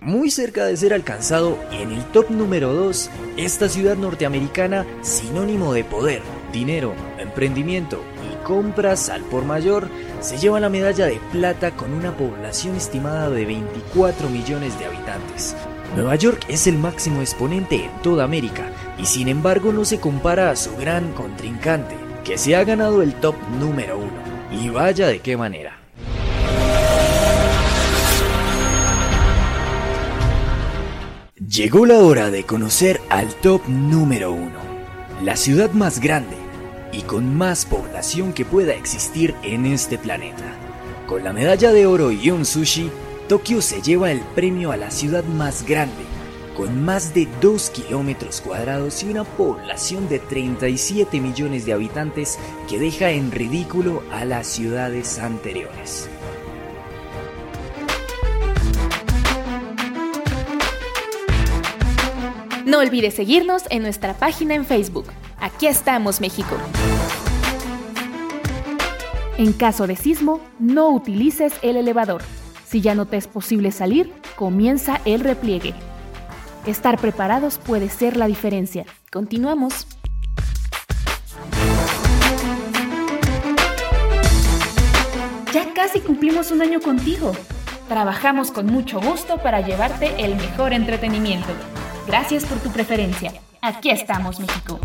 [0.00, 5.84] Muy cerca de ser alcanzado en el top número 2, esta ciudad norteamericana, sinónimo de
[5.84, 9.88] poder, dinero, emprendimiento y compras al por mayor,
[10.20, 15.54] se lleva la medalla de plata con una población estimada de 24 millones de habitantes,
[15.94, 20.50] Nueva York es el máximo exponente en toda América y sin embargo no se compara
[20.50, 24.28] a su gran contrincante, que se ha ganado el top número uno.
[24.50, 25.78] Y vaya de qué manera.
[31.48, 34.58] Llegó la hora de conocer al top número uno,
[35.22, 36.36] la ciudad más grande
[36.92, 40.44] y con más población que pueda existir en este planeta.
[41.06, 42.90] Con la medalla de oro y un sushi,
[43.28, 46.02] Tokio se lleva el premio a la ciudad más grande,
[46.56, 52.38] con más de 2 kilómetros cuadrados y una población de 37 millones de habitantes
[52.70, 56.08] que deja en ridículo a las ciudades anteriores.
[62.64, 65.04] No olvides seguirnos en nuestra página en Facebook.
[65.38, 66.56] Aquí estamos, México.
[69.36, 72.22] En caso de sismo, no utilices el elevador.
[72.68, 75.72] Si ya no te es posible salir, comienza el repliegue.
[76.66, 78.84] Estar preparados puede ser la diferencia.
[79.10, 79.86] Continuamos.
[85.54, 87.32] Ya casi cumplimos un año contigo.
[87.88, 91.48] Trabajamos con mucho gusto para llevarte el mejor entretenimiento.
[92.06, 93.32] Gracias por tu preferencia.
[93.62, 94.78] Aquí estamos, México.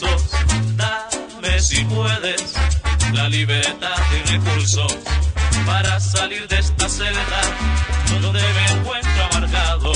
[0.00, 0.30] Reclusos,
[0.76, 2.54] dame si puedes
[3.12, 4.98] la libertad y recursos
[5.66, 7.40] para salir de esta celda
[8.20, 9.92] donde me encuentro amargado.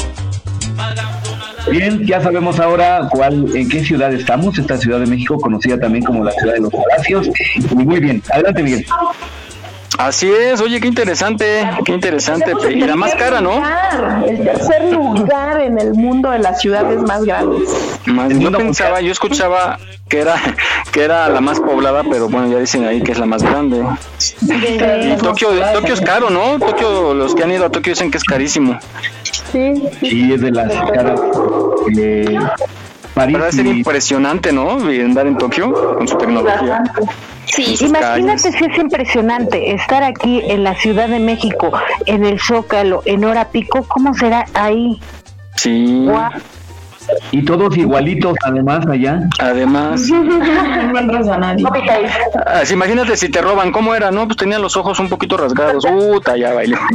[1.71, 6.05] Bien, ya sabemos ahora cuál, en qué ciudad estamos, esta Ciudad de México, conocida también
[6.05, 7.31] como la Ciudad de los Palacios.
[7.75, 8.87] Muy bien, adelante Miguel.
[9.99, 12.53] Así es, oye, qué interesante, qué interesante.
[12.71, 13.63] Y la más cara, ¿no?
[14.27, 17.69] El tercer lugar en el mundo de las ciudades más grandes.
[18.07, 20.35] Más, yo pensaba, yo escuchaba que era
[20.93, 23.85] que era la más poblada, pero bueno, ya dicen ahí que es la más grande.
[24.43, 26.59] Y Tokio, Tokio es caro, ¿no?
[26.59, 28.79] Tokio, los que han ido a Tokio dicen que es carísimo.
[29.53, 31.21] Sí, Sí, es de las caras.
[31.97, 32.37] Eh,
[33.15, 34.73] París Pero debe ser impresionante, ¿no?
[34.73, 36.83] Andar en Tokio con su tecnología.
[37.47, 38.59] Sí, imagínate calles.
[38.59, 41.73] si es impresionante estar aquí en la Ciudad de México,
[42.07, 45.01] en el Zócalo, en hora pico, ¿cómo será ahí?
[45.57, 46.07] Sí.
[47.31, 49.21] Y todos igualitos, además, allá.
[49.39, 50.03] Además.
[50.95, 51.65] No entras a nadie.
[52.47, 54.11] Ah, imagínate si te roban, ¿cómo era?
[54.11, 55.85] No, pues tenían los ojos un poquito rasgados.
[55.85, 56.77] Puta, ya bailé.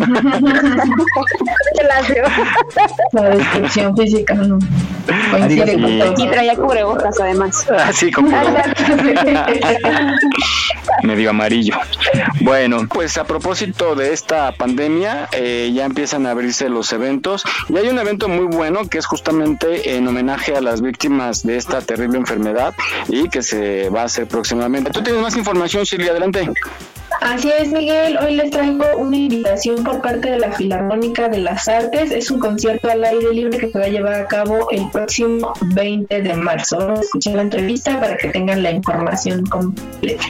[3.12, 4.60] La descripción física no
[5.32, 6.14] coincide con todo.
[6.18, 7.68] Y traía cubrebocas además.
[7.70, 8.30] Así como
[11.04, 11.76] medio amarillo.
[12.42, 17.78] Bueno, pues a propósito de esta pandemia, eh, ya empiezan a abrirse los eventos y
[17.78, 21.82] hay un evento muy bueno que es justamente en homenaje a las víctimas de esta
[21.82, 22.74] terrible enfermedad
[23.10, 24.92] y que se va a hacer próximamente.
[24.92, 26.10] ¿Tú tienes más información, Shirley?
[26.10, 26.50] Adelante.
[27.22, 28.18] Así es, Miguel.
[28.18, 32.12] Hoy les traigo una invitación por parte de la Filarmónica de las Artes.
[32.12, 35.52] Es un concierto al aire libre que se va a llevar a cabo el próximo
[35.76, 36.78] 20 de marzo.
[36.78, 40.24] Vamos a escuchar la entrevista para que tengan la información completa.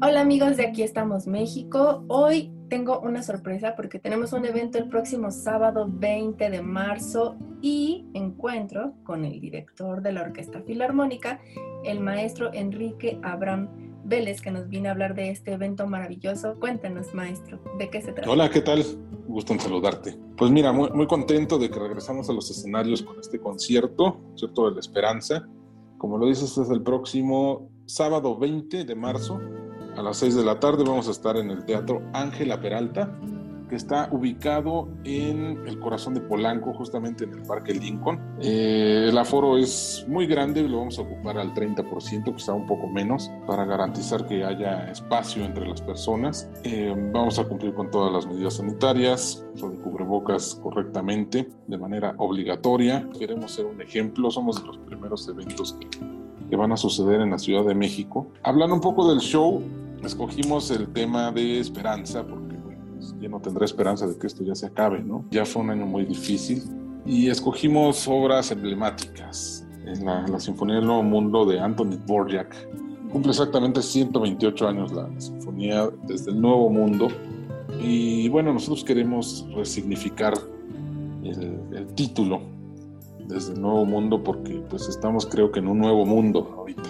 [0.00, 2.04] Hola amigos de Aquí estamos México.
[2.08, 8.06] Hoy tengo una sorpresa porque tenemos un evento el próximo sábado 20 de marzo y
[8.14, 11.40] encuentro con el director de la Orquesta Filarmónica,
[11.84, 13.68] el maestro Enrique Abraham
[14.04, 16.54] Vélez, que nos viene a hablar de este evento maravilloso.
[16.60, 18.30] Cuéntanos, maestro, ¿de qué se trata?
[18.30, 18.84] Hola, ¿qué tal?
[19.26, 20.16] Gusto en saludarte.
[20.36, 24.74] Pues mira, muy, contento de que regresamos a los escenarios con este concierto, concierto de
[24.74, 25.48] la esperanza.
[25.96, 29.40] Como lo dices, es el próximo sábado 20 de marzo
[29.96, 30.84] a las 6 de la tarde.
[30.84, 33.10] Vamos a estar en el Teatro Ángela Peralta,
[33.68, 38.20] que está ubicado en el corazón de Polanco, justamente en el Parque Lincoln.
[38.40, 42.88] Eh, el aforo es muy grande, lo vamos a ocupar al 30%, quizá un poco
[42.88, 46.50] menos, para garantizar que haya espacio entre las personas.
[46.62, 52.14] Eh, vamos a cumplir con todas las medidas sanitarias, uso de cubrebocas correctamente, de manera
[52.18, 53.08] obligatoria.
[53.18, 55.88] Queremos ser un ejemplo, somos de los primeros eventos que,
[56.50, 58.26] que van a suceder en la Ciudad de México.
[58.42, 59.62] Hablando un poco del show,
[60.06, 64.54] escogimos el tema de esperanza, porque pues, ¿quién no tendrá esperanza de que esto ya
[64.54, 65.24] se acabe, no?
[65.30, 66.62] Ya fue un año muy difícil
[67.06, 72.54] y escogimos obras emblemáticas en la, la Sinfonía del Nuevo Mundo de Anthony Dvorak.
[73.12, 77.08] Cumple exactamente 128 años la Sinfonía desde el Nuevo Mundo
[77.80, 80.34] y bueno, nosotros queremos resignificar
[81.22, 82.40] el, el título
[83.28, 86.82] desde el Nuevo Mundo porque pues estamos creo que en un nuevo mundo ahorita.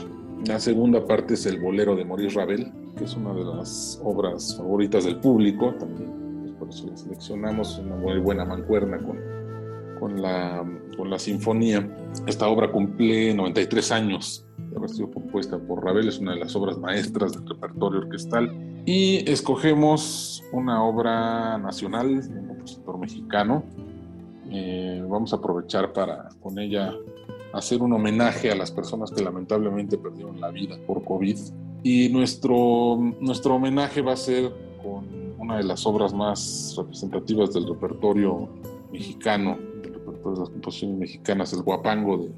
[0.47, 4.57] La segunda parte es el bolero de Maurice Ravel, que es una de las obras
[4.57, 6.25] favoritas del público, también
[6.59, 9.19] por eso la seleccionamos, una muy buena mancuerna con,
[9.99, 10.65] con, la,
[10.97, 11.89] con la sinfonía.
[12.27, 16.55] Esta obra cumple 93 años de haber sido compuesta por Ravel, es una de las
[16.57, 18.53] obras maestras del repertorio orquestal.
[18.87, 23.65] Y escogemos una obra nacional un compositor mexicano.
[24.51, 26.95] Eh, vamos a aprovechar para con ella
[27.53, 31.39] hacer un homenaje a las personas que lamentablemente perdieron la vida por COVID.
[31.85, 34.51] Y nuestro, nuestro homenaje va a ser
[34.83, 35.07] con
[35.39, 38.49] una de las obras más representativas del repertorio
[38.91, 42.33] mexicano, del repertorio de las composiciones mexicanas, el Guapango de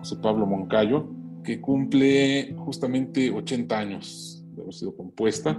[0.00, 1.06] José Pablo Moncayo,
[1.42, 5.58] que cumple justamente 80 años de haber sido compuesta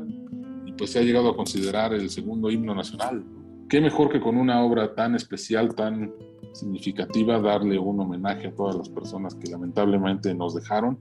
[0.68, 3.26] y pues se ha llegado a considerar el segundo himno nacional.
[3.68, 6.14] Qué mejor que con una obra tan especial, tan
[6.54, 11.00] significativa darle un homenaje a todas las personas que lamentablemente nos dejaron.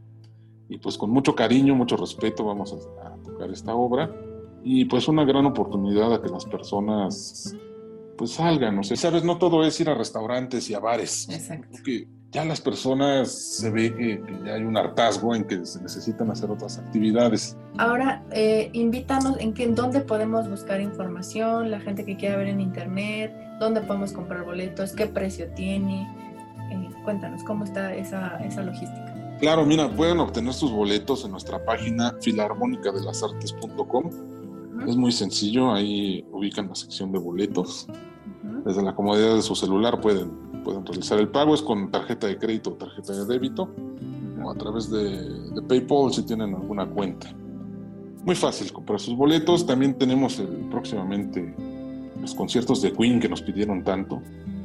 [0.71, 4.11] Y pues con mucho cariño, mucho respeto vamos a, a, tocar esta obra.
[4.65, 7.55] Y pues una gran oportunidad a que las personas
[8.17, 8.79] pues salgan.
[8.79, 11.29] O sea, sabes, no todo es ir a restaurantes y a bares.
[11.31, 11.79] Exacto.
[11.85, 15.83] Que ya las personas se ve que, que ya hay un hartazgo en que se
[15.83, 17.57] necesitan hacer otras actividades.
[17.79, 22.49] Ahora, eh, invítanos en, qué, en dónde podemos buscar información, la gente que quiera ver
[22.49, 26.03] en internet, dónde podemos comprar boletos, qué precio tiene.
[26.71, 29.10] Eh, cuéntanos cómo está esa, esa logística.
[29.41, 34.11] Claro, mira, pueden obtener sus boletos en nuestra página filarmónicadelasartes.com.
[34.87, 37.87] Es muy sencillo, ahí ubican la sección de boletos.
[38.67, 42.37] Desde la comodidad de su celular pueden, pueden realizar el pago, es con tarjeta de
[42.37, 43.71] crédito o tarjeta de débito,
[44.45, 47.35] o a través de, de PayPal si tienen alguna cuenta.
[48.25, 49.67] Muy fácil comprar sus boletos.
[49.67, 51.55] También tenemos el, próximamente
[52.21, 54.21] los conciertos de Queen que nos pidieron tanto.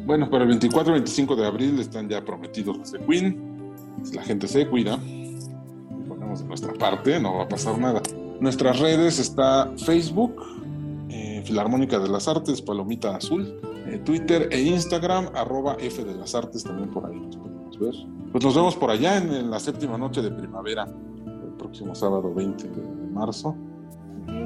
[0.06, 3.55] Bueno, para el 24 y 25 de abril están ya prometidos los de Queen.
[4.04, 5.38] Si la gente se cuida y
[6.08, 8.02] ponemos de nuestra parte, no va a pasar nada.
[8.40, 10.36] Nuestras redes está Facebook,
[11.10, 16.36] eh, Filarmónica de las Artes, Palomita Azul, eh, Twitter e Instagram, arroba F de las
[16.36, 17.38] Artes, también por ahí nos
[17.80, 17.96] ver.
[18.32, 22.34] Pues nos vemos por allá en, en la séptima noche de primavera, el próximo sábado
[22.34, 23.56] 20 de, de marzo,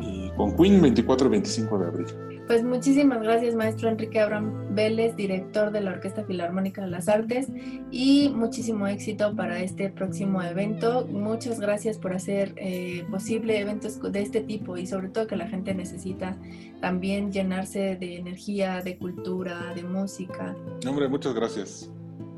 [0.02, 2.08] y con Queen 24 y 25 de abril.
[2.50, 7.48] Pues muchísimas gracias, maestro Enrique Abraham Vélez, director de la Orquesta Filarmónica de las Artes,
[7.92, 11.06] y muchísimo éxito para este próximo evento.
[11.06, 15.48] Muchas gracias por hacer eh, posible eventos de este tipo y sobre todo que la
[15.48, 16.38] gente necesita
[16.82, 20.56] también llenarse de energía, de cultura, de música.
[20.88, 21.92] Hombre, muchas gracias.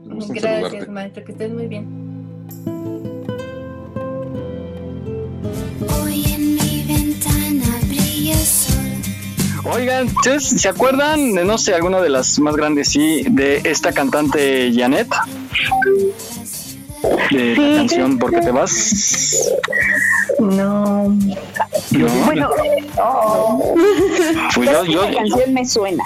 [0.04, 0.92] Gracias, saludarte.
[0.92, 1.88] maestro, que estés muy bien.
[6.04, 8.71] Hoy en mi ventana brilla el sol.
[9.64, 13.92] Oigan, ¿ustedes se acuerdan, de, no sé, alguna de las más grandes, sí, de esta
[13.94, 15.08] cantante Janet?
[17.32, 19.52] De la canción ¿Por qué te vas?
[20.40, 21.10] No.
[21.92, 22.08] No.
[22.26, 22.50] Bueno,
[23.00, 23.76] oh.
[24.56, 26.04] Pues yo- yo- Esa canción me suena.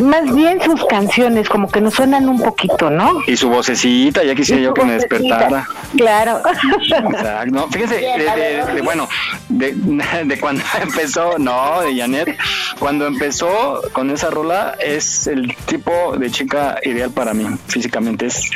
[0.00, 3.20] Más, bien sus canciones, como que nos suenan un poquito, ¿no?
[3.26, 5.66] Y su vocecita, ya quisiera yo que me despertara.
[5.96, 6.40] Claro.
[6.80, 7.10] Exacto.
[7.50, 9.08] No, fíjense, de, de- de- bueno,
[9.48, 9.72] de,
[10.24, 12.36] de cuando empezó, no, de Janet,
[12.78, 18.26] cuando empezó con esa rola, es el tipo de chica ideal para mí, físicamente.
[18.26, 18.50] Es,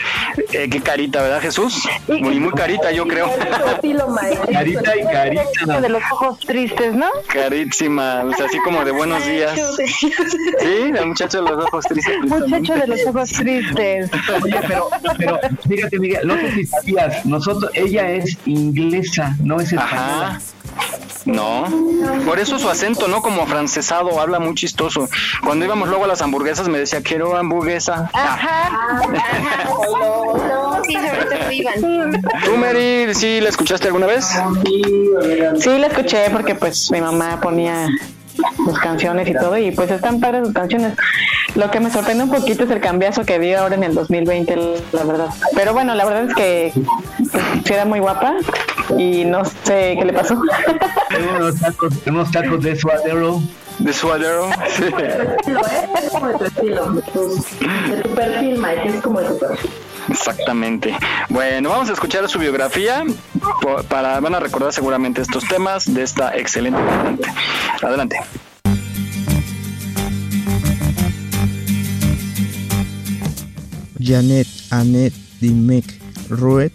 [0.52, 1.86] eh, qué carita, ¿verdad, Jesús?
[2.08, 3.30] Muy, muy carita, yo creo.
[4.52, 5.80] Carita y carita.
[5.80, 7.06] De los ojos tristes, ¿no?
[7.28, 9.58] Carísima, o sea, así como de buenos días.
[9.76, 10.12] Sí,
[10.96, 10.96] el
[11.26, 12.16] muchacho de los ojos tristes.
[12.22, 14.10] Muchacho de los ojos tristes.
[14.42, 14.88] Oye, pero,
[15.18, 15.38] pero
[15.68, 20.28] fíjate, Miguel, no sé si sabías, nosotros, ella es inglesa, no es española.
[20.28, 20.40] Ajá.
[21.24, 21.64] No,
[22.24, 23.20] por eso su acento, ¿no?
[23.20, 25.08] Como francesado, habla muy chistoso.
[25.42, 28.08] Cuando íbamos luego a las hamburguesas me decía, quiero hamburguesa.
[28.12, 29.00] Ajá.
[29.08, 32.22] No, sí, sobre todo iban.
[32.44, 34.38] ¿Tú, Mary, sí la escuchaste alguna vez?
[35.58, 37.88] Sí, la escuché porque pues mi mamá ponía
[38.56, 40.94] sus canciones y todo y pues están padres sus canciones.
[41.54, 44.56] Lo que me sorprende un poquito es el cambiazo que vi ahora en el 2020,
[44.92, 45.28] la verdad.
[45.54, 46.72] Pero bueno, la verdad es que
[47.30, 48.34] pues, era muy guapa
[48.98, 50.34] y no sé qué le pasó.
[51.38, 53.40] Unos tacos, unos tacos de suadero.
[53.78, 54.48] De suadero.
[54.76, 54.84] Sí.
[56.02, 57.44] Es como de tu estilo, de tu,
[57.90, 59.70] de tu perfil, Mike, es como de tu perfil.
[60.08, 60.96] Exactamente.
[61.28, 63.04] Bueno, vamos a escuchar su biografía.
[63.88, 67.28] Para, van a recordar seguramente estos temas de esta excelente cantante.
[67.82, 68.16] Adelante.
[73.98, 75.84] Janet Annette Dimec
[76.28, 76.72] Roet,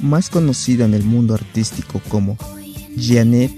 [0.00, 2.36] más conocida en el mundo artístico como
[2.98, 3.52] Janet,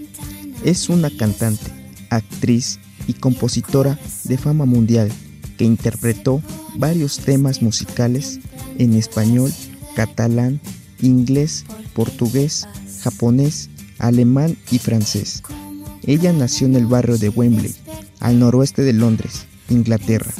[0.63, 1.73] es una cantante,
[2.11, 5.11] actriz y compositora de fama mundial
[5.57, 6.43] que interpretó
[6.77, 8.41] varios temas musicales
[8.79, 9.53] en español,
[9.95, 10.61] catalán,
[11.01, 11.65] inglés,
[11.95, 12.67] portugués,
[13.03, 15.43] japonés, alemán y francés.
[16.03, 17.75] Ella nació en el barrio de Wembley,
[18.21, 20.33] al noroeste de Londres, Inglaterra,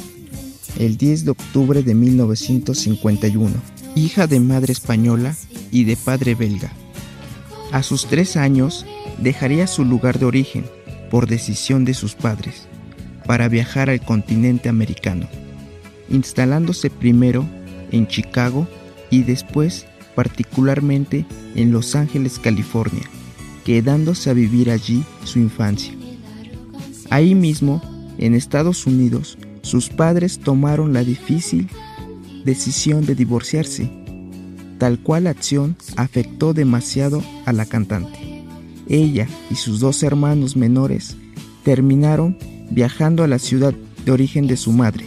[0.77, 3.53] el 10 de octubre de 1951,
[3.95, 5.35] hija de madre española
[5.71, 6.71] y de padre belga.
[7.71, 8.85] A sus tres años
[9.19, 10.65] dejaría su lugar de origen
[11.09, 12.67] por decisión de sus padres
[13.25, 15.27] para viajar al continente americano,
[16.09, 17.45] instalándose primero
[17.91, 18.67] en Chicago
[19.09, 19.85] y después
[20.15, 21.25] particularmente
[21.55, 23.03] en Los Ángeles, California,
[23.65, 25.93] quedándose a vivir allí su infancia.
[27.09, 27.81] Ahí mismo,
[28.17, 31.69] en Estados Unidos, sus padres tomaron la difícil
[32.45, 33.89] decisión de divorciarse.
[34.77, 38.43] Tal cual acción afectó demasiado a la cantante.
[38.87, 41.17] Ella y sus dos hermanos menores
[41.63, 42.37] terminaron
[42.71, 43.73] viajando a la ciudad
[44.05, 45.05] de origen de su madre,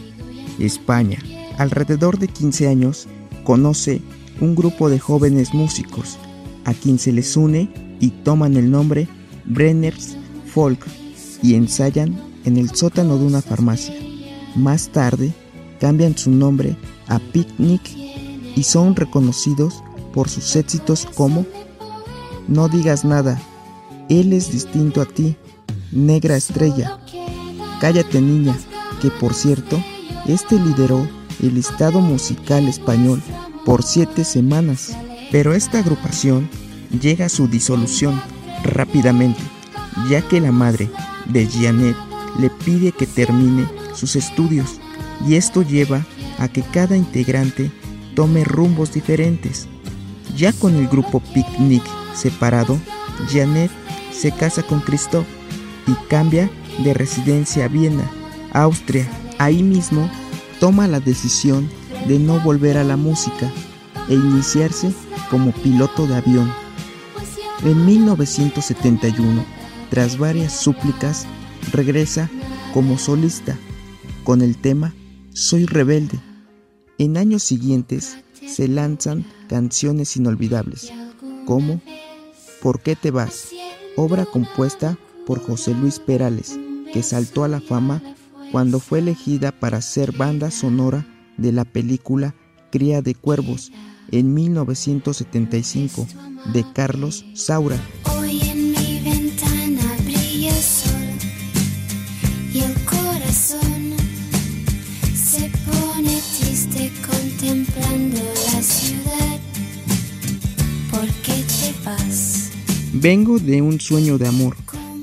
[0.58, 1.18] España.
[1.58, 3.08] Alrededor de 15 años
[3.44, 4.00] conoce
[4.40, 6.18] un grupo de jóvenes músicos
[6.64, 7.70] a quien se les une
[8.00, 9.08] y toman el nombre
[9.44, 10.16] Brenners
[10.46, 10.84] Folk
[11.42, 13.94] y ensayan en el sótano de una farmacia.
[14.54, 15.32] Más tarde
[15.80, 16.76] cambian su nombre
[17.06, 17.82] a Picnic
[18.56, 19.82] y son reconocidos
[20.12, 21.46] por sus éxitos como
[22.48, 23.40] No digas nada,
[24.08, 25.36] él es distinto a ti,
[25.92, 26.98] Negra Estrella,
[27.80, 28.56] Cállate Niña,
[29.00, 29.82] que por cierto,
[30.26, 31.08] este lideró
[31.42, 33.22] el estado musical español
[33.64, 34.96] por siete semanas.
[35.30, 36.48] Pero esta agrupación
[37.00, 38.20] llega a su disolución
[38.64, 39.40] rápidamente,
[40.08, 40.90] ya que la madre
[41.26, 41.96] de Janet
[42.38, 44.80] le pide que termine sus estudios
[45.26, 46.04] y esto lleva
[46.38, 47.70] a que cada integrante
[48.14, 49.68] tome rumbos diferentes.
[50.36, 51.82] Ya con el grupo Picnic
[52.14, 52.78] separado,
[53.30, 53.70] Janet
[54.12, 55.26] se casa con Christoph
[55.86, 58.10] y cambia de residencia a Viena,
[58.52, 59.08] Austria.
[59.38, 60.10] Ahí mismo
[60.60, 61.68] toma la decisión
[62.06, 63.50] de no volver a la música
[64.08, 64.92] e iniciarse
[65.30, 66.52] como piloto de avión.
[67.64, 69.44] En 1971,
[69.90, 71.26] tras varias súplicas,
[71.72, 72.30] regresa
[72.72, 73.56] como solista
[74.24, 74.94] con el tema
[75.32, 76.18] Soy rebelde.
[76.98, 80.92] En años siguientes se lanzan canciones inolvidables
[81.46, 81.80] como
[82.60, 83.50] ¿Por qué te vas?
[83.96, 86.58] obra compuesta por José Luis Perales,
[86.92, 88.02] que saltó a la fama
[88.52, 91.06] cuando fue elegida para ser banda sonora
[91.36, 92.34] de la película
[92.70, 93.72] Cría de Cuervos
[94.10, 96.06] en 1975
[96.52, 97.76] de Carlos Saura.
[98.18, 100.92] Hoy en mi ventana brilla el sol
[102.52, 103.94] y el corazón
[105.14, 108.20] se pone triste contemplando
[108.52, 109.38] la ciudad.
[110.90, 112.50] ¿Por qué te vas?
[112.92, 114.56] Vengo de un sueño de amor,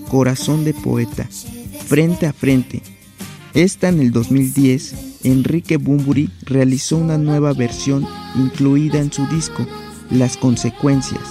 [0.10, 1.30] corazón de poeta,
[1.86, 2.82] frente a frente.
[3.54, 8.06] Esta en el 2010, Enrique Bumburi realizó una nueva versión
[8.36, 9.66] incluida en su disco,
[10.10, 11.22] Las Consecuencias,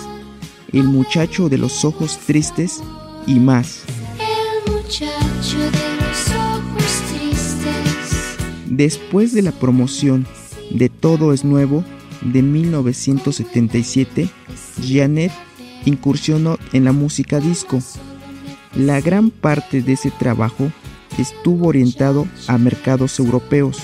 [0.73, 2.83] El muchacho de los ojos tristes
[3.27, 3.83] y más.
[4.19, 8.37] El muchacho de los ojos tristes.
[8.71, 10.27] Después de la promoción
[10.71, 11.85] de Todo es Nuevo
[12.23, 14.31] de 1977,
[14.83, 15.33] Janet
[15.85, 17.83] incursionó en la música disco.
[18.77, 20.71] La gran parte de ese trabajo
[21.17, 23.79] estuvo orientado a mercados europeos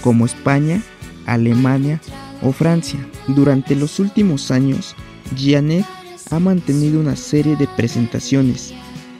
[0.00, 0.80] como España,
[1.26, 2.00] Alemania
[2.42, 3.00] o Francia.
[3.26, 4.94] Durante los últimos años,
[5.36, 5.84] Janet
[6.30, 8.72] ha mantenido una serie de presentaciones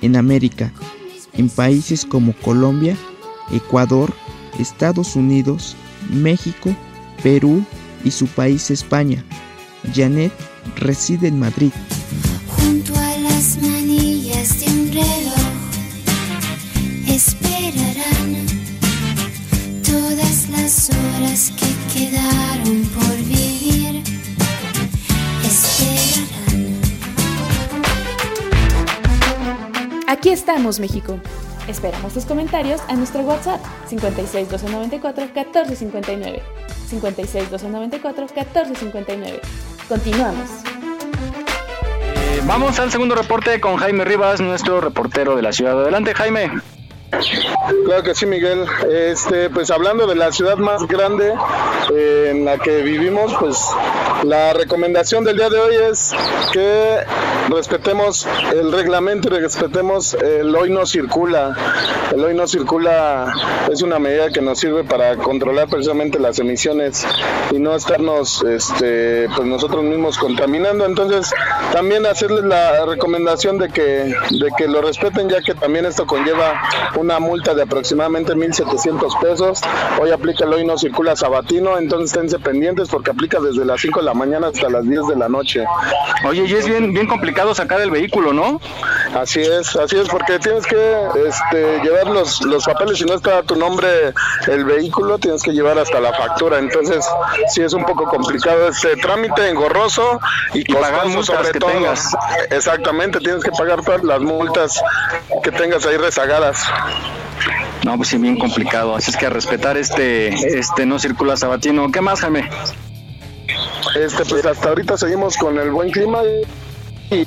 [0.02, 0.72] en América,
[1.32, 2.96] en países como Colombia,
[3.50, 4.12] Ecuador,
[4.58, 5.76] Estados Unidos,
[6.10, 6.74] México,
[7.22, 7.64] Perú
[8.04, 9.24] y su país España.
[9.94, 10.32] Janet
[10.76, 11.72] reside en Madrid.
[30.48, 31.20] Estamos, México.
[31.68, 36.42] Esperamos tus comentarios a nuestro WhatsApp 56 294 1459.
[36.88, 39.40] 56 294 1459.
[39.90, 40.48] Continuamos.
[42.14, 45.78] Eh, vamos al segundo reporte con Jaime Rivas, nuestro reportero de la ciudad.
[45.78, 46.50] Adelante, Jaime.
[47.84, 48.64] Claro que sí, Miguel.
[48.90, 51.34] Este, pues hablando de la ciudad más grande
[51.92, 53.58] eh, en la que vivimos, pues
[54.24, 56.12] la recomendación del día de hoy es
[56.52, 56.98] que
[57.50, 61.56] respetemos el reglamento y respetemos el hoy no circula.
[62.12, 63.32] El hoy no circula
[63.70, 67.06] es una medida que nos sirve para controlar precisamente las emisiones
[67.50, 70.86] y no estarnos, este, pues nosotros mismos contaminando.
[70.86, 71.32] Entonces,
[71.72, 76.60] también hacerles la recomendación de que, de que lo respeten, ya que también esto conlleva
[76.96, 79.60] una multa de aproximadamente 1.700 pesos.
[80.00, 84.00] Hoy aplica el hoy no circula sabatino, entonces esténse pendientes porque aplica desde las 5
[84.00, 85.64] de la mañana hasta las 10 de la noche.
[86.24, 88.60] Oye, y es bien, bien complicado sacar el vehículo, ¿no?
[89.14, 93.38] Así es, así es, porque tienes que este, llevar los, los papeles, si no está
[93.38, 93.88] a tu nombre
[94.46, 97.06] el vehículo, tienes que llevar hasta la factura, entonces
[97.48, 100.20] sí es un poco complicado este trámite, engorroso
[100.54, 101.70] y, pagar multas sobre que todo.
[101.70, 102.16] tengas.
[102.50, 104.82] Exactamente, tienes que pagar todas las multas
[105.42, 106.64] que tengas ahí rezagadas.
[107.84, 108.94] No, pues sí, bien complicado.
[108.94, 110.28] Así es que a respetar este,
[110.58, 111.90] este no circula sabatino.
[111.90, 112.48] ¿Qué más, Jaime?
[113.96, 116.20] Este, pues hasta ahorita seguimos con el buen clima
[117.10, 117.24] y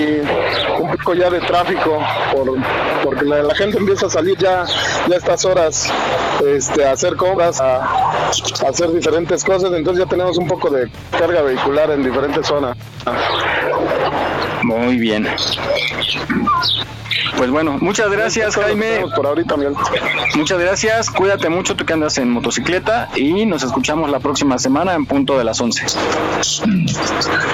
[0.80, 1.99] un poco ya de tráfico,
[2.32, 2.56] por,
[3.03, 5.91] porque la, gente empieza a salir ya, a estas horas
[6.45, 8.30] este, a hacer compras, a
[8.68, 12.78] hacer diferentes cosas, entonces ya tenemos un poco de carga vehicular en diferentes zonas.
[14.64, 15.28] Muy bien.
[17.38, 19.04] Pues bueno, muchas gracias Jaime.
[19.16, 19.74] Por ahorita, Miguel.
[20.36, 24.94] Muchas gracias, cuídate mucho tú que andas en motocicleta y nos escuchamos la próxima semana
[24.94, 25.86] en punto de las 11.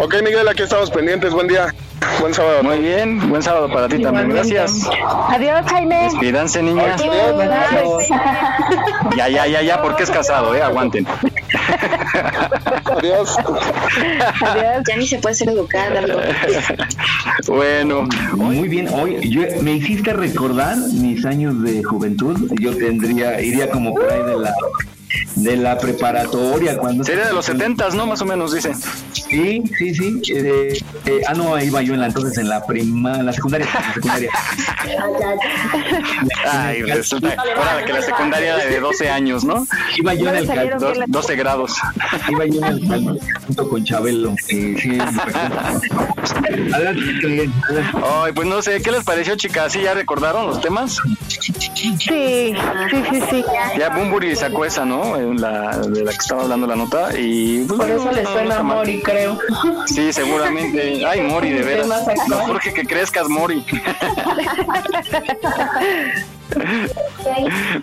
[0.02, 1.34] Ok, Miguel, aquí estamos pendientes.
[1.34, 1.74] Buen día.
[2.20, 2.64] Buen sábado.
[2.64, 4.30] Muy bien, buen sábado para ti también.
[4.30, 4.88] Gracias.
[5.30, 6.04] Adiós, Jaime.
[6.04, 7.02] Despídanse, niñas.
[9.16, 11.08] Ya, ya, ya, ya, porque es casado, eh, aguanten.
[12.86, 13.36] Adiós.
[14.88, 16.02] Ya ni se puede ser educada.
[16.02, 16.15] ¿no?
[17.48, 22.52] Bueno, Muy bien, hoy yo, me hiciste recordar mis años de juventud.
[22.60, 24.53] Yo tendría, iría como por ahí de la
[25.36, 28.08] de la preparatoria cuando sería de los 70 ¿no?
[28.08, 28.74] Más o menos, dice.
[29.14, 30.22] Sí, sí, sí.
[30.34, 30.74] eh,
[31.06, 33.74] eh, ah, no, iba yo en la entonces en la prima, en la secundaria, en
[33.74, 34.30] la secundaria.
[36.52, 39.66] Ay, resulta ahora que la secundaria era de 12 años, ¿no?
[39.98, 41.04] Iba yo en el Dos- calzón.
[41.08, 41.74] 12 grados.
[42.30, 44.36] Iba yo en el calzón junto con Chabelo.
[44.48, 44.98] Sí, sí.
[48.24, 49.74] Ay, pues no sé, ¿qué les pareció, chicas?
[49.74, 50.98] ¿Sí ya recordaron los temas?
[51.28, 52.56] Sí, sí, sí,
[53.30, 53.44] sí.
[53.78, 54.97] Ya Bumburi sacó esa, ¿no?
[55.18, 57.10] En La, de la que estaba hablando la nota.
[57.18, 58.64] Y pues, Por eso le no, no suena a.
[58.64, 59.40] Mori, creo.
[59.86, 61.06] Sí, seguramente.
[61.07, 61.88] Ay, Mori, de veras.
[62.28, 63.64] No urge que crezcas, Mori.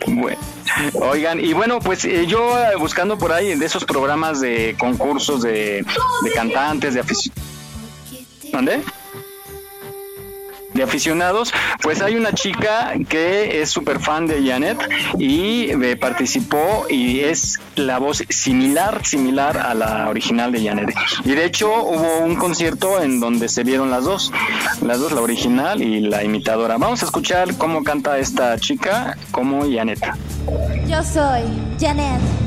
[0.07, 0.39] Bueno,
[0.95, 5.43] oigan, y bueno, pues eh, yo eh, buscando por ahí de esos programas de concursos
[5.43, 5.85] de,
[6.25, 7.45] de cantantes, de aficionados.
[8.53, 8.83] ¿Dónde?
[10.75, 11.53] De aficionados,
[11.83, 14.79] pues hay una chica que es súper fan de Janet
[15.19, 20.95] y eh, participó y es la voz similar, similar a la original de Janet.
[21.25, 24.33] Y de hecho hubo un concierto en donde se vieron las dos,
[24.83, 26.77] las dos, la original y la imitadora.
[26.77, 30.01] Vamos a escuchar cómo canta esta chica como Janet.
[30.89, 31.43] Yo soy
[31.79, 32.44] Janet.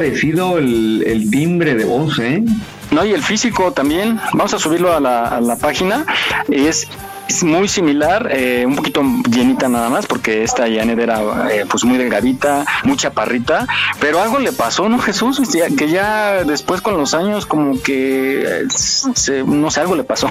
[0.00, 2.42] Parecido el, el timbre de voz, ¿eh?
[2.90, 4.18] No, y el físico también.
[4.32, 6.06] Vamos a subirlo a la, a la página.
[6.48, 6.88] Es,
[7.28, 11.20] es muy similar, eh, un poquito llenita nada más, porque esta Janet era
[11.52, 13.66] eh, pues muy delgadita, muy chaparrita,
[14.00, 15.40] pero algo le pasó, ¿no, Jesús?
[15.78, 20.28] Que ya después con los años como que, eh, se- no sé, algo le pasó.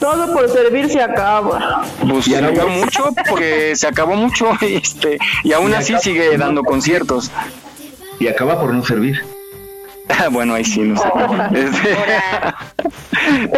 [0.00, 1.84] Todo por servir se acaba.
[2.06, 6.62] Pues se acabó mucho porque se acabó mucho este, y aún Y así sigue dando
[6.64, 7.30] conciertos.
[8.22, 9.20] Y acaba por no servir.
[10.30, 11.08] bueno, ahí sí, no sé.
[11.54, 11.96] Este-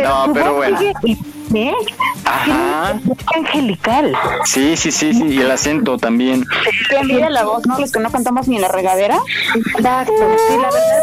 [0.02, 0.78] no, pero bueno.
[1.54, 1.74] ¿Eh?
[2.24, 2.98] Ajá.
[3.34, 4.14] Angelical.
[4.44, 6.44] Sí, sí, sí, sí, y el acento también.
[6.88, 7.78] Que mira la voz, ¿no?
[7.78, 9.18] Los que no cantamos ni en la regadera.
[9.54, 10.94] Exacto, sí, la verdad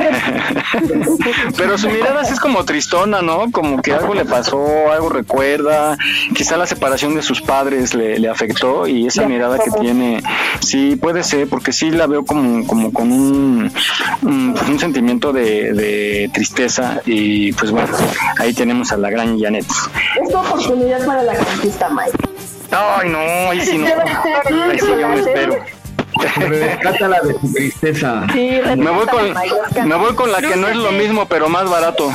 [1.56, 3.50] Pero su mirada sí es como tristona, ¿no?
[3.50, 5.96] Como que algo le pasó, algo recuerda.
[6.34, 10.22] Quizá la separación de sus padres le, le afectó y esa mirada que tiene,
[10.60, 13.72] sí, puede ser, porque sí la veo como, como con un,
[14.22, 17.88] un, pues, un sentimiento de, de tristeza y pues bueno,
[18.38, 19.66] ahí tenemos a la gran Janet.
[20.40, 22.30] Oportunidad para la conquista, Mike.
[22.70, 23.86] Ay, no, ahí sí no.
[24.70, 25.56] Ahí sí yo me espero.
[26.36, 28.26] Rescátala de tu tristeza.
[28.34, 32.10] Me voy con, me voy con la que no es lo mismo, pero más barato.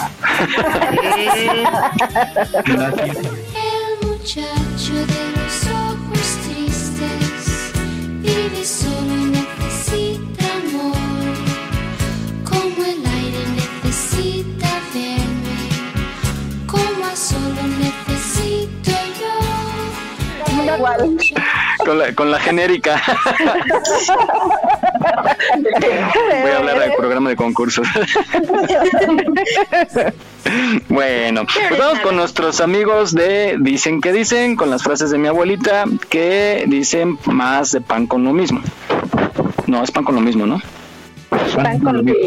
[3.56, 7.73] El muchacho de los ojos tristes
[8.22, 10.95] vive solo y necesita amor,
[12.43, 15.57] como el aire necesita verme,
[16.68, 18.15] como a solo.
[21.86, 23.02] Con la, con la genérica.
[26.42, 27.88] Voy a hablar del programa de concursos.
[30.90, 35.28] Bueno, pues vamos con nuestros amigos de Dicen que dicen, con las frases de mi
[35.28, 38.62] abuelita que dicen más de pan con lo mismo.
[39.68, 40.62] No, es pan con lo mismo, ¿no?
[41.56, 42.26] Pan con lo mismo.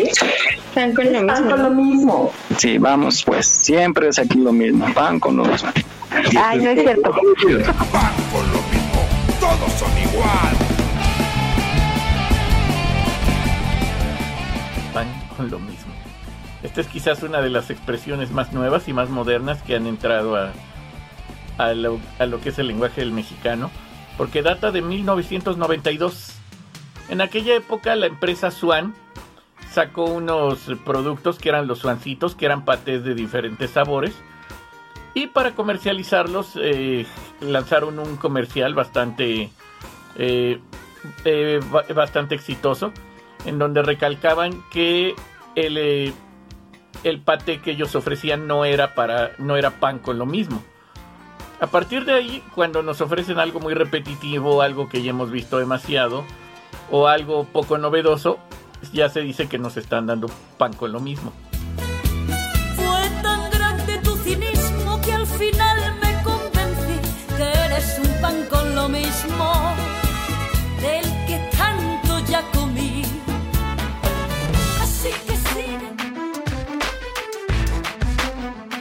[0.74, 2.32] Pan con lo Pan con lo mismo.
[2.56, 5.70] Sí, vamos, pues siempre es aquí lo mismo, pan con lo mismo.
[6.10, 7.10] Ay, no es cierto.
[7.10, 9.06] Van con lo mismo,
[9.40, 10.56] todos son igual.
[14.94, 15.06] Pan
[15.36, 15.92] con lo mismo.
[16.62, 20.36] Esta es quizás una de las expresiones más nuevas y más modernas que han entrado
[20.36, 20.52] a,
[21.58, 23.70] a, lo, a lo que es el lenguaje del mexicano,
[24.16, 26.32] porque data de 1992.
[27.10, 28.94] En aquella época la empresa Swan
[29.70, 34.14] sacó unos productos que eran los Swancitos, que eran patés de diferentes sabores.
[35.14, 37.06] Y para comercializarlos eh,
[37.40, 39.50] lanzaron un comercial bastante,
[40.16, 40.60] eh,
[41.24, 42.92] eh, ba- bastante exitoso,
[43.44, 45.14] en donde recalcaban que
[45.56, 46.14] el,
[47.02, 50.62] el paté que ellos ofrecían no era, para, no era pan con lo mismo.
[51.60, 55.58] A partir de ahí, cuando nos ofrecen algo muy repetitivo, algo que ya hemos visto
[55.58, 56.24] demasiado,
[56.90, 58.38] o algo poco novedoso,
[58.92, 61.32] ya se dice que nos están dando pan con lo mismo.
[68.88, 69.52] Lo mismo
[70.80, 73.02] del que tanto ya comí.
[74.80, 75.88] Así que sigue.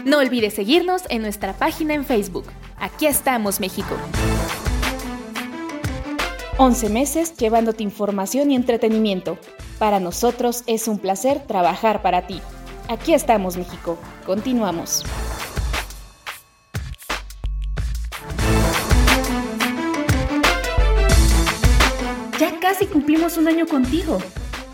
[0.05, 2.45] No olvides seguirnos en nuestra página en Facebook.
[2.79, 3.95] Aquí estamos, México.
[6.57, 9.37] 11 meses llevándote información y entretenimiento.
[9.77, 12.41] Para nosotros es un placer trabajar para ti.
[12.87, 13.97] Aquí estamos, México.
[14.25, 15.03] Continuamos.
[22.67, 24.17] Casi cumplimos un año contigo.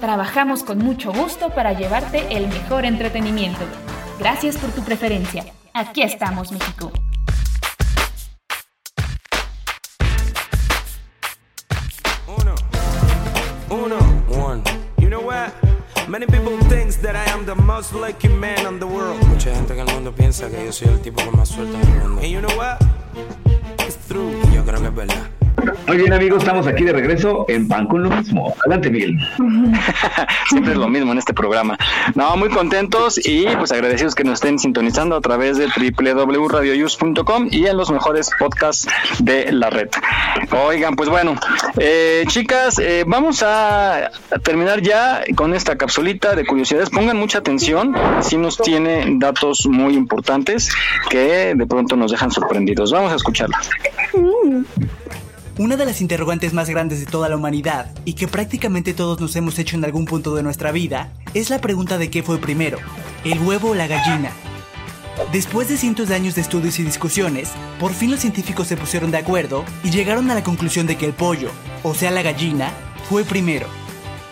[0.01, 3.59] Trabajamos con mucho gusto para llevarte el mejor entretenimiento.
[4.17, 5.45] Gracias por tu preferencia.
[5.75, 6.91] Aquí estamos, México.
[13.69, 13.97] Uno,
[14.43, 14.63] one.
[14.97, 15.53] You know what?
[16.07, 19.23] Many people think that I am the most lucky man on the world.
[19.27, 21.81] Mucha gente en el mundo piensa que yo soy el tipo con más suerte en
[21.81, 22.21] el mundo.
[22.21, 22.79] And you know what?
[23.85, 24.31] It's true.
[24.49, 25.42] Y yo creo que es verdad.
[25.87, 28.55] Muy bien amigos, estamos aquí de regreso en Pan con lo mismo.
[28.65, 29.17] Adelante Miguel.
[30.49, 31.77] Siempre es lo mismo en este programa.
[32.15, 37.67] No, muy contentos y pues agradecidos que nos estén sintonizando a través de www.radioyus.com y
[37.67, 38.87] en los mejores podcasts
[39.19, 39.89] de la red.
[40.65, 41.35] Oigan, pues bueno,
[41.77, 44.11] eh, chicas, eh, vamos a
[44.43, 46.89] terminar ya con esta capsulita de curiosidades.
[46.89, 50.69] Pongan mucha atención, si nos tiene datos muy importantes
[51.09, 52.91] que de pronto nos dejan sorprendidos.
[52.91, 53.57] Vamos a escucharla.
[55.59, 59.35] Una de las interrogantes más grandes de toda la humanidad, y que prácticamente todos nos
[59.35, 62.79] hemos hecho en algún punto de nuestra vida, es la pregunta de qué fue primero,
[63.23, 64.31] el huevo o la gallina.
[65.31, 69.11] Después de cientos de años de estudios y discusiones, por fin los científicos se pusieron
[69.11, 71.51] de acuerdo y llegaron a la conclusión de que el pollo,
[71.83, 72.71] o sea la gallina,
[73.07, 73.67] fue primero.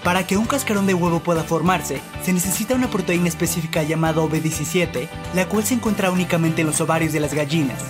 [0.03, 5.07] Para que un cascarón de huevo pueda formarse, se necesita una proteína específica llamada OB17,
[5.35, 7.84] la cual se encuentra únicamente en los ovarios de las gallinas.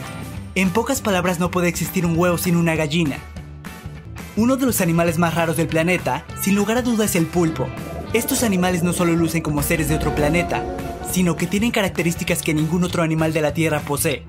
[0.53, 3.19] En pocas palabras no puede existir un huevo sin una gallina.
[4.35, 7.69] Uno de los animales más raros del planeta, sin lugar a dudas, es el pulpo.
[8.11, 10.61] Estos animales no solo lucen como seres de otro planeta,
[11.09, 14.25] sino que tienen características que ningún otro animal de la Tierra posee.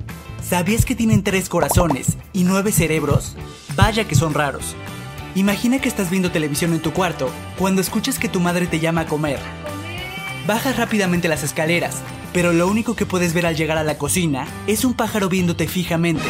[0.49, 3.35] ¿Sabías que tienen tres corazones y nueve cerebros?
[3.75, 4.77] Vaya que son raros.
[5.35, 9.03] Imagina que estás viendo televisión en tu cuarto cuando escuchas que tu madre te llama
[9.03, 9.41] a comer.
[10.47, 12.01] Bajas rápidamente las escaleras,
[12.33, 15.69] pero lo único que puedes ver al llegar a la cocina es un pájaro viéndote
[15.69, 16.25] fijamente.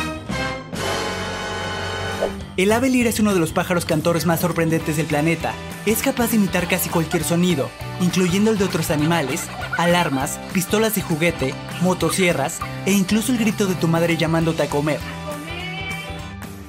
[2.56, 5.54] El ave es uno de los pájaros cantores más sorprendentes del planeta.
[5.86, 7.70] Es capaz de imitar casi cualquier sonido,
[8.00, 9.48] incluyendo el de otros animales,
[9.78, 15.00] alarmas, pistolas de juguete, motosierras e incluso el grito de tu madre llamándote a comer.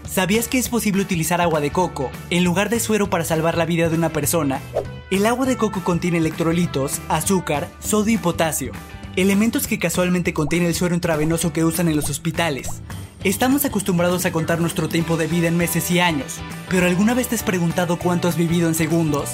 [0.10, 3.66] ¿Sabías que es posible utilizar agua de coco en lugar de suero para salvar la
[3.66, 4.62] vida de una persona?
[5.12, 8.72] El agua de coco contiene electrolitos, azúcar, sodio y potasio,
[9.15, 12.81] elementos que casualmente contiene el suero intravenoso que usan en los hospitales.
[13.23, 17.27] Estamos acostumbrados a contar nuestro tiempo de vida en meses y años, pero ¿alguna vez
[17.27, 19.30] te has preguntado cuánto has vivido en segundos?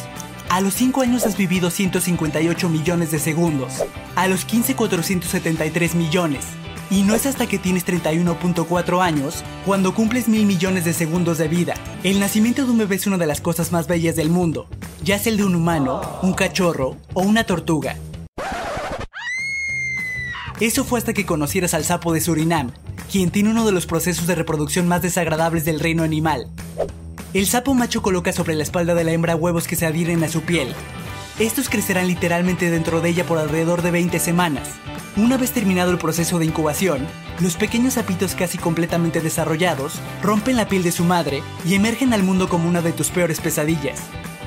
[0.49, 3.83] A los 5 años has vivido 158 millones de segundos,
[4.15, 6.45] a los 15 473 millones,
[6.91, 11.47] y no es hasta que tienes 31.4 años cuando cumples mil millones de segundos de
[11.47, 11.75] vida.
[12.03, 14.67] El nacimiento de un bebé es una de las cosas más bellas del mundo,
[15.03, 17.95] ya sea el de un humano, un cachorro o una tortuga.
[20.59, 22.71] Eso fue hasta que conocieras al sapo de Surinam,
[23.09, 26.47] quien tiene uno de los procesos de reproducción más desagradables del reino animal.
[27.33, 30.27] El sapo macho coloca sobre la espalda de la hembra huevos que se adhieren a
[30.27, 30.73] su piel.
[31.39, 34.67] Estos crecerán literalmente dentro de ella por alrededor de 20 semanas.
[35.15, 37.07] Una vez terminado el proceso de incubación,
[37.39, 42.23] los pequeños sapitos casi completamente desarrollados rompen la piel de su madre y emergen al
[42.23, 44.01] mundo como una de tus peores pesadillas.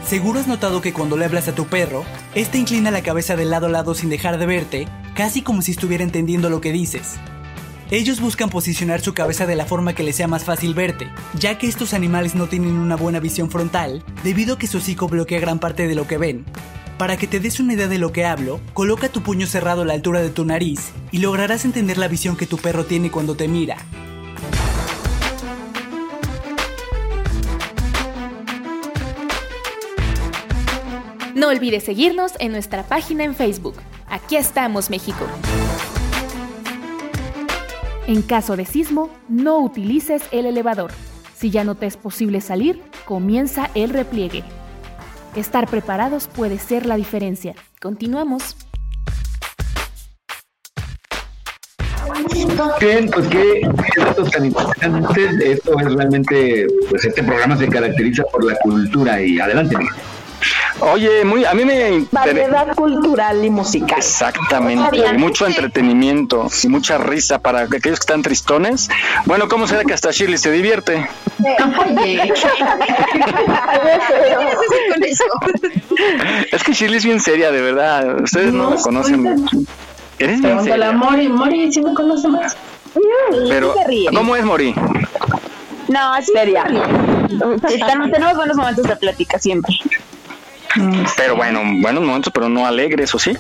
[0.05, 2.05] Seguro has notado que cuando le hablas a tu perro,
[2.35, 5.71] este inclina la cabeza de lado a lado sin dejar de verte, casi como si
[5.71, 7.15] estuviera entendiendo lo que dices.
[7.91, 11.09] Ellos buscan posicionar su cabeza de la forma que les sea más fácil verte,
[11.39, 15.09] ya que estos animales no tienen una buena visión frontal, debido a que su hocico
[15.09, 16.45] bloquea gran parte de lo que ven.
[16.99, 19.85] Para que te des una idea de lo que hablo, coloca tu puño cerrado a
[19.85, 23.35] la altura de tu nariz y lograrás entender la visión que tu perro tiene cuando
[23.35, 23.77] te mira.
[31.35, 33.77] No olvides seguirnos en nuestra página en Facebook.
[34.07, 35.27] Aquí estamos, México.
[38.07, 40.91] En caso de sismo, no utilices el elevador.
[41.35, 44.45] Si ya no te es posible salir, comienza el repliegue.
[45.35, 47.55] Estar preparados puede ser la diferencia.
[47.81, 48.55] Continuamos.
[52.79, 53.63] Bien, pues qué,
[53.97, 55.41] datos tan interesantes.
[55.41, 59.77] Esto es realmente, pues este programa se caracteriza por la cultura y adelante.
[60.85, 63.99] Oye, muy, a mí me Variedad cultural y musical.
[63.99, 68.89] Exactamente, y mucho entretenimiento y mucha risa para aquellos que están tristones.
[69.25, 71.09] Bueno, ¿cómo será que hasta Shirley se divierte?
[71.39, 72.33] Oye,
[74.93, 75.25] con eso?
[76.51, 78.21] Es que Shirley es bien seria, de verdad.
[78.23, 79.47] Ustedes no, No, la conocen.
[80.19, 80.93] Eres bien seria.
[80.93, 81.29] Mori.
[81.29, 82.57] Mori, ¿sí me conoce más?
[83.49, 83.75] Pero,
[84.15, 84.75] ¿cómo es Mori?
[85.89, 86.65] No, sería.
[87.71, 89.75] Están- tenemos buenos momentos de plática siempre.
[91.17, 93.37] Pero bueno, buenos momentos, pero no alegres, ¿o sí?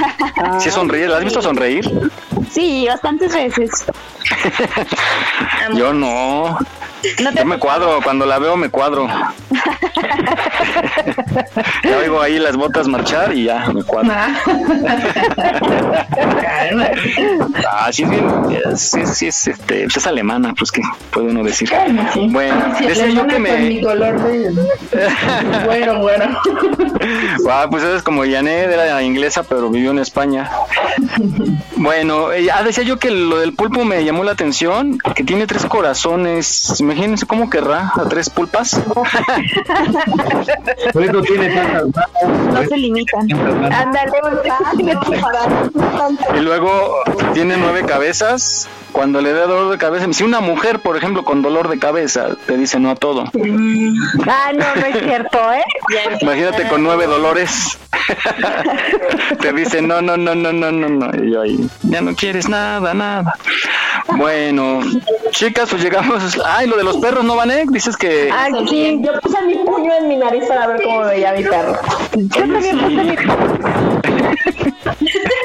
[0.60, 1.08] ¿Sí sonríe?
[1.08, 1.88] ¿La has visto sonreír?
[2.50, 3.84] Sí, bastantes veces.
[5.74, 6.58] Yo no.
[7.34, 9.08] Yo me cuadro, cuando la veo me cuadro.
[11.84, 14.12] Ya oigo ahí las botas marchar y ya me cuadro.
[17.68, 18.24] Ah, sí es bien,
[18.76, 21.70] sí, es- sí es, este, pues es alemana, pues que puede uno decir.
[22.30, 23.80] Bueno, Sí, decía yo que mi me...
[23.80, 24.52] color de...
[25.64, 26.38] Bueno, bueno.
[27.48, 30.50] Ah, pues es como Janet, era inglesa, pero vivió en España.
[31.76, 35.46] Bueno, eh, ah, decía yo que lo del pulpo me llamó la atención, que tiene
[35.46, 36.46] tres corazones.
[36.86, 38.80] Imagínense cómo querrá a tres pulpas.
[40.92, 42.04] Por eso tiene tantas
[42.54, 43.26] No se limitan.
[43.72, 44.12] Ándale,
[46.36, 46.94] Y luego
[47.34, 48.68] tiene nueve cabezas.
[48.96, 52.28] Cuando le da dolor de cabeza, si una mujer, por ejemplo, con dolor de cabeza,
[52.46, 53.24] te dice no a todo.
[54.26, 55.62] Ah, no, no es cierto, ¿eh?
[56.22, 57.78] Imagínate con nueve dolores.
[59.42, 61.22] Te dice, no, no, no, no, no, no, no.
[61.22, 63.34] Y yo ahí, ya no quieres nada, nada.
[64.16, 64.80] Bueno,
[65.28, 66.38] chicas, pues llegamos.
[66.46, 67.68] Ay, lo de los perros, ¿no, Vanek?
[67.68, 68.30] Dices que.
[68.32, 71.78] Ah, sí, yo puse mi puño en mi nariz para ver cómo veía mi perro.
[72.14, 73.16] Yo también puse mi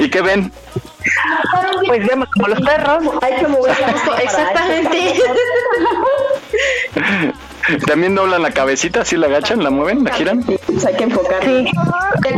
[0.00, 0.50] ¿Y qué ven?
[1.86, 5.14] Pues vemos como los perros, hay que mover la Exactamente.
[7.86, 10.42] ¿También doblan la cabecita, así la agachan, la mueven, la giran?
[10.42, 11.44] Pues hay que enfocar.
[11.44, 11.70] Sí.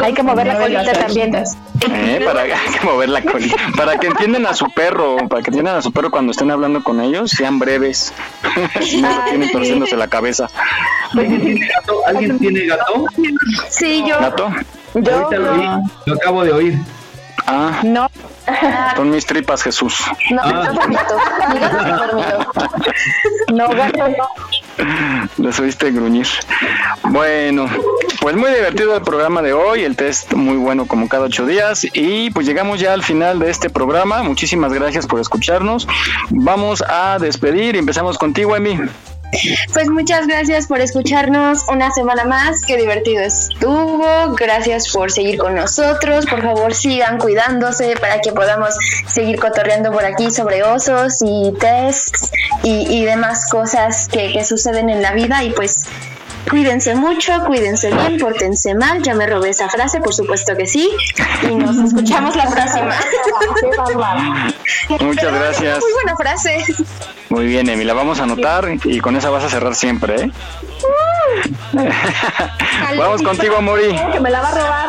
[0.03, 1.35] Hay que mover la colita también.
[1.35, 3.57] Eh, para hay que mover la colita.
[3.77, 6.83] Para que entiendan a su perro, para que entiendan a su perro cuando estén hablando
[6.83, 8.13] con ellos, sean breves.
[9.01, 10.49] no lo tienen torciéndose la cabeza.
[11.13, 12.07] ¿Alguien tiene gato?
[12.07, 13.05] ¿Alguien tiene gato?
[13.71, 14.21] Sí, yo.
[14.21, 14.47] ¿Gato?
[14.95, 15.69] Ahorita lo, oí,
[16.07, 16.79] lo acabo de oír.
[17.47, 18.09] Ah, No.
[18.97, 20.03] son mis tripas, Jesús.
[20.31, 20.73] No, Ah.
[23.53, 25.29] no gato, no.
[25.39, 26.27] Les oíste gruñir.
[27.05, 27.67] Bueno,
[28.21, 31.87] pues muy divertido el programa de hoy, el test muy bueno como cada ocho días
[31.93, 34.23] y pues llegamos ya al final de este programa.
[34.23, 35.87] Muchísimas gracias por escucharnos.
[36.31, 38.79] Vamos a despedir y empezamos contigo, Emi.
[39.73, 42.61] Pues muchas gracias por escucharnos una semana más.
[42.67, 44.35] Qué divertido estuvo.
[44.35, 46.27] Gracias por seguir con nosotros.
[46.27, 48.75] Por favor, sigan cuidándose para que podamos
[49.07, 52.31] seguir cotorreando por aquí sobre osos y tests
[52.63, 55.43] y, y demás cosas que, que suceden en la vida.
[55.43, 55.83] Y pues
[56.49, 59.03] cuídense mucho, cuídense bien, pórtense mal.
[59.03, 60.91] Ya me robé esa frase, por supuesto que sí.
[61.43, 62.95] Y nos escuchamos la próxima.
[65.01, 65.81] Muchas gracias.
[65.81, 66.65] Muy buena frase.
[67.35, 70.31] Muy bien, Emi, la vamos a anotar y con esa vas a cerrar siempre, ¿eh?
[72.97, 73.93] Vamos contigo, Mori.
[74.13, 74.89] Que me la va a robar.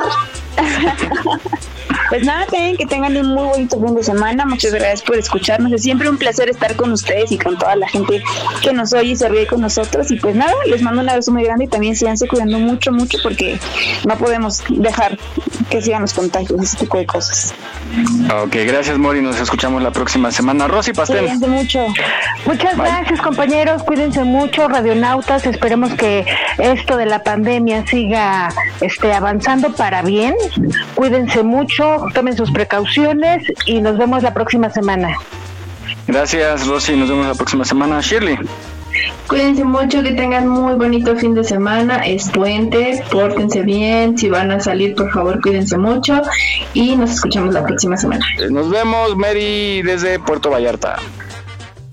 [2.10, 4.46] Pues nada, también que tengan un muy bonito fin de semana.
[4.46, 5.72] Muchas gracias por escucharnos.
[5.72, 8.22] Es siempre un placer estar con ustedes y con toda la gente
[8.62, 10.12] que nos oye y se ríe con nosotros.
[10.12, 13.18] Y pues nada, les mando un abrazo muy grande y también síganse cuidando mucho, mucho
[13.24, 13.60] porque
[14.06, 15.18] no podemos dejar
[15.70, 17.54] que sigan los contagios, ese tipo de cosas.
[18.44, 20.68] Ok, gracias Mori, nos escuchamos la próxima semana.
[20.68, 21.20] Rosy Pastel.
[21.20, 21.86] Cuídense mucho.
[22.46, 26.26] Muchas gracias compañeros, cuídense mucho, radionautas, esperemos que
[26.58, 28.50] esto de la pandemia siga
[28.82, 30.36] este, avanzando para bien,
[30.96, 31.75] cuídense mucho,
[32.14, 35.16] tomen sus precauciones y nos vemos la próxima semana.
[36.08, 38.00] Gracias Rosy, nos vemos la próxima semana.
[38.02, 38.38] Shirley.
[39.28, 42.06] Cuídense mucho, que tengan muy bonito fin de semana.
[42.06, 44.18] Es puente, pórtense bien.
[44.18, 46.22] Si van a salir, por favor, cuídense mucho.
[46.74, 48.26] Y nos escuchamos la próxima semana.
[48.50, 50.98] Nos vemos, Mary, desde Puerto Vallarta.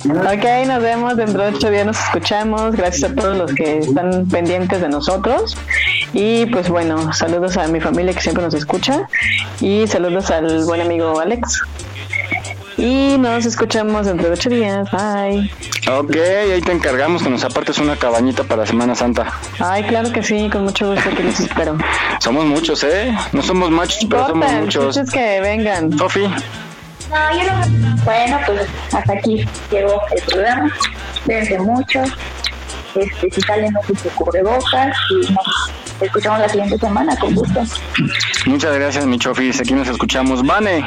[0.05, 2.75] Ok, nos vemos dentro de ocho días, nos escuchamos.
[2.75, 5.57] Gracias a todos los que están pendientes de nosotros.
[6.13, 9.07] Y pues bueno, saludos a mi familia que siempre nos escucha.
[9.61, 11.63] Y saludos al buen amigo Alex.
[12.77, 14.89] Y nos escuchamos dentro de ocho días.
[14.91, 15.51] Bye.
[15.89, 19.33] Ok, ahí te encargamos que nos apartes una cabañita para Semana Santa.
[19.61, 21.79] Ay, claro que sí, con mucho gusto que los espero.
[22.19, 23.17] Somos muchos, ¿eh?
[23.33, 24.97] No somos machos, pero somos muchos.
[24.97, 25.97] es que vengan.
[25.97, 26.27] Sofi.
[27.13, 27.97] No, no.
[28.05, 30.73] Bueno, pues hasta aquí llegó el programa.
[31.25, 32.03] Cuídense mucho.
[32.95, 34.97] Este, si salen, no se cubrebocas.
[35.11, 35.73] Y nos
[36.03, 37.63] escuchamos la siguiente semana, con gusto.
[38.47, 39.61] Muchas gracias, mi Chofis.
[39.61, 40.45] Aquí nos escuchamos.
[40.45, 40.85] Vane.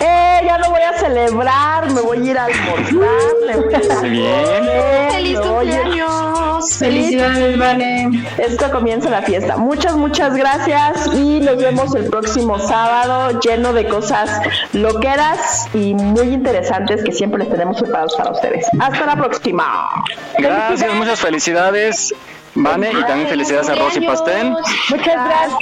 [0.00, 4.02] Eh, ya no voy a celebrar, me voy a ir a almorzar.
[4.02, 4.58] me Bien.
[4.58, 6.74] comer, ¡Feliz cumpleaños!
[6.78, 8.26] Felicidades, Vane.
[8.38, 9.56] Esto comienza la fiesta.
[9.56, 14.40] Muchas, muchas gracias y nos vemos el próximo sábado lleno de cosas
[14.72, 18.66] loqueras y muy interesantes que siempre les tenemos preparados para ustedes.
[18.78, 20.04] Hasta la próxima.
[20.38, 22.14] Gracias, muchas felicidades.
[22.54, 24.54] Vane, y también felicidades a Rosy Pastel.
[24.90, 25.14] Muchas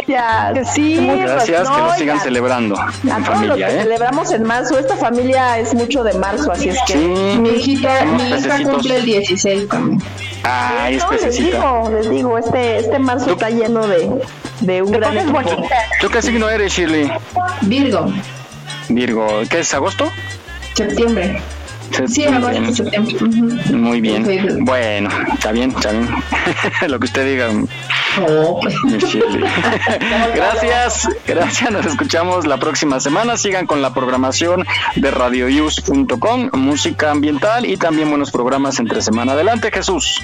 [0.07, 0.75] gracias.
[0.75, 3.83] Sí, Gracias, pues, que no, lo sigan celebrando A en familia, que ¿eh?
[3.83, 6.93] celebramos en marzo, esta familia es mucho de marzo, así es que.
[6.93, 7.39] Sí.
[7.39, 10.03] Mi hijita, mi hija cumple el 16 también.
[10.43, 14.11] Ay, es No, les digo, les digo, este, este marzo está lleno de,
[14.61, 15.41] de un gran equipo.
[16.01, 17.11] ¿Tú qué signo eres, Shirley?
[17.63, 18.13] Virgo,
[18.89, 19.27] Virgo.
[19.49, 20.11] ¿Qué es agosto?
[20.75, 21.41] septiembre.
[22.07, 22.27] Sí,
[23.73, 24.23] Muy bien.
[24.23, 24.39] Muy.
[24.61, 26.09] Bueno, está bien, está bien.
[26.89, 27.49] Lo que usted diga.
[30.35, 31.71] gracias, gracias.
[31.71, 33.37] Nos escuchamos la próxima semana.
[33.37, 34.65] Sigan con la programación
[34.97, 39.33] de radioyus.com, música ambiental y también buenos programas entre semana.
[39.33, 40.23] Adelante, Jesús.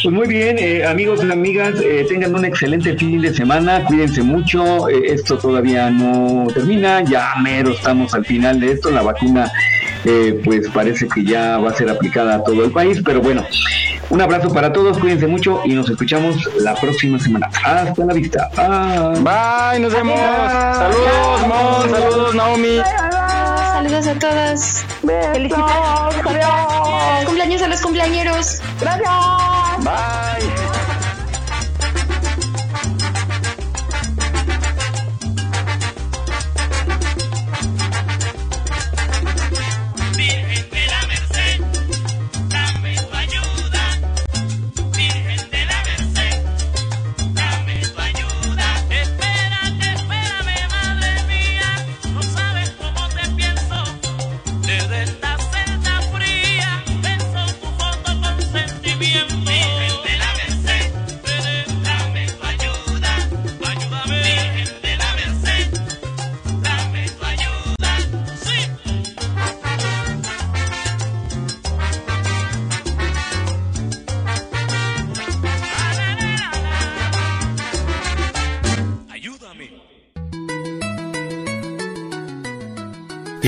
[0.00, 4.22] Pues muy bien, eh, amigos y amigas, eh, tengan un excelente fin de semana, cuídense
[4.22, 9.50] mucho, eh, esto todavía no termina, ya mero estamos al final de esto, la vacuna
[10.04, 13.44] eh, pues parece que ya va a ser aplicada a todo el país, pero bueno,
[14.10, 17.50] un abrazo para todos, cuídense mucho y nos escuchamos la próxima semana.
[17.64, 18.48] Hasta la vista.
[18.54, 19.20] Bye.
[19.20, 20.18] Bye, nos vemos.
[20.18, 22.80] Saludos, Mon, saludos, Naomi.
[23.72, 24.84] Saludos a todos.
[25.32, 27.26] Felicidades.
[27.26, 28.62] Cumpleaños a los cumpleañeros.
[28.80, 29.57] Gracias.
[29.84, 30.67] Bye.